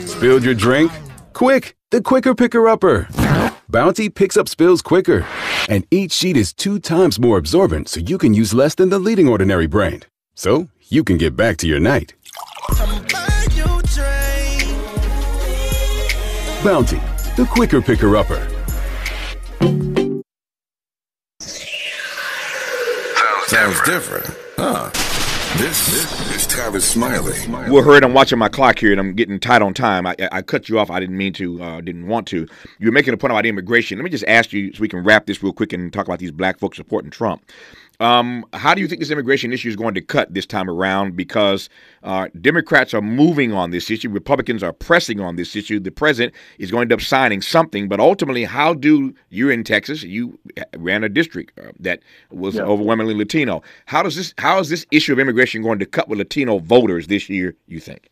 Spilled 0.07 0.43
your 0.43 0.53
drink? 0.53 0.91
Quick, 1.33 1.75
the 1.91 2.01
quicker 2.01 2.35
picker 2.35 2.67
upper. 2.67 3.07
Bounty 3.69 4.09
picks 4.09 4.37
up 4.37 4.47
spills 4.47 4.81
quicker. 4.81 5.25
And 5.69 5.85
each 5.91 6.11
sheet 6.11 6.37
is 6.37 6.53
two 6.53 6.79
times 6.79 7.19
more 7.19 7.37
absorbent, 7.37 7.89
so 7.89 7.99
you 7.99 8.17
can 8.17 8.33
use 8.33 8.53
less 8.53 8.75
than 8.75 8.89
the 8.89 8.99
leading 8.99 9.27
ordinary 9.27 9.67
brand. 9.67 10.07
So 10.35 10.69
you 10.89 11.03
can 11.03 11.17
get 11.17 11.35
back 11.35 11.57
to 11.57 11.67
your 11.67 11.79
night. 11.79 12.13
Bounty, 16.63 17.01
the 17.35 17.47
quicker 17.49 17.81
picker 17.81 18.15
upper. 18.15 18.47
Sounds 23.47 23.81
different. 23.81 24.29
Huh. 24.57 25.06
This, 25.55 25.87
this 25.87 26.35
is 26.35 26.47
Tavis 26.47 26.81
Smiley. 26.81 27.71
Will, 27.71 27.81
Hurd, 27.81 28.03
I'm 28.03 28.13
watching 28.13 28.37
my 28.37 28.49
clock 28.49 28.77
here 28.77 28.91
and 28.91 28.99
I'm 28.99 29.13
getting 29.13 29.39
tight 29.39 29.63
on 29.63 29.73
time. 29.73 30.05
I, 30.05 30.15
I 30.31 30.41
cut 30.43 30.69
you 30.69 30.77
off. 30.77 30.91
I 30.91 30.99
didn't 30.99 31.17
mean 31.17 31.33
to, 31.33 31.63
uh, 31.63 31.81
didn't 31.81 32.05
want 32.05 32.27
to. 32.27 32.47
You 32.77 32.85
were 32.85 32.91
making 32.91 33.13
a 33.15 33.17
point 33.17 33.31
about 33.31 33.45
immigration. 33.45 33.97
Let 33.97 34.03
me 34.03 34.11
just 34.11 34.25
ask 34.27 34.53
you 34.53 34.71
so 34.73 34.81
we 34.81 34.87
can 34.87 35.03
wrap 35.03 35.25
this 35.25 35.41
real 35.41 35.53
quick 35.53 35.73
and 35.73 35.91
talk 35.91 36.05
about 36.05 36.19
these 36.19 36.31
black 36.31 36.59
folks 36.59 36.77
supporting 36.77 37.09
Trump. 37.09 37.43
Um, 37.99 38.45
how 38.53 38.75
do 38.75 38.81
you 38.81 38.87
think 38.87 38.99
this 38.99 39.09
immigration 39.09 39.51
issue 39.51 39.69
is 39.69 39.75
going 39.75 39.95
to 39.95 40.01
cut 40.01 40.33
this 40.33 40.45
time 40.45 40.69
around? 40.69 41.15
Because 41.15 41.67
uh, 42.03 42.27
Democrats 42.39 42.93
are 42.93 43.01
moving 43.01 43.53
on 43.53 43.71
this 43.71 43.89
issue, 43.89 44.09
Republicans 44.09 44.61
are 44.61 44.73
pressing 44.73 45.19
on 45.19 45.35
this 45.35 45.55
issue. 45.55 45.79
The 45.79 45.91
president 45.91 46.35
is 46.59 46.69
going 46.69 46.87
to 46.87 46.93
end 46.93 47.01
up 47.01 47.05
signing 47.05 47.41
something, 47.41 47.87
but 47.87 47.99
ultimately, 47.99 48.43
how 48.43 48.73
do 48.73 49.13
you're 49.29 49.51
in 49.51 49.63
Texas? 49.63 50.03
You 50.03 50.37
ran 50.77 51.03
a 51.03 51.09
district 51.09 51.57
uh, 51.59 51.71
that 51.79 52.01
was 52.29 52.55
yeah. 52.55 52.63
overwhelmingly 52.63 53.15
Latino. 53.15 53.63
How 53.87 54.03
does 54.03 54.15
this? 54.15 54.33
How 54.37 54.59
is 54.59 54.69
this 54.69 54.85
issue 54.91 55.13
of 55.13 55.19
immigration 55.19 55.63
going 55.63 55.79
to 55.79 55.85
cut 55.85 56.07
with 56.07 56.19
Latino 56.19 56.59
voters 56.59 57.07
this 57.07 57.29
year? 57.29 57.55
You 57.65 57.79
think? 57.79 58.09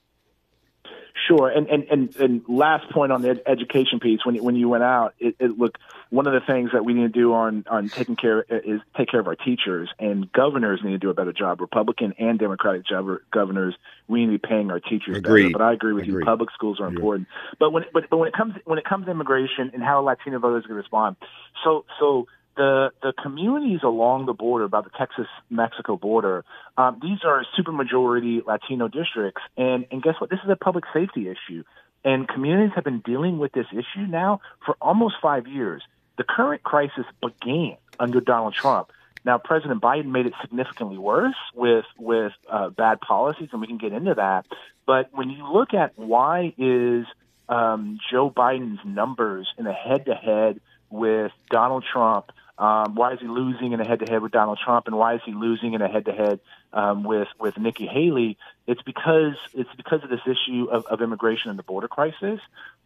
Sure, 1.28 1.50
and 1.50 1.68
and 1.68 1.84
and, 1.86 2.16
and 2.18 2.42
last 2.48 2.90
point 2.92 3.12
on 3.12 3.22
the 3.22 3.42
education 3.48 4.00
piece. 4.00 4.20
When 4.26 4.36
you, 4.36 4.44
when 4.44 4.56
you 4.56 4.70
went 4.70 4.84
out, 4.84 5.16
it, 5.18 5.36
it 5.40 5.58
look 5.58 5.78
one 6.10 6.28
of 6.28 6.34
the 6.34 6.42
things 6.42 6.72
that 6.74 6.86
we 6.86 6.94
need 6.94 7.14
to 7.14 7.20
do 7.20 7.34
on 7.34 7.66
on 7.70 7.90
taking 7.90 8.16
care 8.16 8.42
is 8.42 8.82
take 8.96 9.10
care 9.10 9.22
of 9.22 9.28
our 9.28 9.36
teachers 9.36 9.90
and 9.98 10.32
governors 10.32 10.82
need 10.84 10.92
to 10.92 10.98
do 11.00 11.10
a 11.10 11.14
better 11.14 11.34
job. 11.34 11.62
Republican 11.62 12.14
and 12.20 12.38
Democratic 12.38 12.86
job, 12.86 13.08
governors, 13.32 13.76
we 14.08 14.20
need 14.20 14.34
to 14.34 14.40
be 14.40 14.48
paying 14.48 14.70
our 14.70 14.80
teachers 14.80 15.18
Agreed. 15.18 15.54
better. 15.54 15.54
But 15.54 15.62
I 15.64 15.74
agree 15.74 15.94
with 15.94 16.04
Agreed. 16.04 16.20
you. 16.20 16.26
Public 16.26 16.52
schools 16.52 16.80
are 16.80 16.88
important. 16.88 17.28
But 17.60 17.72
when 17.72 17.86
but 17.92 18.10
but 18.10 18.18
when 18.18 18.28
it 18.28 18.34
comes 18.34 18.54
when 18.66 18.78
it 18.78 18.86
comes 18.86 19.06
to 19.06 19.12
immigration 19.12 19.72
and 19.74 19.82
how 19.82 20.02
Latino 20.02 20.38
voters 20.40 20.66
can 20.66 20.76
respond, 20.76 21.16
so 21.64 21.86
so 22.00 22.28
the 22.56 22.92
the 23.02 23.14
communities 23.22 23.80
along 23.84 24.26
the 24.26 24.34
border, 24.34 24.66
about 24.66 24.86
the 24.86 24.92
Texas 24.98 25.28
Mexico 25.50 25.98
border, 25.98 26.46
um, 26.78 27.00
these 27.02 27.20
are 27.24 27.46
supermajority 27.58 28.46
Latino 28.46 28.88
districts, 28.88 29.42
and 29.58 29.86
and 29.92 30.02
guess 30.02 30.16
what? 30.20 30.30
This 30.30 30.40
is 30.44 30.50
a 30.50 30.56
public 30.56 30.86
safety 30.94 31.28
issue, 31.28 31.64
and 32.04 32.28
communities 32.28 32.72
have 32.76 32.84
been 32.84 33.02
dealing 33.02 33.38
with 33.40 33.52
this 33.52 33.68
issue 33.72 34.06
now 34.08 34.42
for 34.66 34.76
almost 34.82 35.16
five 35.22 35.48
years. 35.48 35.82
The 36.18 36.24
current 36.24 36.64
crisis 36.64 37.06
began 37.22 37.78
under 38.00 38.22
Donald 38.22 38.54
Trump. 38.54 38.92
Now, 39.26 39.40
President 39.40 39.82
Biden 39.82 40.12
made 40.12 40.28
it 40.28 40.34
significantly 40.42 40.98
worse 40.98 41.36
with 41.54 41.86
with 41.98 42.32
uh, 42.50 42.70
bad 42.70 43.02
policies, 43.02 43.50
and 43.52 43.60
we 43.60 43.68
can 43.68 43.78
get 43.78 43.92
into 43.92 44.14
that. 44.14 44.46
But 44.86 45.10
when 45.14 45.30
you 45.30 45.52
look 45.52 45.74
at 45.74 45.98
why 45.98 46.54
is 46.58 47.06
um, 47.50 48.00
Joe 48.12 48.30
Biden's 48.30 48.80
numbers 48.86 49.48
in 49.58 49.66
a 49.68 49.74
head-to-head 49.74 50.62
with 50.90 51.32
Donald 51.50 51.84
Trump 51.92 52.32
um, 52.58 52.96
why 52.96 53.14
is 53.14 53.20
he 53.20 53.28
losing 53.28 53.74
in 53.74 53.82
a 53.82 53.88
head-to-head 53.88 54.22
with 54.22 54.32
Donald 54.32 54.60
Trump, 54.64 54.88
and 54.88 54.98
why 54.98 55.16
is 55.16 55.22
he 55.26 55.34
losing 55.34 55.74
in 55.74 55.82
a 55.82 55.88
head-to-head 55.88 56.40
um, 56.72 57.04
with 57.04 57.28
with 57.40 57.58
Nikki 57.58 57.86
Haley? 57.86 58.38
It's 58.66 58.82
because 58.82 59.36
it's 59.54 59.70
because 59.76 60.04
of 60.04 60.10
this 60.10 60.22
issue 60.26 60.68
of, 60.72 60.86
of 60.86 61.02
immigration 61.02 61.50
and 61.50 61.60
the 61.60 61.64
border 61.64 61.88
crisis. 61.88 62.40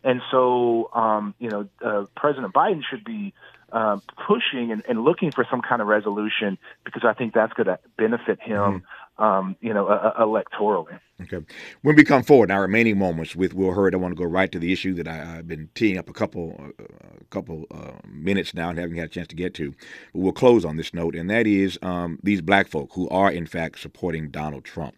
And 0.03 0.21
so, 0.31 0.89
um, 0.93 1.35
you 1.39 1.49
know, 1.49 1.67
uh, 1.83 2.05
President 2.15 2.53
Biden 2.53 2.81
should 2.89 3.03
be 3.03 3.33
uh, 3.71 3.99
pushing 4.27 4.71
and, 4.71 4.83
and, 4.87 5.03
looking 5.03 5.31
for 5.31 5.45
some 5.51 5.61
kind 5.61 5.81
of 5.81 5.87
resolution 5.87 6.57
because 6.85 7.03
I 7.05 7.13
think 7.13 7.33
that's 7.33 7.53
going 7.53 7.67
to 7.67 7.79
benefit 7.97 8.41
him, 8.41 8.57
mm-hmm. 8.57 8.77
Um, 9.19 9.55
you 9.61 9.73
know, 9.73 9.87
uh, 9.87 10.19
electorally. 10.19 10.99
Okay. 11.21 11.45
When 11.81 11.95
we 11.95 12.03
come 12.03 12.23
forward 12.23 12.49
in 12.49 12.55
our 12.55 12.61
remaining 12.61 12.97
moments 12.97 13.35
with 13.35 13.53
Will 13.53 13.73
Hurd, 13.73 13.93
I 13.93 13.97
want 13.97 14.13
to 14.13 14.17
go 14.17 14.27
right 14.27 14.51
to 14.51 14.59
the 14.59 14.71
issue 14.71 14.93
that 14.95 15.07
I, 15.07 15.15
have 15.15 15.47
been 15.47 15.69
teeing 15.75 15.97
up 15.97 16.09
a 16.09 16.13
couple, 16.13 16.71
uh, 16.79 16.85
couple 17.29 17.65
uh, 17.71 17.91
minutes 18.07 18.53
now 18.53 18.69
and 18.69 18.79
haven't 18.79 18.95
had 18.95 19.07
a 19.07 19.09
chance 19.09 19.27
to 19.27 19.35
get 19.35 19.53
to. 19.55 19.71
But 20.13 20.19
we'll 20.21 20.31
close 20.31 20.63
on 20.63 20.77
this 20.77 20.93
note, 20.93 21.15
and 21.15 21.29
that 21.29 21.45
is 21.45 21.77
um, 21.81 22.19
these 22.23 22.41
black 22.41 22.69
folk 22.69 22.91
who 22.93 23.09
are 23.09 23.31
in 23.31 23.45
fact 23.45 23.79
supporting 23.79 24.29
Donald 24.29 24.63
Trump. 24.63 24.95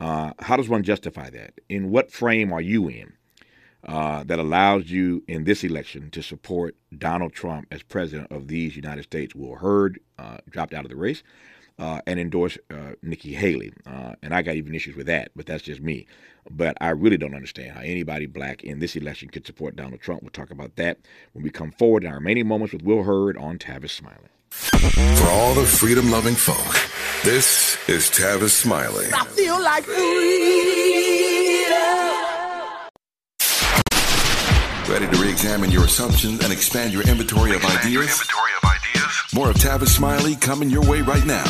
Uh, 0.00 0.32
how 0.38 0.56
does 0.56 0.68
one 0.68 0.84
justify 0.84 1.28
that? 1.30 1.54
In 1.68 1.90
what 1.90 2.12
frame 2.12 2.52
are 2.52 2.60
you 2.60 2.88
in? 2.88 3.14
uh, 3.84 4.24
that 4.24 4.38
allows 4.38 4.90
you 4.90 5.22
in 5.28 5.44
this 5.44 5.62
election 5.62 6.10
to 6.10 6.22
support 6.22 6.76
Donald 6.96 7.32
Trump 7.32 7.66
as 7.70 7.82
president 7.82 8.30
of 8.32 8.48
these 8.48 8.76
United 8.76 9.04
States. 9.04 9.34
Will 9.34 9.56
Hurd 9.56 10.00
uh, 10.18 10.38
dropped 10.50 10.74
out 10.74 10.84
of 10.84 10.90
the 10.90 10.96
race 10.96 11.22
uh, 11.78 12.00
and 12.06 12.18
endorse 12.18 12.58
uh, 12.70 12.92
Nikki 13.02 13.34
Haley. 13.34 13.72
Uh, 13.86 14.14
and 14.22 14.34
I 14.34 14.42
got 14.42 14.56
even 14.56 14.74
issues 14.74 14.96
with 14.96 15.06
that, 15.06 15.30
but 15.36 15.46
that's 15.46 15.62
just 15.62 15.80
me. 15.80 16.06
But 16.50 16.76
I 16.80 16.90
really 16.90 17.18
don't 17.18 17.34
understand 17.34 17.72
how 17.72 17.80
anybody 17.80 18.26
black 18.26 18.64
in 18.64 18.78
this 18.78 18.96
election 18.96 19.28
could 19.28 19.46
support 19.46 19.76
Donald 19.76 20.00
Trump. 20.00 20.22
We'll 20.22 20.30
talk 20.30 20.50
about 20.50 20.76
that 20.76 20.98
when 21.32 21.44
we 21.44 21.50
come 21.50 21.72
forward 21.72 22.04
in 22.04 22.10
our 22.10 22.16
remaining 22.16 22.48
moments 22.48 22.72
with 22.72 22.82
Will 22.82 23.02
Hurd 23.02 23.36
on 23.36 23.58
Tavis 23.58 23.90
Smiley. 23.90 24.28
For 24.50 25.28
all 25.28 25.54
the 25.54 25.66
freedom 25.66 26.10
loving 26.10 26.34
folk, 26.34 26.74
this 27.22 27.76
is 27.88 28.08
Tavis 28.10 28.50
Smiley. 28.50 29.06
I 29.12 29.24
feel 29.26 29.62
like 29.62 29.84
freedom. 29.84 30.08
Ready 34.88 35.06
to 35.14 35.22
re-examine 35.22 35.70
your 35.70 35.84
assumptions 35.84 36.42
and 36.42 36.50
expand 36.50 36.94
your 36.94 37.02
inventory, 37.02 37.54
of, 37.54 37.62
ideas? 37.62 38.26
More 39.34 39.50
of 39.50 39.56
Tavis 39.56 39.88
Smiley 39.88 40.36
coming 40.36 40.70
your 40.70 40.80
way 40.88 41.02
right 41.02 41.24
now. 41.26 41.44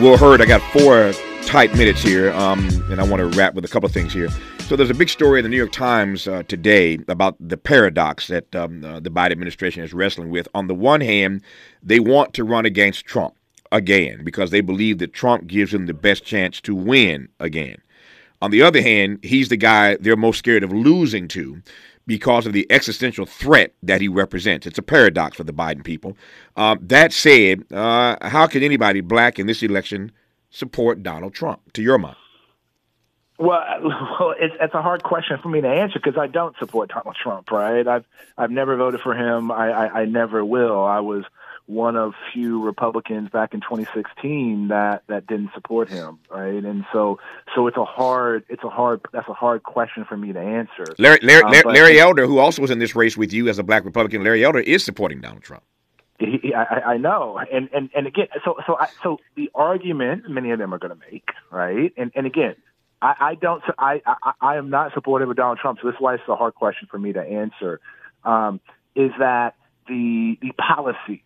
Will, 0.00 0.16
Hurd. 0.16 0.40
I 0.40 0.44
got 0.44 0.62
four 0.72 1.12
tight 1.42 1.74
minutes 1.74 2.00
here, 2.00 2.32
um, 2.32 2.60
and 2.92 3.00
I 3.00 3.04
want 3.04 3.18
to 3.18 3.36
wrap 3.36 3.54
with 3.54 3.64
a 3.64 3.68
couple 3.68 3.88
of 3.88 3.92
things 3.92 4.12
here. 4.12 4.28
So 4.60 4.76
there's 4.76 4.88
a 4.88 4.94
big 4.94 5.08
story 5.08 5.40
in 5.40 5.42
the 5.42 5.48
New 5.48 5.56
York 5.56 5.72
Times 5.72 6.28
uh, 6.28 6.44
today 6.46 6.96
about 7.08 7.34
the 7.40 7.56
paradox 7.56 8.28
that 8.28 8.54
um, 8.54 8.84
uh, 8.84 9.00
the 9.00 9.10
Biden 9.10 9.32
administration 9.32 9.82
is 9.82 9.92
wrestling 9.92 10.30
with. 10.30 10.46
On 10.54 10.68
the 10.68 10.76
one 10.76 11.00
hand, 11.00 11.42
they 11.82 11.98
want 11.98 12.34
to 12.34 12.44
run 12.44 12.66
against 12.66 13.04
Trump 13.04 13.34
again 13.72 14.22
because 14.22 14.52
they 14.52 14.60
believe 14.60 14.98
that 14.98 15.12
Trump 15.12 15.48
gives 15.48 15.72
them 15.72 15.86
the 15.86 15.92
best 15.92 16.24
chance 16.24 16.60
to 16.60 16.74
win 16.74 17.28
again. 17.40 17.78
On 18.42 18.52
the 18.52 18.62
other 18.62 18.80
hand, 18.80 19.18
he's 19.24 19.48
the 19.48 19.56
guy 19.56 19.96
they're 19.96 20.16
most 20.16 20.38
scared 20.38 20.62
of 20.62 20.72
losing 20.72 21.26
to 21.28 21.62
because 22.06 22.46
of 22.46 22.52
the 22.52 22.66
existential 22.70 23.26
threat 23.26 23.74
that 23.82 24.00
he 24.00 24.08
represents. 24.08 24.66
It's 24.66 24.78
a 24.78 24.82
paradox 24.82 25.36
for 25.36 25.44
the 25.44 25.52
Biden 25.52 25.84
people. 25.84 26.16
Uh, 26.56 26.76
that 26.80 27.12
said, 27.12 27.64
uh, 27.72 28.16
how 28.22 28.46
can 28.46 28.62
anybody 28.62 29.00
black 29.00 29.38
in 29.38 29.46
this 29.46 29.62
election 29.62 30.12
support 30.50 31.02
Donald 31.02 31.34
Trump, 31.34 31.72
to 31.72 31.82
your 31.82 31.98
mind? 31.98 32.16
Well, 33.38 33.62
well, 33.82 34.34
it's, 34.38 34.54
it's 34.60 34.74
a 34.74 34.82
hard 34.82 35.02
question 35.02 35.38
for 35.42 35.48
me 35.48 35.60
to 35.60 35.68
answer 35.68 35.98
because 36.02 36.18
I 36.18 36.26
don't 36.26 36.56
support 36.58 36.90
Donald 36.90 37.16
Trump. 37.20 37.50
Right? 37.50 37.86
I've 37.86 38.04
I've 38.38 38.50
never 38.50 38.76
voted 38.76 39.00
for 39.00 39.14
him. 39.14 39.50
I, 39.50 39.70
I, 39.70 40.00
I 40.00 40.04
never 40.04 40.44
will. 40.44 40.84
I 40.84 41.00
was 41.00 41.24
one 41.66 41.96
of 41.96 42.12
few 42.32 42.62
Republicans 42.62 43.30
back 43.30 43.54
in 43.54 43.60
2016 43.60 44.68
that 44.68 45.02
that 45.06 45.26
didn't 45.26 45.50
support 45.54 45.88
him, 45.88 46.18
right? 46.30 46.62
And 46.62 46.84
so 46.92 47.18
so 47.54 47.66
it's 47.66 47.76
a 47.76 47.84
hard 47.84 48.44
it's 48.48 48.62
a 48.64 48.68
hard 48.68 49.00
that's 49.12 49.28
a 49.28 49.32
hard 49.32 49.62
question 49.62 50.04
for 50.04 50.16
me 50.16 50.32
to 50.32 50.40
answer. 50.40 50.84
Larry 50.98 51.20
Larry, 51.22 51.42
um, 51.44 51.72
Larry 51.72 51.98
Elder, 51.98 52.26
who 52.26 52.38
also 52.38 52.60
was 52.60 52.70
in 52.70 52.78
this 52.78 52.94
race 52.94 53.16
with 53.16 53.32
you 53.32 53.48
as 53.48 53.58
a 53.58 53.62
black 53.62 53.84
Republican, 53.84 54.22
Larry 54.22 54.44
Elder 54.44 54.60
is 54.60 54.84
supporting 54.84 55.20
Donald 55.20 55.42
Trump. 55.42 55.62
He, 56.18 56.54
I, 56.54 56.92
I 56.92 56.96
know, 56.98 57.38
and 57.52 57.68
and 57.72 57.90
and 57.94 58.06
again, 58.06 58.28
so 58.44 58.56
so 58.66 58.76
I, 58.78 58.88
so 59.02 59.18
the 59.34 59.50
argument 59.54 60.28
many 60.28 60.50
of 60.50 60.58
them 60.58 60.72
are 60.72 60.78
going 60.78 60.92
to 60.92 61.06
make, 61.10 61.28
right? 61.50 61.92
And 61.96 62.12
and 62.14 62.26
again, 62.26 62.54
I, 63.02 63.14
I 63.20 63.34
don't, 63.34 63.62
I, 63.78 64.00
I 64.06 64.32
I 64.40 64.56
am 64.56 64.70
not 64.70 64.92
supportive 64.94 65.28
of 65.28 65.36
Donald 65.36 65.58
Trump, 65.58 65.80
so 65.82 65.88
this 65.88 65.94
is 65.94 66.00
why 66.00 66.14
it's 66.14 66.22
a 66.28 66.36
hard 66.36 66.54
question 66.54 66.88
for 66.90 66.98
me 66.98 67.12
to 67.14 67.20
answer. 67.20 67.80
Um, 68.22 68.60
is 68.94 69.10
that 69.18 69.56
the 69.88 70.38
the 70.40 70.52
policies 70.52 71.20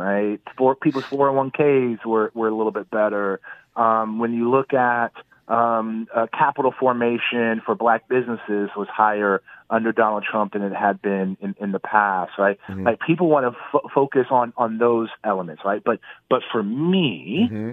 right? 0.00 0.40
For 0.56 0.74
people's 0.74 1.04
401ks 1.04 2.04
were, 2.04 2.30
were 2.34 2.48
a 2.48 2.54
little 2.54 2.72
bit 2.72 2.90
better. 2.90 3.40
Um, 3.76 4.18
when 4.18 4.32
you 4.32 4.50
look 4.50 4.74
at 4.74 5.12
um, 5.48 6.06
uh, 6.14 6.26
capital 6.32 6.72
formation 6.78 7.60
for 7.66 7.74
black 7.74 8.08
businesses 8.08 8.70
was 8.76 8.86
higher 8.88 9.42
under 9.68 9.92
Donald 9.92 10.24
Trump 10.28 10.52
than 10.52 10.62
it 10.62 10.74
had 10.74 11.02
been 11.02 11.36
in, 11.40 11.54
in 11.60 11.72
the 11.72 11.78
past, 11.80 12.32
right? 12.38 12.58
Mm-hmm. 12.68 12.84
Like 12.84 13.00
people 13.00 13.28
want 13.28 13.52
to 13.52 13.58
f- 13.74 13.90
focus 13.92 14.26
on 14.30 14.52
on 14.56 14.78
those 14.78 15.08
elements, 15.24 15.62
right? 15.64 15.82
But 15.84 15.98
but 16.28 16.42
for 16.52 16.62
me, 16.62 17.48
mm-hmm. 17.50 17.70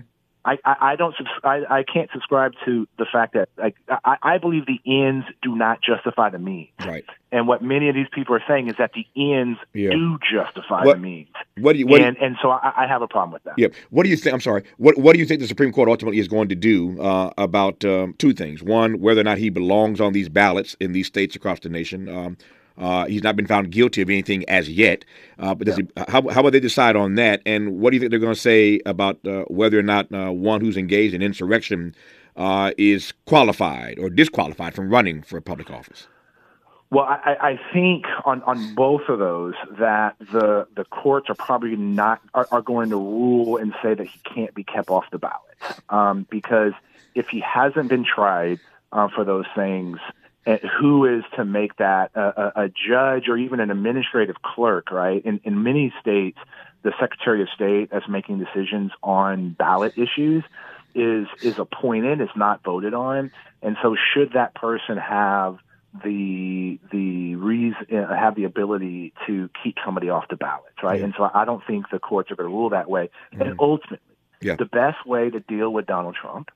I, 0.48 0.58
I, 0.64 0.76
I 0.91 0.95
don't 0.95 1.14
I, 1.43 1.64
I 1.70 1.84
can't 1.84 2.10
subscribe 2.14 2.54
to 2.64 2.88
the 2.98 3.06
fact 3.12 3.34
that 3.34 3.50
like 3.58 3.76
I, 3.89 4.16
I 4.24 4.38
believe 4.38 4.66
the 4.66 4.80
ends 4.86 5.26
do 5.41 5.54
not 5.56 5.80
justify 5.82 6.30
the 6.30 6.39
means. 6.39 6.70
Right. 6.86 7.04
And 7.34 7.50
what 7.50 7.62
many 7.62 7.89
of 7.89 7.95
these 7.95 8.08
people 8.14 8.34
are 8.34 8.43
saying 8.48 8.70
is 8.70 8.76
that 8.80 8.91
the 8.93 9.06
ends 9.18 9.60
yeah. 9.74 9.89
do 9.89 10.18
justify 10.20 10.86
what, 10.86 10.95
the 10.95 11.02
means. 11.02 11.28
What 11.58 11.74
do 11.74 11.80
you 11.80 11.88
what 11.88 12.00
and, 12.00 12.16
do 12.16 12.22
you, 12.22 12.28
and 12.28 12.38
so 12.41 12.52
I, 12.52 12.72
I, 12.78 12.88
have 12.88 13.02
a 13.02 13.08
problem 13.10 13.34
with 13.34 13.43
that. 13.43 13.56
Yeah. 13.58 13.68
What 13.89 14.04
do 14.04 14.10
you 14.10 14.16
think? 14.16 14.34
I'm 14.34 14.39
sorry. 14.39 14.64
What 14.78 14.98
What 14.98 15.14
do 15.14 15.20
you 15.20 15.26
think 15.26 15.41
the 15.41 15.48
Supreme 15.48 15.74
Court 15.74 15.89
ultimately 15.89 16.20
is 16.20 16.30
going 16.30 16.48
to 16.48 16.56
do 16.56 17.00
uh, 17.02 17.32
about 17.38 17.84
um, 17.84 18.16
two 18.18 18.32
things? 18.32 18.64
One, 18.64 19.02
whether 19.02 19.20
or 19.20 19.26
not 19.26 19.39
he 19.39 19.50
belongs 19.50 20.00
on 20.00 20.14
these 20.14 20.30
ballots 20.30 20.78
in 20.80 20.93
these 20.93 21.08
states 21.08 21.36
across 21.36 21.60
the 21.60 21.70
nation. 21.70 22.08
Um, 22.08 22.38
uh, 22.78 23.05
he's 23.05 23.23
not 23.23 23.36
been 23.36 23.47
found 23.47 23.71
guilty 23.71 24.01
of 24.01 24.09
anything 24.09 24.47
as 24.49 24.69
yet. 24.69 25.03
Uh, 25.39 25.55
but 25.55 25.67
does 25.67 25.78
yeah. 25.78 25.86
he, 25.95 26.11
how, 26.11 26.28
how 26.30 26.41
will 26.41 26.51
they 26.51 26.59
decide 26.59 26.95
on 26.95 27.15
that? 27.15 27.41
And 27.45 27.80
what 27.80 27.91
do 27.91 27.95
you 27.95 27.99
think 27.99 28.11
they're 28.11 28.19
going 28.19 28.34
to 28.34 28.39
say 28.39 28.80
about 28.86 29.25
uh, 29.25 29.43
whether 29.47 29.78
or 29.80 29.84
not 29.84 30.11
uh, 30.13 30.32
one 30.32 30.61
who's 30.61 30.78
engaged 30.78 31.13
in 31.13 31.21
insurrection 31.21 31.95
uh, 32.36 32.71
is 32.78 33.13
qualified 33.25 33.97
or 33.99 34.09
disqualified 34.09 34.75
from 34.75 34.89
running 34.89 35.21
for 35.23 35.41
public 35.41 35.71
office? 35.71 36.07
Well, 36.89 37.03
I, 37.03 37.36
I 37.41 37.59
think 37.73 38.05
on, 38.23 38.41
on 38.43 38.73
both 38.73 39.09
of 39.09 39.19
those 39.19 39.55
that 39.78 40.15
the 40.19 40.67
the 40.73 40.86
courts 40.86 41.30
are 41.30 41.36
probably 41.36 41.75
not 41.75 42.21
are, 42.34 42.47
are 42.49 42.61
going 42.61 42.91
to 42.91 42.95
rule 42.95 43.57
and 43.57 43.73
say 43.84 43.93
that 43.93 44.07
he 44.07 44.19
can't 44.19 44.53
be 44.53 44.63
kept 44.63 44.89
off 44.89 45.03
the 45.11 45.17
ballot 45.17 45.82
um, 45.89 46.25
because 46.30 46.71
if 47.13 47.28
he 47.28 47.41
hasn't 47.41 47.89
been 47.89 48.05
tried 48.05 48.61
uh, 48.93 49.09
for 49.13 49.25
those 49.25 49.45
things, 49.53 49.99
who 50.80 51.06
is 51.06 51.24
to 51.36 51.43
make 51.43 51.76
that 51.78 52.12
a, 52.16 52.64
a, 52.64 52.70
judge 52.70 53.28
or 53.28 53.38
even 53.38 53.60
an 53.60 53.70
administrative 53.70 54.38
clerk, 54.41 54.91
right? 54.91 55.24
In, 55.26 55.41
in 55.43 55.62
many 55.62 55.93
states, 56.00 56.38
the 56.84 56.93
Secretary 57.00 57.41
of 57.41 57.50
State 57.54 57.89
that's 57.91 58.08
making 58.08 58.39
decisions 58.39 58.91
on 59.04 59.50
ballot 59.50 59.93
issues 59.98 60.43
is 60.95 61.28
is 61.41 61.60
appointed, 61.60 62.22
is 62.22 62.30
not 62.36 62.64
voted 62.64 62.93
on, 62.93 63.32
and 63.62 63.76
so 63.82 63.95
should 64.14 64.34
that 64.34 64.56
person 64.56 64.98
have 64.98 65.58
the 66.04 66.80
the 66.91 67.36
reason 67.36 67.86
uh, 67.91 68.16
have 68.16 68.36
the 68.36 68.45
ability 68.45 69.14
to 69.26 69.50
keep 69.64 69.76
somebody 69.84 70.10
off 70.10 70.26
the 70.30 70.38
ballots, 70.38 70.76
right? 70.82 71.00
Yeah. 71.00 71.06
And 71.06 71.14
so 71.18 71.30
I 71.34 71.45
don't 71.45 71.66
think 71.68 71.89
the 71.91 72.00
courts 72.00 72.32
are 72.32 72.36
going 72.36 72.50
to 72.50 72.56
rule 72.56 72.70
that 72.70 72.89
way. 72.89 73.10
Mm-hmm. 73.34 73.41
And 73.41 73.56
ultimately, 73.60 74.00
yeah. 74.41 74.56
the 74.56 74.66
best 74.66 75.06
way 75.06 75.30
to 75.30 75.39
deal 75.41 75.72
with 75.72 75.88
Donald 75.88 76.16
Trump, 76.20 76.50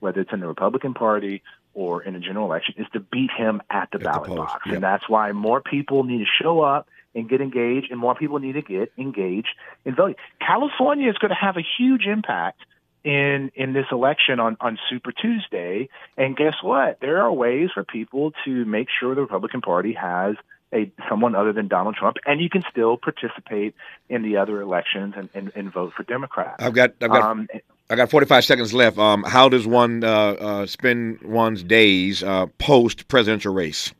whether 0.00 0.20
it's 0.20 0.32
in 0.32 0.40
the 0.40 0.48
Republican 0.48 0.94
Party 0.94 1.42
or 1.76 2.02
in 2.02 2.16
a 2.16 2.20
general 2.20 2.46
election, 2.46 2.74
is 2.78 2.86
to 2.94 3.00
beat 3.00 3.30
him 3.30 3.60
at 3.70 3.90
the 3.92 3.98
at 3.98 4.04
ballot 4.04 4.30
the 4.30 4.36
box, 4.36 4.62
yeah. 4.66 4.74
and 4.74 4.82
that's 4.82 5.08
why 5.08 5.30
more 5.32 5.60
people 5.60 6.02
need 6.04 6.18
to 6.18 6.42
show 6.42 6.60
up 6.60 6.88
and 7.14 7.28
get 7.28 7.40
engaged, 7.40 7.90
and 7.90 8.00
more 8.00 8.14
people 8.14 8.38
need 8.38 8.54
to 8.54 8.62
get 8.62 8.90
engaged 8.98 9.48
in 9.84 9.94
voting. 9.94 10.16
California 10.40 11.08
is 11.08 11.18
going 11.18 11.30
to 11.30 11.36
have 11.40 11.56
a 11.56 11.64
huge 11.78 12.06
impact 12.06 12.60
in 13.04 13.52
in 13.54 13.72
this 13.72 13.86
election 13.92 14.40
on 14.40 14.56
on 14.60 14.78
Super 14.90 15.12
Tuesday. 15.12 15.88
And 16.16 16.36
guess 16.36 16.54
what? 16.62 16.98
There 17.00 17.22
are 17.22 17.32
ways 17.32 17.70
for 17.72 17.84
people 17.84 18.32
to 18.44 18.64
make 18.64 18.88
sure 18.98 19.14
the 19.14 19.20
Republican 19.20 19.60
Party 19.60 19.92
has 19.92 20.34
a 20.72 20.90
someone 21.08 21.34
other 21.34 21.52
than 21.52 21.68
Donald 21.68 21.94
Trump, 21.94 22.16
and 22.26 22.40
you 22.40 22.50
can 22.50 22.62
still 22.70 22.96
participate 22.96 23.74
in 24.08 24.22
the 24.22 24.38
other 24.38 24.60
elections 24.60 25.14
and, 25.16 25.28
and, 25.34 25.52
and 25.54 25.72
vote 25.72 25.92
for 25.96 26.02
Democrats. 26.02 26.62
I've 26.62 26.74
got 26.74 26.94
I've 27.00 27.10
got 27.10 27.22
um, 27.22 27.48
I 27.88 27.94
got 27.94 28.10
45 28.10 28.44
seconds 28.44 28.74
left. 28.74 28.98
Um, 28.98 29.22
how 29.22 29.48
does 29.48 29.66
one 29.66 30.02
uh, 30.02 30.08
uh, 30.08 30.66
spend 30.66 31.22
one's 31.22 31.62
days 31.62 32.22
uh, 32.22 32.46
post 32.58 33.06
presidential 33.08 33.54
race? 33.54 33.92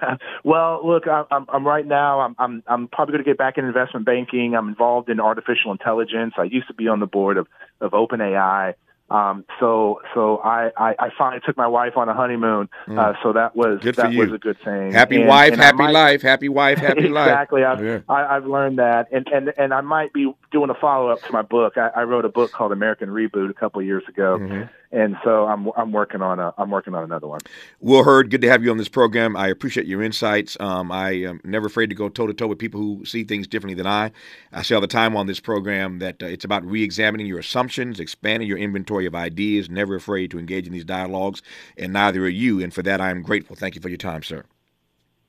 well, 0.44 0.80
look, 0.86 1.04
I'm, 1.06 1.46
I'm 1.48 1.66
right 1.66 1.86
now. 1.86 2.20
I'm, 2.20 2.34
I'm, 2.38 2.62
I'm 2.66 2.88
probably 2.88 3.12
going 3.12 3.24
to 3.24 3.30
get 3.30 3.36
back 3.36 3.58
in 3.58 3.66
investment 3.66 4.06
banking. 4.06 4.54
I'm 4.54 4.68
involved 4.68 5.10
in 5.10 5.20
artificial 5.20 5.70
intelligence. 5.70 6.34
I 6.38 6.44
used 6.44 6.66
to 6.68 6.74
be 6.74 6.88
on 6.88 7.00
the 7.00 7.06
board 7.06 7.36
of, 7.36 7.46
of 7.80 7.92
OpenAI. 7.92 8.74
Um, 9.12 9.44
so, 9.60 10.00
so 10.14 10.38
I, 10.38 10.70
I, 10.76 10.94
I 10.98 11.08
finally 11.16 11.40
took 11.44 11.56
my 11.56 11.66
wife 11.66 11.96
on 11.96 12.08
a 12.08 12.14
honeymoon. 12.14 12.68
Mm. 12.86 12.98
Uh, 12.98 13.14
so 13.22 13.32
that 13.32 13.54
was 13.54 13.80
good 13.82 13.96
that 13.96 14.14
was 14.14 14.32
a 14.32 14.38
good 14.38 14.58
thing. 14.64 14.92
Happy 14.92 15.20
and, 15.20 15.28
wife, 15.28 15.52
and 15.52 15.60
happy 15.60 15.78
might, 15.78 15.92
life. 15.92 16.22
Happy 16.22 16.48
wife, 16.48 16.78
happy 16.88 17.08
life. 17.08 17.28
Exactly. 17.28 17.64
I've, 17.64 17.84
yeah. 17.84 18.00
I, 18.08 18.34
have 18.34 18.46
learned 18.46 18.78
that, 18.78 19.08
and 19.12 19.26
and 19.28 19.52
and 19.58 19.74
I 19.74 19.80
might 19.80 20.12
be 20.12 20.32
doing 20.50 20.70
a 20.70 20.74
follow 20.74 21.08
up 21.08 21.22
to 21.22 21.32
my 21.32 21.42
book. 21.42 21.76
I, 21.76 21.88
I, 21.94 22.02
wrote 22.04 22.24
a 22.24 22.30
book 22.30 22.52
called 22.52 22.72
American 22.72 23.10
Reboot 23.10 23.50
a 23.50 23.54
couple 23.54 23.80
of 23.80 23.86
years 23.86 24.04
ago. 24.08 24.38
Mm-hmm 24.38 24.62
and 24.92 25.16
so 25.24 25.46
I'm 25.46 25.70
I'm 25.76 25.90
working 25.90 26.20
on 26.20 26.38
a 26.38 26.52
I'm 26.58 26.70
working 26.70 26.94
on 26.94 27.02
another 27.02 27.26
one. 27.26 27.40
Will 27.80 28.04
Hurd, 28.04 28.30
good 28.30 28.42
to 28.42 28.48
have 28.48 28.62
you 28.62 28.70
on 28.70 28.76
this 28.76 28.88
program. 28.88 29.36
I 29.36 29.48
appreciate 29.48 29.86
your 29.86 30.02
insights. 30.02 30.56
Um, 30.60 30.92
I 30.92 31.10
am 31.12 31.40
never 31.44 31.66
afraid 31.66 31.88
to 31.88 31.96
go 31.96 32.08
toe 32.08 32.26
to 32.26 32.34
toe 32.34 32.46
with 32.46 32.58
people 32.58 32.80
who 32.80 33.04
see 33.04 33.24
things 33.24 33.46
differently 33.46 33.74
than 33.74 33.86
I. 33.86 34.12
I 34.52 34.62
say 34.62 34.74
all 34.74 34.80
the 34.80 34.86
time 34.86 35.16
on 35.16 35.26
this 35.26 35.40
program 35.40 35.98
that 36.00 36.22
uh, 36.22 36.26
it's 36.26 36.44
about 36.44 36.64
re-examining 36.64 37.26
your 37.26 37.38
assumptions, 37.38 37.98
expanding 37.98 38.48
your 38.48 38.58
inventory 38.58 39.06
of 39.06 39.14
ideas. 39.14 39.70
Never 39.70 39.96
afraid 39.96 40.30
to 40.32 40.38
engage 40.38 40.66
in 40.66 40.72
these 40.72 40.84
dialogues, 40.84 41.42
and 41.76 41.92
neither 41.92 42.24
are 42.24 42.28
you. 42.28 42.62
And 42.62 42.72
for 42.72 42.82
that, 42.82 43.00
I 43.00 43.10
am 43.10 43.22
grateful. 43.22 43.56
Thank 43.56 43.74
you 43.74 43.80
for 43.80 43.88
your 43.88 43.98
time, 43.98 44.22
sir. 44.22 44.44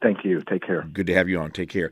Thank 0.01 0.26
you. 0.26 0.41
Take 0.41 0.68
care. 0.68 0.82
Good 0.91 1.07
to 1.07 1.14
have 1.14 1.30
you 1.30 1.39
on. 1.39 1.51
Take 1.51 1.70
care. 1.70 1.89